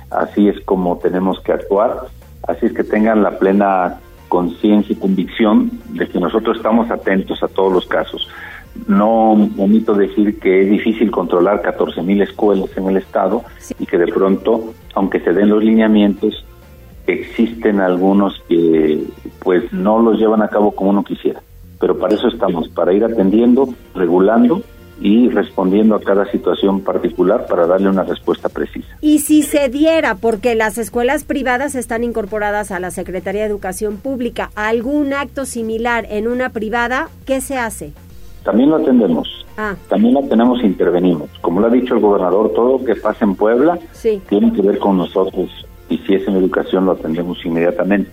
así 0.10 0.48
es 0.48 0.60
como 0.62 0.98
tenemos 0.98 1.40
que 1.42 1.52
actuar, 1.52 2.06
así 2.48 2.66
es 2.66 2.74
que 2.74 2.84
tengan 2.84 3.22
la 3.22 3.38
plena 3.38 4.00
conciencia 4.30 4.94
y 4.94 5.00
convicción 5.00 5.72
de 5.90 6.08
que 6.08 6.20
nosotros 6.20 6.58
estamos 6.58 6.90
atentos 6.90 7.44
a 7.44 7.48
todos 7.48 7.72
los 7.72 7.86
casos. 7.86 8.28
No 8.88 9.32
omito 9.32 9.94
decir 9.96 10.40
que 10.40 10.64
es 10.64 10.70
difícil 10.70 11.12
controlar 11.12 11.62
14 11.62 12.02
mil 12.04 12.22
escuelas 12.22 12.70
en 12.78 12.88
el 12.88 12.98
Estado 12.98 13.44
y 13.80 13.86
que 13.86 13.98
de 13.98 14.08
pronto, 14.08 14.74
aunque 14.94 15.20
se 15.20 15.34
den 15.34 15.50
los 15.50 15.64
lineamientos, 15.64 16.46
existen 17.08 17.80
algunos 17.80 18.40
que 18.48 19.04
pues 19.40 19.72
no 19.74 20.00
los 20.00 20.20
llevan 20.20 20.42
a 20.42 20.50
cabo 20.50 20.72
como 20.72 20.92
uno 20.92 21.04
quisiera. 21.04 21.42
Pero 21.80 21.98
para 21.98 22.16
eso 22.16 22.28
estamos, 22.28 22.70
para 22.70 22.94
ir 22.94 23.04
atendiendo, 23.04 23.70
regulando 23.96 24.62
y 25.00 25.30
respondiendo 25.30 25.96
a 25.96 26.02
cada 26.02 26.30
situación 26.32 26.82
particular 26.82 27.46
para 27.48 27.68
darle 27.68 27.90
una 27.90 28.04
respuesta 28.04 28.50
precisa. 28.50 28.88
Y 29.02 29.20
si 29.20 29.44
se 29.44 29.70
diera, 29.70 30.16
porque 30.16 30.56
las 30.56 30.78
escuelas 30.78 31.24
privadas 31.24 31.76
están 31.76 32.04
incorporadas 32.04 32.72
a 32.72 32.80
la 32.80 32.92
Secretaría 32.92 33.42
de 33.42 33.48
Educación 33.48 33.98
Pública, 33.98 34.50
algún 34.56 35.14
acto 35.14 35.46
similar 35.46 36.06
en 36.10 36.28
una 36.28 36.50
privada, 36.50 37.10
¿qué 37.26 37.42
se 37.42 37.58
hace? 37.58 37.94
También 38.44 38.70
lo 38.70 38.78
atendemos. 38.78 39.46
Ah. 39.58 39.76
También 39.90 40.14
lo 40.14 40.22
tenemos 40.24 40.62
e 40.62 40.68
intervenimos. 40.68 41.30
Como 41.42 41.60
lo 41.60 41.68
ha 41.68 41.72
dicho 41.72 41.96
el 41.96 42.00
gobernador, 42.00 42.54
todo 42.54 42.78
lo 42.78 42.86
que 42.86 42.96
pasa 42.96 43.26
en 43.26 43.36
Puebla 43.36 43.80
tiene 44.30 44.54
que 44.54 44.62
ver 44.62 44.78
con 44.78 44.98
nosotros 44.98 45.50
y 45.90 45.98
si 46.00 46.14
es 46.14 46.28
en 46.28 46.36
educación 46.36 46.86
lo 46.86 46.92
atendemos 46.92 47.44
inmediatamente. 47.44 48.12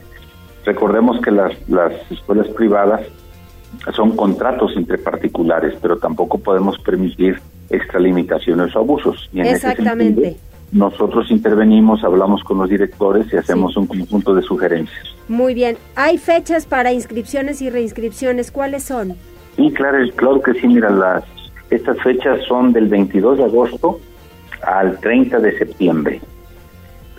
Recordemos 0.64 1.20
que 1.20 1.30
las, 1.30 1.52
las 1.68 1.92
escuelas 2.10 2.48
privadas 2.48 3.02
son 3.94 4.16
contratos 4.16 4.72
entre 4.76 4.98
particulares, 4.98 5.74
pero 5.80 5.98
tampoco 5.98 6.38
podemos 6.38 6.78
permitir 6.78 7.40
extralimitaciones 7.70 8.74
o 8.74 8.80
abusos. 8.80 9.28
Y 9.32 9.40
en 9.40 9.46
Exactamente. 9.46 10.36
nosotros 10.72 11.30
intervenimos, 11.30 12.04
hablamos 12.04 12.42
con 12.44 12.58
los 12.58 12.68
directores 12.68 13.26
y 13.32 13.36
hacemos 13.36 13.76
un 13.76 13.86
conjunto 13.86 14.34
de 14.34 14.42
sugerencias. 14.42 15.14
Muy 15.28 15.54
bien. 15.54 15.76
¿Hay 15.96 16.18
fechas 16.18 16.66
para 16.66 16.92
inscripciones 16.92 17.62
y 17.62 17.70
reinscripciones? 17.70 18.50
¿Cuáles 18.50 18.84
son? 18.84 19.14
Sí, 19.56 19.72
claro, 19.72 19.98
claro 20.16 20.42
que 20.42 20.54
sí. 20.54 20.66
Mira, 20.66 20.90
las, 20.90 21.24
Estas 21.70 22.00
fechas 22.02 22.40
son 22.46 22.72
del 22.72 22.88
22 22.88 23.38
de 23.38 23.44
agosto 23.44 24.00
al 24.66 24.98
30 25.00 25.40
de 25.40 25.58
septiembre. 25.58 26.20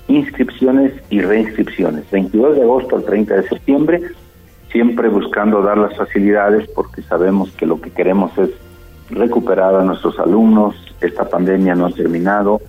Inscripciones 0.07 0.93
y 1.09 1.21
reinscripciones. 1.21 2.09
22 2.11 2.55
de 2.55 2.61
agosto 2.61 2.97
al 2.97 3.05
30 3.05 3.35
de 3.37 3.49
septiembre, 3.49 4.01
siempre 4.75 5.07
buscando 5.07 5.61
dar 5.61 5.77
las 5.77 5.95
facilidades 5.95 6.67
porque 6.75 7.01
sabemos 7.03 7.49
que 7.53 7.65
lo 7.65 7.79
que 7.79 7.91
queremos 7.91 8.37
es 8.37 8.49
recuperar 9.09 9.73
a 9.73 9.83
nuestros 9.85 10.19
alumnos. 10.19 10.75
Esta 10.99 11.29
pandemia 11.29 11.75
no 11.75 11.85
ha 11.85 11.91
terminado. 11.91 12.59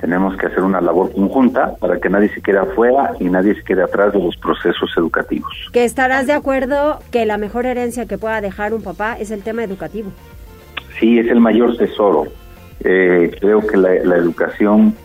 Tenemos 0.00 0.36
que 0.36 0.46
hacer 0.46 0.64
una 0.64 0.80
labor 0.80 1.12
conjunta 1.12 1.76
para 1.76 2.00
que 2.00 2.10
nadie 2.10 2.30
se 2.34 2.42
quede 2.42 2.58
afuera 2.58 3.12
y 3.20 3.26
nadie 3.26 3.54
se 3.54 3.62
quede 3.62 3.84
atrás 3.84 4.12
de 4.12 4.18
los 4.18 4.36
procesos 4.38 4.90
educativos. 4.96 5.52
Que 5.72 5.84
estarás 5.84 6.26
de 6.26 6.32
acuerdo 6.32 6.98
que 7.12 7.26
la 7.26 7.38
mejor 7.38 7.66
herencia 7.66 8.06
que 8.06 8.18
pueda 8.18 8.40
dejar 8.40 8.74
un 8.74 8.82
papá 8.82 9.16
es 9.20 9.30
el 9.30 9.44
tema 9.44 9.62
educativo. 9.62 10.10
Sí, 10.98 11.20
es 11.20 11.28
el 11.28 11.38
mayor 11.38 11.76
tesoro. 11.76 12.24
Eh, 12.82 13.36
creo 13.40 13.64
que 13.64 13.76
la, 13.76 14.16
educación, 14.16 14.96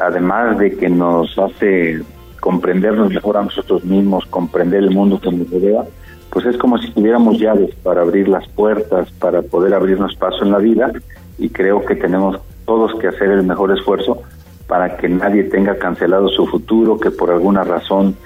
además 0.00 0.58
de 0.58 0.76
que 0.76 0.88
nos 0.88 1.36
hace 1.40 2.02
comprendernos 2.42 3.12
mejor 3.12 3.36
a 3.36 3.44
nosotros 3.44 3.84
mismos, 3.84 4.26
comprender 4.26 4.82
el 4.82 4.90
mundo 4.90 5.20
que 5.20 5.30
nos 5.30 5.48
rodea, 5.48 5.84
pues 6.28 6.44
es 6.44 6.56
como 6.56 6.76
si 6.76 6.90
tuviéramos 6.90 7.38
llaves 7.38 7.72
para 7.84 8.02
abrir 8.02 8.26
las 8.26 8.48
puertas, 8.48 9.12
para 9.12 9.42
poder 9.42 9.72
abrirnos 9.72 10.16
paso 10.16 10.42
en 10.42 10.50
la 10.50 10.58
vida 10.58 10.90
y 11.38 11.50
creo 11.50 11.84
que 11.84 11.94
tenemos 11.94 12.40
todos 12.66 12.98
que 12.98 13.06
hacer 13.06 13.30
el 13.30 13.44
mejor 13.44 13.70
esfuerzo 13.70 14.22
para 14.66 14.96
que 14.96 15.08
nadie 15.08 15.44
tenga 15.44 15.78
cancelado 15.78 16.28
su 16.30 16.44
futuro, 16.48 16.98
que 16.98 17.12
por 17.12 17.30
alguna 17.30 17.62
razón 17.62 18.16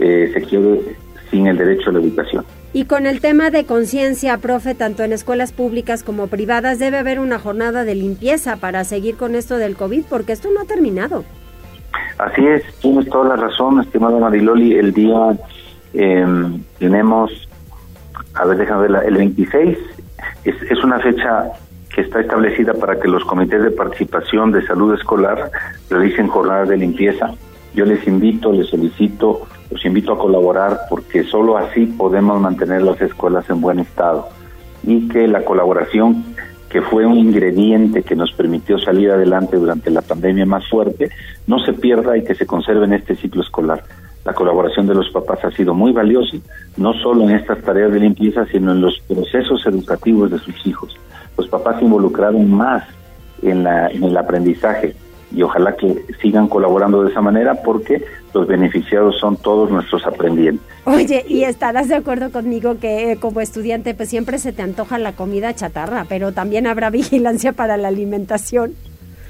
eh, 0.00 0.32
se 0.34 0.42
quede 0.42 0.96
sin 1.30 1.46
el 1.46 1.56
derecho 1.56 1.90
a 1.90 1.92
la 1.92 2.00
educación. 2.00 2.44
Y 2.72 2.86
con 2.86 3.06
el 3.06 3.20
tema 3.20 3.50
de 3.50 3.66
conciencia, 3.66 4.36
profe, 4.38 4.74
tanto 4.74 5.04
en 5.04 5.12
escuelas 5.12 5.52
públicas 5.52 6.02
como 6.02 6.26
privadas, 6.26 6.80
debe 6.80 6.98
haber 6.98 7.20
una 7.20 7.38
jornada 7.38 7.84
de 7.84 7.94
limpieza 7.94 8.56
para 8.56 8.82
seguir 8.82 9.14
con 9.14 9.36
esto 9.36 9.58
del 9.58 9.76
COVID, 9.76 10.06
porque 10.10 10.32
esto 10.32 10.48
no 10.52 10.60
ha 10.60 10.64
terminado. 10.64 11.24
Así 12.20 12.46
es, 12.46 12.62
tienes 12.80 13.08
toda 13.08 13.30
la 13.30 13.36
razón, 13.36 13.80
estimado 13.80 14.18
Mariloli. 14.18 14.74
El 14.74 14.92
día 14.92 15.38
em, 15.94 16.62
tenemos, 16.78 17.48
a 18.34 18.44
ver, 18.44 18.58
déjame 18.58 18.88
ver, 18.88 19.04
el 19.06 19.16
26 19.16 19.78
es, 20.44 20.62
es 20.62 20.84
una 20.84 20.98
fecha 21.00 21.50
que 21.94 22.02
está 22.02 22.20
establecida 22.20 22.74
para 22.74 23.00
que 23.00 23.08
los 23.08 23.24
comités 23.24 23.62
de 23.62 23.70
participación 23.70 24.52
de 24.52 24.64
salud 24.66 24.94
escolar 24.94 25.50
realicen 25.88 26.28
jornadas 26.28 26.68
de 26.68 26.76
limpieza. 26.76 27.32
Yo 27.74 27.84
les 27.86 28.06
invito, 28.06 28.52
les 28.52 28.68
solicito 28.68 29.46
los 29.70 29.84
invito 29.84 30.12
a 30.12 30.18
colaborar 30.18 30.80
porque 30.88 31.22
solo 31.24 31.56
así 31.56 31.86
podemos 31.86 32.40
mantener 32.40 32.82
las 32.82 33.00
escuelas 33.00 33.48
en 33.48 33.60
buen 33.60 33.78
estado 33.78 34.28
y 34.82 35.08
que 35.08 35.28
la 35.28 35.44
colaboración 35.44 36.24
que 36.70 36.80
fue 36.80 37.04
un 37.04 37.18
ingrediente 37.18 38.04
que 38.04 38.14
nos 38.14 38.32
permitió 38.32 38.78
salir 38.78 39.10
adelante 39.10 39.56
durante 39.56 39.90
la 39.90 40.02
pandemia 40.02 40.46
más 40.46 40.66
fuerte, 40.68 41.10
no 41.48 41.58
se 41.58 41.72
pierda 41.72 42.16
y 42.16 42.22
que 42.22 42.36
se 42.36 42.46
conserve 42.46 42.84
en 42.84 42.92
este 42.92 43.16
ciclo 43.16 43.42
escolar. 43.42 43.82
La 44.24 44.34
colaboración 44.34 44.86
de 44.86 44.94
los 44.94 45.10
papás 45.10 45.44
ha 45.44 45.50
sido 45.50 45.74
muy 45.74 45.92
valiosa, 45.92 46.36
no 46.76 46.94
solo 46.94 47.24
en 47.24 47.30
estas 47.30 47.60
tareas 47.62 47.92
de 47.92 47.98
limpieza, 47.98 48.46
sino 48.46 48.72
en 48.72 48.82
los 48.82 49.00
procesos 49.00 49.66
educativos 49.66 50.30
de 50.30 50.38
sus 50.38 50.64
hijos. 50.64 50.96
Los 51.36 51.48
papás 51.48 51.78
se 51.78 51.84
involucraron 51.84 52.48
más 52.48 52.84
en, 53.42 53.64
la, 53.64 53.88
en 53.88 54.04
el 54.04 54.16
aprendizaje, 54.16 54.94
y 55.32 55.42
ojalá 55.42 55.76
que 55.76 56.04
sigan 56.20 56.48
colaborando 56.48 57.02
de 57.02 57.10
esa 57.10 57.20
manera 57.20 57.62
porque 57.62 58.04
los 58.34 58.46
beneficiados 58.46 59.18
son 59.18 59.36
todos 59.36 59.70
nuestros 59.70 60.06
aprendientes. 60.06 60.64
Oye, 60.84 61.24
y 61.28 61.44
estarás 61.44 61.88
de 61.88 61.96
acuerdo 61.96 62.30
conmigo 62.30 62.78
que 62.78 63.12
eh, 63.12 63.16
como 63.16 63.40
estudiante 63.40 63.94
pues 63.94 64.08
siempre 64.08 64.38
se 64.38 64.52
te 64.52 64.62
antoja 64.62 64.98
la 64.98 65.12
comida 65.12 65.54
chatarra, 65.54 66.06
pero 66.08 66.32
también 66.32 66.66
habrá 66.66 66.90
vigilancia 66.90 67.52
para 67.52 67.76
la 67.76 67.88
alimentación. 67.88 68.72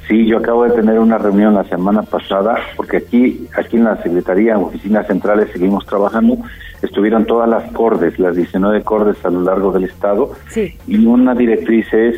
Sí, 0.08 0.26
yo 0.26 0.38
acabo 0.38 0.64
de 0.64 0.72
tener 0.72 0.98
una 0.98 1.18
reunión 1.18 1.54
la 1.54 1.62
semana 1.64 2.02
pasada 2.02 2.56
porque 2.76 2.96
aquí 2.96 3.46
aquí 3.56 3.76
en 3.76 3.84
la 3.84 4.02
Secretaría, 4.02 4.54
en 4.54 4.62
oficinas 4.62 5.06
centrales 5.06 5.50
seguimos 5.52 5.86
trabajando, 5.86 6.36
estuvieron 6.82 7.26
todas 7.26 7.48
las 7.48 7.70
cordes, 7.72 8.18
las 8.18 8.34
19 8.34 8.82
cordes 8.82 9.24
a 9.24 9.30
lo 9.30 9.42
largo 9.42 9.70
del 9.70 9.84
estado 9.84 10.32
sí. 10.48 10.76
y 10.88 11.06
una 11.06 11.34
directriz 11.34 11.86
es 11.92 12.16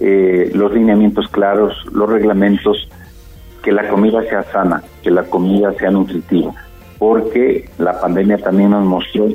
eh, 0.00 0.52
los 0.54 0.72
lineamientos 0.72 1.28
claros, 1.28 1.74
los 1.92 2.08
reglamentos 2.08 2.88
que 3.62 3.72
la 3.72 3.88
comida 3.88 4.22
sea 4.28 4.42
sana, 4.52 4.82
que 5.02 5.10
la 5.10 5.24
comida 5.24 5.72
sea 5.78 5.90
nutritiva, 5.90 6.52
porque 6.98 7.68
la 7.78 7.98
pandemia 8.00 8.38
también 8.38 8.70
nos 8.70 8.84
mostró 8.84 9.28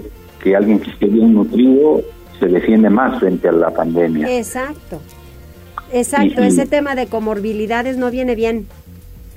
que 0.44 0.56
alguien 0.56 0.80
que 0.80 0.92
esté 0.92 1.08
bien 1.08 1.34
nutrido 1.34 2.02
se 2.40 2.48
defiende 2.48 2.90
más 2.90 3.20
frente 3.20 3.48
a 3.48 3.52
la 3.52 3.72
pandemia. 3.72 4.38
Exacto, 4.38 5.02
exacto, 5.92 6.42
ese 6.44 6.66
tema 6.66 6.96
de 6.96 7.08
comorbilidades 7.08 7.98
no 7.98 8.12
viene 8.12 8.36
bien. 8.36 8.68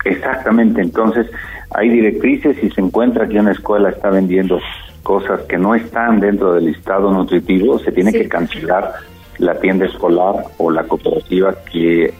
Exactamente, 0.05 0.81
entonces 0.81 1.27
hay 1.71 1.89
directrices 1.89 2.57
y 2.63 2.71
se 2.71 2.81
encuentra 2.81 3.29
que 3.29 3.39
una 3.39 3.53
escuela 3.53 3.91
está 3.91 4.11
vendiendo 4.11 4.59
cosas 5.03 5.41
que 5.43 5.57
no 5.57 5.75
están 5.75 6.21
dentro 6.21 6.55
del 6.55 6.67
listado 6.67 7.11
nutritivo, 7.13 7.79
se 7.79 7.93
tiene 7.93 8.13
que 8.13 8.29
cancelar 8.29 8.93
la 9.39 9.59
tienda 9.59 9.87
escolar 9.87 10.45
o 10.59 10.71
la 10.71 10.85
cooperativa 10.85 11.55
que 11.73 12.13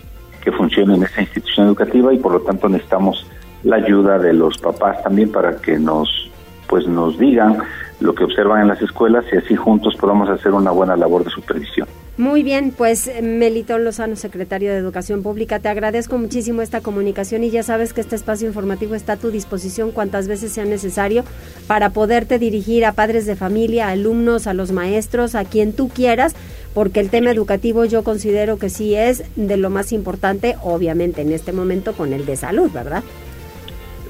que 0.43 0.53
funcione 0.53 0.95
en 0.95 1.03
esa 1.05 1.21
institución 1.23 1.67
educativa 1.67 2.13
y 2.13 2.19
por 2.19 2.33
lo 2.33 2.41
tanto 2.41 2.69
necesitamos 2.69 3.27
la 3.63 3.77
ayuda 3.77 4.19
de 4.19 4.33
los 4.33 4.59
papás 4.59 5.03
también 5.03 5.31
para 5.31 5.57
que 5.61 5.79
nos 5.79 6.31
pues 6.69 6.87
nos 6.87 7.19
digan 7.19 7.59
lo 7.99 8.15
que 8.15 8.25
observan 8.25 8.63
en 8.63 8.69
las 8.69 8.81
escuelas 8.81 9.25
y 9.33 9.37
así 9.37 9.57
juntos 9.57 9.97
podamos 9.97 10.29
hacer 10.31 10.53
una 10.53 10.71
buena 10.71 10.97
labor 10.97 11.25
de 11.25 11.31
supervisión. 11.31 11.87
Muy 12.17 12.43
bien, 12.43 12.73
pues 12.77 13.11
Melitón 13.23 13.85
Lozano, 13.85 14.15
secretario 14.15 14.71
de 14.71 14.77
Educación 14.77 15.23
Pública, 15.23 15.59
te 15.59 15.69
agradezco 15.69 16.19
muchísimo 16.19 16.61
esta 16.61 16.83
comunicación 16.83 17.45
y 17.45 17.51
ya 17.51 17.63
sabes 17.63 17.95
que 17.95 18.03
este 18.03 18.15
espacio 18.15 18.47
informativo 18.47 18.95
está 18.95 19.15
a 19.15 19.17
tu 19.17 19.31
disposición 19.31 19.91
cuantas 19.91 20.29
veces 20.29 20.53
sea 20.53 20.65
necesario 20.65 21.25
para 21.67 21.91
poderte 21.91 22.39
dirigir 22.39 22.85
a 22.85 22.93
padres 22.93 23.25
de 23.27 23.37
familia, 23.37 23.89
alumnos, 23.89 24.47
a 24.47 24.55
los 24.55 24.71
maestros, 24.71 25.35
a 25.35 25.45
quien 25.45 25.73
tú 25.73 25.89
quieras, 25.89 26.35
porque 26.75 27.01
el 27.01 27.11
tema 27.11 27.31
educativo 27.31 27.85
yo 27.85 28.05
considero 28.05 28.59
que 28.59 28.71
sí 28.71 28.95
es 28.95 29.25
de 29.37 29.57
lo 29.57 29.71
más 29.71 29.93
importante, 29.93 30.57
obviamente 30.63 31.23
en 31.23 31.33
este 31.33 31.53
momento 31.53 31.93
con 31.95 32.13
el 32.13 32.27
de 32.27 32.37
salud, 32.37 32.71
¿verdad? 32.73 33.03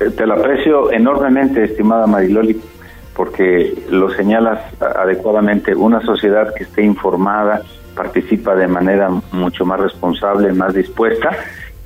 Eh, 0.00 0.10
te 0.10 0.26
lo 0.26 0.34
aprecio 0.34 0.92
enormemente, 0.92 1.64
estimada 1.64 2.06
Mariloli, 2.06 2.60
porque 3.14 3.74
lo 3.90 4.10
señalas 4.14 4.60
adecuadamente. 4.80 5.74
Una 5.74 6.00
sociedad 6.02 6.54
que 6.54 6.64
esté 6.64 6.82
informada 6.82 7.62
participa 7.94 8.54
de 8.54 8.68
manera 8.68 9.10
mucho 9.32 9.64
más 9.64 9.80
responsable, 9.80 10.52
más 10.52 10.74
dispuesta. 10.74 11.30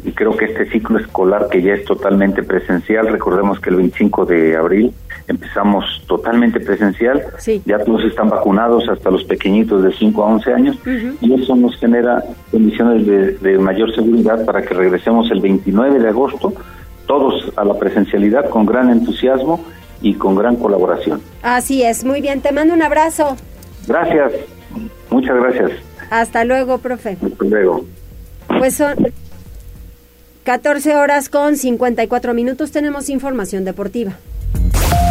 Y 0.05 0.13
creo 0.13 0.37
que 0.37 0.45
este 0.45 0.71
ciclo 0.71 0.99
escolar 0.99 1.49
que 1.51 1.63
ya 1.63 1.75
es 1.75 1.85
totalmente 1.85 2.43
presencial, 2.43 3.09
recordemos 3.09 3.59
que 3.59 3.71
el 3.71 3.77
25 3.77 4.27
de 4.27 4.57
abril 4.57 4.93
empezamos 5.27 5.85
totalmente 6.07 6.61
presencial, 6.61 7.23
ya 7.65 7.79
todos 7.79 8.05
están 8.05 8.29
vacunados 8.29 8.87
hasta 8.89 9.11
los 9.11 9.25
pequeñitos 9.25 9.83
de 9.83 9.93
5 9.93 10.23
a 10.23 10.27
11 10.27 10.53
años 10.53 10.79
y 11.21 11.33
eso 11.33 11.57
nos 11.57 11.79
genera 11.79 12.23
condiciones 12.51 13.07
de, 13.07 13.33
de 13.39 13.59
mayor 13.59 13.95
seguridad 13.95 14.45
para 14.45 14.61
que 14.61 14.75
regresemos 14.75 15.31
el 15.31 15.41
29 15.41 15.99
de 15.99 16.09
agosto 16.09 16.53
todos 17.07 17.53
a 17.57 17.65
la 17.65 17.75
presencialidad 17.75 18.49
con 18.51 18.67
gran 18.67 18.91
entusiasmo 18.91 19.65
y 20.03 20.15
con 20.15 20.35
gran 20.35 20.57
colaboración. 20.57 21.21
Así 21.43 21.83
es, 21.83 22.05
muy 22.05 22.21
bien, 22.21 22.41
te 22.41 22.53
mando 22.53 22.75
un 22.75 22.83
abrazo. 22.83 23.37
Gracias, 23.87 24.33
muchas 25.11 25.37
gracias. 25.37 25.71
Hasta 26.11 26.45
luego, 26.45 26.79
profe. 26.79 27.17
Hasta 27.23 27.45
luego. 27.45 27.85
Pues 28.59 28.75
son 28.75 28.95
14 30.45 30.95
horas 30.95 31.31
con 31.31 31.57
54 31.57 32.35
minutos, 32.35 32.71
tenemos 32.71 33.09
información 33.09 33.65
deportiva. 33.65 34.13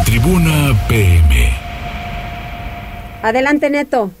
Tribuna 0.04 0.72
PM. 0.88 1.50
Adelante, 3.20 3.68
Neto. 3.68 4.12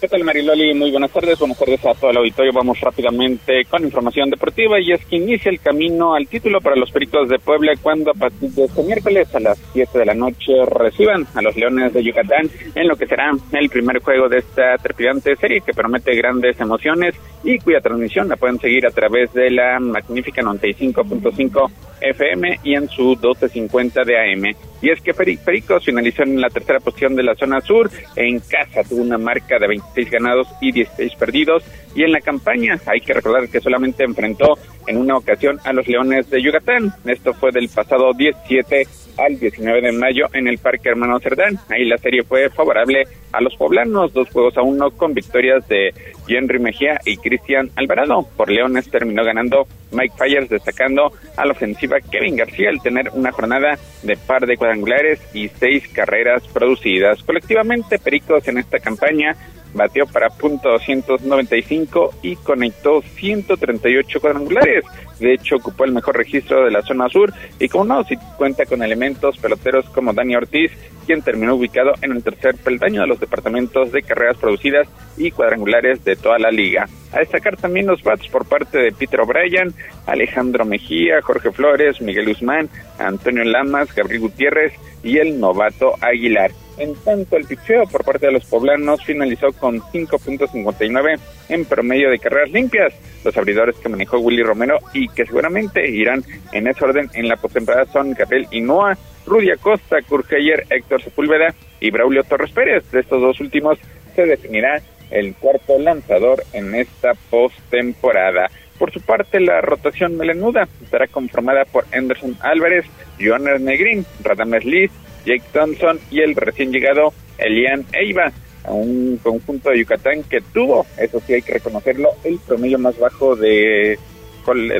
¿Qué 0.00 0.08
tal 0.08 0.24
Mariloli? 0.24 0.72
Muy 0.72 0.90
buenas 0.90 1.10
tardes, 1.10 1.38
buenas 1.38 1.58
tardes 1.58 1.84
a 1.84 1.92
todo 1.92 2.10
el 2.10 2.16
auditorio. 2.16 2.54
Vamos 2.54 2.80
rápidamente 2.80 3.66
con 3.66 3.84
información 3.84 4.30
deportiva 4.30 4.80
y 4.80 4.92
es 4.92 5.04
que 5.04 5.16
inicia 5.16 5.50
el 5.50 5.60
camino 5.60 6.14
al 6.14 6.26
título 6.26 6.62
para 6.62 6.74
los 6.74 6.90
Peritos 6.90 7.28
de 7.28 7.38
Puebla 7.38 7.74
cuando 7.82 8.12
a 8.12 8.14
partir 8.14 8.48
de 8.48 8.64
este 8.64 8.82
miércoles 8.82 9.34
a 9.34 9.40
las 9.40 9.58
7 9.74 9.98
de 9.98 10.06
la 10.06 10.14
noche 10.14 10.54
reciban 10.64 11.26
a 11.34 11.42
los 11.42 11.54
Leones 11.54 11.92
de 11.92 12.02
Yucatán 12.02 12.48
en 12.74 12.88
lo 12.88 12.96
que 12.96 13.06
será 13.06 13.30
el 13.52 13.68
primer 13.68 13.98
juego 14.00 14.30
de 14.30 14.38
esta 14.38 14.78
trepidante 14.78 15.36
serie 15.36 15.60
que 15.60 15.74
promete 15.74 16.16
grandes 16.16 16.58
emociones 16.58 17.14
y 17.44 17.58
cuya 17.58 17.82
transmisión 17.82 18.26
la 18.26 18.36
pueden 18.36 18.58
seguir 18.58 18.86
a 18.86 18.90
través 18.90 19.30
de 19.34 19.50
la 19.50 19.78
magnífica 19.80 20.40
95.5 20.40 21.70
FM 22.00 22.60
y 22.64 22.74
en 22.74 22.88
su 22.88 23.02
1250 23.02 24.04
de 24.04 24.16
AM. 24.16 24.69
Y 24.82 24.90
es 24.90 25.00
que 25.00 25.12
Pericos 25.12 25.84
finalizó 25.84 26.22
en 26.22 26.40
la 26.40 26.48
tercera 26.48 26.80
posición 26.80 27.14
de 27.14 27.22
la 27.22 27.34
zona 27.34 27.60
sur, 27.60 27.90
en 28.16 28.40
casa 28.40 28.82
tuvo 28.88 29.02
una 29.02 29.18
marca 29.18 29.58
de 29.58 29.68
20 29.68 29.86
seis 29.94 30.10
ganados 30.10 30.48
y 30.60 30.72
16 30.72 31.14
perdidos. 31.16 31.64
Y 31.94 32.04
en 32.04 32.12
la 32.12 32.20
campaña 32.20 32.78
hay 32.86 33.00
que 33.00 33.12
recordar 33.12 33.48
que 33.48 33.60
solamente 33.60 34.04
enfrentó 34.04 34.56
en 34.86 34.96
una 34.96 35.16
ocasión 35.16 35.58
a 35.64 35.72
los 35.72 35.86
Leones 35.86 36.30
de 36.30 36.42
Yucatán. 36.42 36.94
Esto 37.04 37.34
fue 37.34 37.50
del 37.52 37.68
pasado 37.68 38.12
17 38.12 38.86
al 39.18 39.38
19 39.38 39.80
de 39.82 39.92
mayo 39.92 40.26
en 40.32 40.48
el 40.48 40.58
Parque 40.58 40.88
Hermano 40.88 41.18
Cerdán. 41.18 41.58
Ahí 41.68 41.84
la 41.84 41.98
serie 41.98 42.22
fue 42.22 42.48
favorable 42.50 43.04
a 43.32 43.40
los 43.40 43.54
poblanos, 43.56 44.12
dos 44.12 44.28
juegos 44.30 44.56
a 44.56 44.62
uno 44.62 44.90
con 44.90 45.14
victorias 45.14 45.66
de 45.68 45.92
Henry 46.36 46.58
Mejía 46.58 47.00
y 47.04 47.16
Cristian 47.16 47.70
Alvarado. 47.76 48.26
Por 48.36 48.50
Leones 48.50 48.90
terminó 48.90 49.24
ganando 49.24 49.66
Mike 49.92 50.14
Fires, 50.18 50.48
destacando 50.48 51.12
a 51.36 51.44
la 51.44 51.52
ofensiva 51.52 51.98
Kevin 52.00 52.36
García 52.36 52.70
al 52.70 52.82
tener 52.82 53.10
una 53.12 53.32
jornada 53.32 53.78
de 54.02 54.16
par 54.16 54.46
de 54.46 54.56
cuadrangulares 54.56 55.20
y 55.34 55.48
seis 55.48 55.88
carreras 55.88 56.46
producidas. 56.48 57.22
Colectivamente, 57.22 57.98
Pericos 57.98 58.46
en 58.48 58.58
esta 58.58 58.78
campaña 58.78 59.36
bateó 59.74 60.06
para 60.06 60.30
punto 60.30 60.70
295 60.70 62.14
y 62.22 62.36
conectó 62.36 63.02
138 63.02 64.20
cuadrangulares. 64.20 64.84
De 65.20 65.34
hecho, 65.34 65.56
ocupó 65.56 65.84
el 65.84 65.92
mejor 65.92 66.16
registro 66.16 66.64
de 66.64 66.70
la 66.70 66.82
zona 66.82 67.08
sur 67.08 67.32
y 67.58 67.68
como 67.68 67.84
no, 67.84 68.04
si 68.04 68.16
cuenta 68.36 68.64
con 68.66 68.82
elementos 68.82 69.36
peloteros 69.38 69.88
como 69.90 70.12
Dani 70.12 70.34
Ortiz, 70.34 70.72
quien 71.06 71.22
terminó 71.22 71.54
ubicado 71.54 71.92
en 72.02 72.12
el 72.12 72.22
tercer 72.22 72.56
peldaño 72.56 73.02
de 73.02 73.06
los 73.06 73.20
departamentos 73.20 73.92
de 73.92 74.02
carreras 74.02 74.36
producidas 74.38 74.88
y 75.16 75.30
cuadrangulares 75.30 76.04
de 76.04 76.16
toda 76.16 76.38
la 76.38 76.50
liga. 76.50 76.88
A 77.12 77.18
destacar 77.18 77.56
también 77.56 77.86
los 77.86 78.02
bats 78.02 78.28
por 78.28 78.46
parte 78.46 78.78
de 78.78 78.92
Peter 78.92 79.20
O'Brien, 79.20 79.74
Alejandro 80.06 80.64
Mejía, 80.64 81.20
Jorge 81.22 81.50
Flores, 81.50 82.00
Miguel 82.00 82.28
Guzmán, 82.28 82.68
Antonio 82.98 83.44
Lamas, 83.44 83.94
Gabriel 83.94 84.20
Gutiérrez 84.22 84.72
y 85.02 85.18
el 85.18 85.38
novato 85.38 85.94
Aguilar. 86.00 86.52
En 86.80 86.94
tanto, 86.94 87.36
el 87.36 87.44
picheo 87.44 87.86
por 87.86 88.04
parte 88.04 88.24
de 88.24 88.32
los 88.32 88.46
poblanos 88.46 89.04
finalizó 89.04 89.52
con 89.52 89.80
5.59 89.80 91.18
en 91.50 91.66
promedio 91.66 92.08
de 92.08 92.18
carreras 92.18 92.50
limpias. 92.50 92.94
Los 93.22 93.36
abridores 93.36 93.76
que 93.76 93.90
manejó 93.90 94.18
Willy 94.18 94.42
Romero 94.42 94.78
y 94.94 95.06
que 95.08 95.26
seguramente 95.26 95.86
irán 95.90 96.24
en 96.52 96.68
ese 96.68 96.82
orden 96.82 97.10
en 97.12 97.28
la 97.28 97.36
postemporada 97.36 97.84
son 97.92 98.14
Gabriel 98.14 98.48
Inoa, 98.50 98.96
Rudy 99.26 99.50
Acosta, 99.50 100.00
Kurgeyer, 100.08 100.64
Héctor 100.70 101.02
Sepúlveda 101.02 101.54
y 101.80 101.90
Braulio 101.90 102.24
Torres 102.24 102.50
Pérez. 102.50 102.90
De 102.90 103.00
estos 103.00 103.20
dos 103.20 103.38
últimos 103.40 103.78
se 104.16 104.24
definirá 104.24 104.80
el 105.10 105.34
cuarto 105.34 105.78
lanzador 105.78 106.44
en 106.54 106.74
esta 106.74 107.12
postemporada. 107.28 108.50
Por 108.78 108.90
su 108.90 109.02
parte, 109.02 109.38
la 109.38 109.60
rotación 109.60 110.16
melenuda 110.16 110.66
estará 110.82 111.08
conformada 111.08 111.66
por 111.66 111.84
Anderson 111.92 112.38
Álvarez, 112.40 112.86
Johannes 113.20 113.60
Negrin, 113.60 114.06
Radames 114.24 114.64
Liz, 114.64 114.90
Jake 115.24 115.42
Thompson 115.52 115.98
y 116.10 116.20
el 116.20 116.34
recién 116.34 116.72
llegado 116.72 117.12
Elian 117.38 117.84
Eiva, 117.92 118.32
a 118.64 118.72
un 118.72 119.18
conjunto 119.22 119.70
de 119.70 119.78
Yucatán 119.78 120.22
que 120.24 120.40
tuvo, 120.40 120.86
eso 120.98 121.20
sí 121.26 121.34
hay 121.34 121.42
que 121.42 121.54
reconocerlo, 121.54 122.10
el 122.24 122.38
promedio 122.38 122.78
más 122.78 122.98
bajo 122.98 123.36
de, 123.36 123.98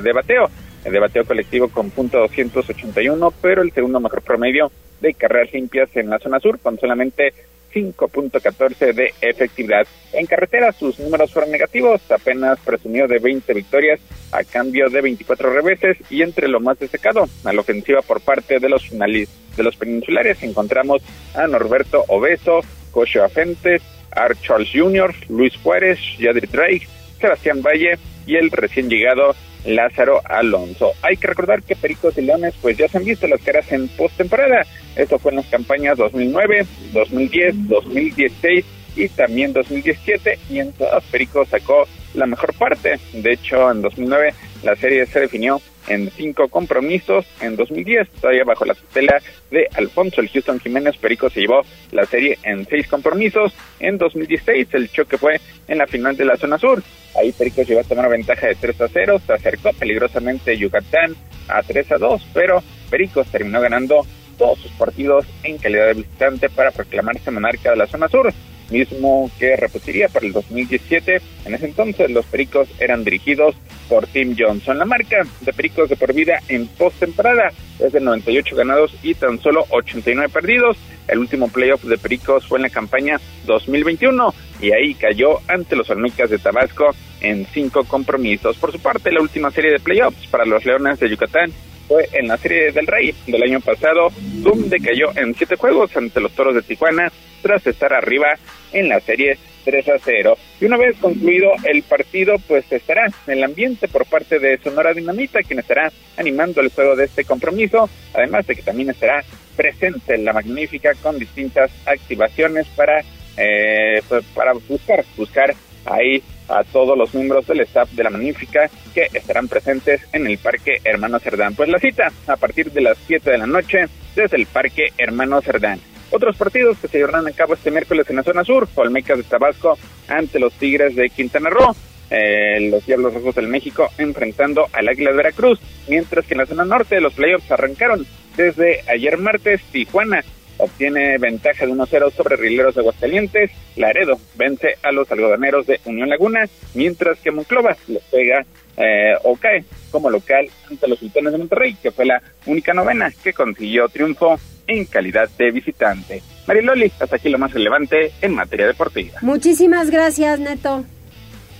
de 0.02 0.12
bateo, 0.12 0.50
el 0.84 0.92
de 0.92 0.98
bateo 0.98 1.24
colectivo 1.24 1.68
con 1.68 1.90
punto 1.90 2.18
281, 2.18 3.32
pero 3.40 3.62
el 3.62 3.72
segundo 3.72 4.00
mejor 4.00 4.22
promedio 4.22 4.70
de 5.00 5.14
carreras 5.14 5.52
limpias 5.52 5.88
en 5.96 6.10
la 6.10 6.18
zona 6.18 6.40
sur 6.40 6.58
con 6.58 6.78
solamente 6.78 7.32
5.14 7.72 8.92
de 8.92 9.14
efectividad. 9.20 9.86
En 10.12 10.26
carretera 10.26 10.72
sus 10.72 10.98
números 10.98 11.32
fueron 11.32 11.50
negativos, 11.50 12.00
apenas 12.10 12.58
presumió 12.60 13.06
de 13.06 13.18
20 13.18 13.54
victorias 13.54 14.00
a 14.32 14.44
cambio 14.44 14.88
de 14.88 15.00
24 15.00 15.52
reveses 15.52 15.96
y 16.10 16.22
entre 16.22 16.48
lo 16.48 16.60
más 16.60 16.78
destacado 16.78 17.28
a 17.44 17.52
la 17.52 17.60
ofensiva 17.60 18.02
por 18.02 18.20
parte 18.20 18.58
de 18.58 18.68
los 18.68 18.90
de 18.90 19.62
los 19.62 19.76
peninsulares 19.76 20.42
encontramos 20.42 21.02
a 21.34 21.46
Norberto 21.46 22.04
Obeso, 22.08 22.60
Cocho 22.90 23.24
Afentes, 23.24 23.82
Art 24.12 24.38
Charles 24.42 24.70
Jr., 24.72 25.14
Luis 25.28 25.56
Juárez, 25.62 25.98
Yadri 26.18 26.46
Drake, 26.46 26.88
Sebastián 27.20 27.62
Valle 27.62 27.98
y 28.26 28.36
el 28.36 28.50
recién 28.50 28.88
llegado 28.88 29.34
Lázaro 29.64 30.20
Alonso. 30.24 30.92
Hay 31.02 31.16
que 31.16 31.26
recordar 31.26 31.62
que 31.62 31.76
Pericos 31.76 32.16
y 32.18 32.22
Leones 32.22 32.54
pues 32.60 32.76
ya 32.76 32.88
se 32.88 32.98
han 32.98 33.04
visto 33.04 33.26
las 33.26 33.40
caras 33.42 33.70
en 33.72 33.88
postemporada. 33.88 34.66
Esto 34.96 35.18
fue 35.18 35.32
en 35.32 35.36
las 35.36 35.46
campañas 35.46 35.96
2009, 35.98 36.66
2010, 36.92 37.68
2016 37.68 38.64
y 38.96 39.08
también 39.08 39.52
2017 39.52 40.38
y 40.50 40.58
en 40.58 40.72
todas 40.72 41.04
Pericos 41.04 41.48
sacó 41.48 41.86
la 42.14 42.26
mejor 42.26 42.54
parte. 42.54 42.98
De 43.12 43.32
hecho, 43.32 43.70
en 43.70 43.82
2009 43.82 44.34
la 44.62 44.76
serie 44.76 45.06
se 45.06 45.20
definió 45.20 45.60
en 45.88 46.10
cinco 46.10 46.48
compromisos. 46.48 47.26
En 47.40 47.56
2010, 47.56 48.08
todavía 48.20 48.44
bajo 48.44 48.64
la 48.64 48.74
tutela 48.74 49.20
de 49.50 49.68
Alfonso 49.74 50.20
el 50.20 50.28
Houston 50.28 50.60
Jiménez, 50.60 50.96
Perico 50.96 51.30
se 51.30 51.40
llevó 51.40 51.62
la 51.92 52.04
serie 52.06 52.38
en 52.42 52.66
seis 52.66 52.88
compromisos. 52.88 53.54
En 53.78 53.98
2016, 53.98 54.68
el 54.72 54.90
choque 54.90 55.18
fue 55.18 55.40
en 55.68 55.78
la 55.78 55.86
final 55.86 56.16
de 56.16 56.24
la 56.24 56.36
zona 56.36 56.58
sur. 56.58 56.82
Ahí 57.18 57.32
Perico 57.32 57.62
llegó 57.62 57.80
a 57.80 57.84
tomar 57.84 58.08
ventaja 58.08 58.46
de 58.46 58.54
3 58.54 58.80
a 58.82 58.88
0, 58.88 59.20
se 59.26 59.32
acercó 59.32 59.70
peligrosamente 59.72 60.56
Yucatán 60.56 61.16
a 61.48 61.62
3 61.62 61.92
a 61.92 61.98
2, 61.98 62.26
pero 62.32 62.62
Pericos 62.88 63.26
terminó 63.28 63.60
ganando 63.60 64.06
todos 64.38 64.60
sus 64.60 64.70
partidos 64.72 65.26
en 65.42 65.58
calidad 65.58 65.88
de 65.88 65.94
visitante 65.94 66.48
para 66.48 66.70
proclamarse 66.70 67.30
monarca 67.30 67.70
de 67.70 67.76
la 67.76 67.86
zona 67.86 68.08
sur 68.08 68.32
mismo 68.70 69.30
que 69.38 69.56
repetiría 69.56 70.08
para 70.08 70.26
el 70.26 70.32
2017. 70.32 71.20
En 71.44 71.54
ese 71.54 71.66
entonces 71.66 72.10
los 72.10 72.24
Pericos 72.26 72.68
eran 72.78 73.04
dirigidos 73.04 73.54
por 73.88 74.06
Tim 74.06 74.36
Johnson. 74.38 74.78
La 74.78 74.84
marca 74.84 75.26
de 75.40 75.52
Pericos 75.52 75.88
de 75.88 75.96
por 75.96 76.14
vida 76.14 76.40
en 76.48 76.66
postemporada 76.68 77.50
es 77.78 77.92
de 77.92 78.00
98 78.00 78.56
ganados 78.56 78.94
y 79.02 79.14
tan 79.14 79.40
solo 79.40 79.64
89 79.70 80.32
perdidos. 80.32 80.76
El 81.08 81.18
último 81.18 81.48
playoff 81.48 81.82
de 81.82 81.98
Pericos 81.98 82.46
fue 82.46 82.58
en 82.58 82.62
la 82.62 82.70
campaña 82.70 83.20
2021 83.46 84.34
y 84.60 84.72
ahí 84.72 84.94
cayó 84.94 85.40
ante 85.48 85.74
los 85.74 85.90
Olmecas 85.90 86.30
de 86.30 86.38
Tabasco 86.38 86.94
en 87.20 87.46
cinco 87.46 87.84
compromisos. 87.84 88.56
Por 88.56 88.72
su 88.72 88.80
parte, 88.80 89.10
la 89.10 89.20
última 89.20 89.50
serie 89.50 89.72
de 89.72 89.80
playoffs 89.80 90.26
para 90.28 90.44
los 90.44 90.64
Leones 90.64 91.00
de 91.00 91.08
Yucatán 91.10 91.52
fue 91.88 92.08
en 92.12 92.28
la 92.28 92.36
Serie 92.36 92.70
del 92.70 92.86
Rey 92.86 93.12
del 93.26 93.42
año 93.42 93.60
pasado, 93.60 94.12
donde 94.42 94.78
cayó 94.78 95.10
en 95.16 95.34
siete 95.34 95.56
juegos 95.56 95.96
ante 95.96 96.20
los 96.20 96.30
Toros 96.32 96.54
de 96.54 96.62
Tijuana 96.62 97.10
tras 97.42 97.66
estar 97.66 97.92
arriba 97.92 98.38
en 98.72 98.88
la 98.88 99.00
serie 99.00 99.38
3 99.64 99.88
a 99.88 99.98
0. 99.98 100.36
Y 100.60 100.64
una 100.64 100.76
vez 100.76 100.96
concluido 100.98 101.50
el 101.64 101.82
partido, 101.82 102.36
pues 102.46 102.70
estará 102.70 103.06
en 103.26 103.32
el 103.32 103.44
ambiente 103.44 103.88
por 103.88 104.06
parte 104.06 104.38
de 104.38 104.58
Sonora 104.58 104.94
Dinamita, 104.94 105.42
quien 105.42 105.58
estará 105.58 105.92
animando 106.16 106.60
el 106.60 106.70
juego 106.70 106.96
de 106.96 107.04
este 107.04 107.24
compromiso, 107.24 107.88
además 108.14 108.46
de 108.46 108.56
que 108.56 108.62
también 108.62 108.90
estará 108.90 109.22
presente 109.56 110.14
en 110.14 110.24
la 110.24 110.32
magnífica 110.32 110.94
con 111.02 111.18
distintas 111.18 111.70
activaciones 111.86 112.66
para, 112.68 113.02
eh, 113.36 114.02
pues, 114.08 114.24
para 114.34 114.52
buscar, 114.68 115.04
buscar 115.16 115.54
ahí 115.84 116.22
a 116.48 116.64
todos 116.64 116.98
los 116.98 117.14
miembros 117.14 117.46
del 117.46 117.60
staff 117.60 117.90
de 117.92 118.04
la 118.04 118.10
Magnífica 118.10 118.68
que 118.92 119.08
estarán 119.12 119.48
presentes 119.48 120.02
en 120.12 120.26
el 120.26 120.38
Parque 120.38 120.78
Hermano 120.84 121.18
Cerdán. 121.20 121.54
Pues 121.54 121.68
la 121.68 121.78
cita 121.78 122.10
a 122.26 122.36
partir 122.36 122.72
de 122.72 122.80
las 122.80 122.98
7 123.06 123.30
de 123.30 123.38
la 123.38 123.46
noche 123.46 123.84
desde 124.16 124.36
el 124.36 124.46
Parque 124.46 124.88
Hermano 124.98 125.40
Cerdán. 125.40 125.80
Otros 126.10 126.36
partidos 126.36 126.78
que 126.78 126.88
se 126.88 126.98
llevarán 126.98 127.28
a 127.28 127.32
cabo 127.32 127.54
este 127.54 127.70
miércoles 127.70 128.08
en 128.10 128.16
la 128.16 128.22
zona 128.22 128.44
sur, 128.44 128.68
Olmecas 128.74 129.18
de 129.18 129.24
Tabasco 129.24 129.78
ante 130.08 130.40
los 130.40 130.52
Tigres 130.54 130.96
de 130.96 131.08
Quintana 131.08 131.50
Roo, 131.50 131.74
eh, 132.10 132.68
los 132.70 132.84
Diablos 132.84 133.14
Rojos 133.14 133.36
del 133.36 133.46
México 133.46 133.88
enfrentando 133.96 134.66
al 134.72 134.88
Águila 134.88 135.10
de 135.10 135.16
Veracruz, 135.16 135.60
mientras 135.88 136.26
que 136.26 136.34
en 136.34 136.38
la 136.38 136.46
zona 136.46 136.64
norte 136.64 137.00
los 137.00 137.14
playoffs 137.14 137.50
arrancaron 137.52 138.04
desde 138.36 138.80
ayer 138.88 139.18
martes, 139.18 139.62
Tijuana 139.70 140.24
obtiene 140.58 141.16
ventaja 141.18 141.64
de 141.64 141.72
1-0 141.72 142.12
sobre 142.12 142.36
Rileros 142.36 142.74
de 142.74 142.80
Aguascalientes, 142.80 143.50
Laredo 143.76 144.18
vence 144.34 144.76
a 144.82 144.92
los 144.92 145.10
algodoneros 145.10 145.66
de 145.66 145.80
Unión 145.84 146.08
Laguna, 146.08 146.48
mientras 146.74 147.18
que 147.20 147.30
Monclova 147.30 147.76
le 147.86 148.00
pega 148.10 148.44
eh, 148.76 149.14
o 149.24 149.36
cae 149.36 149.64
como 149.90 150.10
local 150.10 150.48
ante 150.68 150.88
los 150.88 150.98
sultanes 150.98 151.32
de 151.32 151.38
Monterrey, 151.38 151.76
que 151.82 151.90
fue 151.90 152.04
la 152.04 152.22
única 152.46 152.74
novena 152.74 153.12
que 153.22 153.32
consiguió 153.32 153.88
triunfo 153.88 154.38
en 154.70 154.84
calidad 154.84 155.28
de 155.36 155.50
visitante. 155.50 156.22
Mariloli, 156.46 156.92
hasta 157.00 157.16
aquí 157.16 157.28
lo 157.28 157.38
más 157.38 157.52
relevante 157.52 158.12
en 158.22 158.34
materia 158.34 158.66
deportiva. 158.66 159.18
Muchísimas 159.20 159.90
gracias, 159.90 160.38
Neto. 160.38 160.84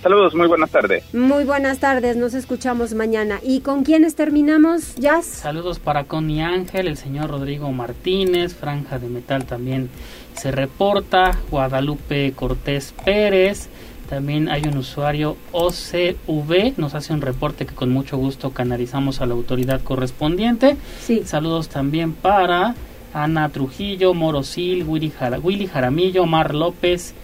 Saludos, 0.02 0.34
muy 0.34 0.46
buenas 0.46 0.70
tardes. 0.70 1.12
Muy 1.12 1.44
buenas 1.44 1.78
tardes, 1.78 2.16
nos 2.16 2.32
escuchamos 2.32 2.94
mañana. 2.94 3.40
¿Y 3.42 3.60
con 3.60 3.84
quiénes 3.84 4.14
terminamos, 4.14 4.94
Jazz? 4.94 5.26
Saludos 5.26 5.78
para 5.78 6.04
Connie 6.04 6.40
Ángel, 6.40 6.86
el 6.88 6.96
señor 6.96 7.30
Rodrigo 7.30 7.70
Martínez, 7.72 8.54
Franja 8.54 8.98
de 8.98 9.08
Metal 9.08 9.44
también 9.44 9.90
se 10.36 10.52
reporta, 10.52 11.38
Guadalupe 11.50 12.32
Cortés 12.34 12.94
Pérez, 13.04 13.68
también 14.08 14.48
hay 14.48 14.62
un 14.62 14.78
usuario 14.78 15.36
OCV, 15.52 16.78
nos 16.78 16.94
hace 16.94 17.12
un 17.12 17.20
reporte 17.20 17.66
que 17.66 17.74
con 17.74 17.90
mucho 17.90 18.16
gusto 18.16 18.50
canalizamos 18.52 19.20
a 19.20 19.26
la 19.26 19.34
autoridad 19.34 19.82
correspondiente. 19.82 20.76
Sí. 21.00 21.22
Saludos 21.26 21.68
también 21.68 22.14
para 22.14 22.74
Ana 23.12 23.48
Trujillo, 23.48 24.14
Morosil, 24.14 24.84
Willy, 24.84 25.12
Willy 25.42 25.66
Jaramillo, 25.66 26.26
Mar 26.26 26.54
López, 26.54 27.14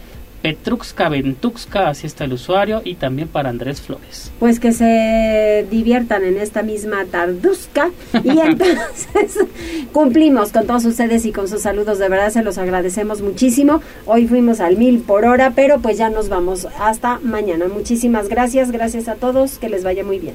Petruxca 0.42 1.08
Ventuxca, 1.08 1.88
así 1.88 2.06
está 2.06 2.24
el 2.24 2.34
usuario, 2.34 2.80
y 2.84 2.94
también 2.94 3.26
para 3.26 3.48
Andrés 3.48 3.80
Flores. 3.80 4.30
Pues 4.38 4.60
que 4.60 4.72
se 4.72 5.66
diviertan 5.70 6.22
en 6.22 6.36
esta 6.36 6.62
misma 6.62 7.04
tardusca 7.04 7.90
y 8.22 8.28
entonces 8.38 9.38
cumplimos 9.92 10.52
con 10.52 10.66
todos 10.66 10.84
ustedes 10.84 11.26
y 11.26 11.32
con 11.32 11.48
sus 11.48 11.62
saludos, 11.62 11.98
de 11.98 12.08
verdad 12.08 12.30
se 12.30 12.44
los 12.44 12.58
agradecemos 12.58 13.22
muchísimo. 13.22 13.82
Hoy 14.04 14.28
fuimos 14.28 14.60
al 14.60 14.76
mil 14.76 15.00
por 15.00 15.24
hora, 15.24 15.52
pero 15.56 15.80
pues 15.80 15.98
ya 15.98 16.10
nos 16.10 16.28
vamos 16.28 16.68
hasta 16.78 17.18
mañana. 17.24 17.66
Muchísimas 17.66 18.28
gracias, 18.28 18.70
gracias 18.70 19.08
a 19.08 19.16
todos, 19.16 19.58
que 19.58 19.68
les 19.68 19.82
vaya 19.82 20.04
muy 20.04 20.20
bien. 20.20 20.34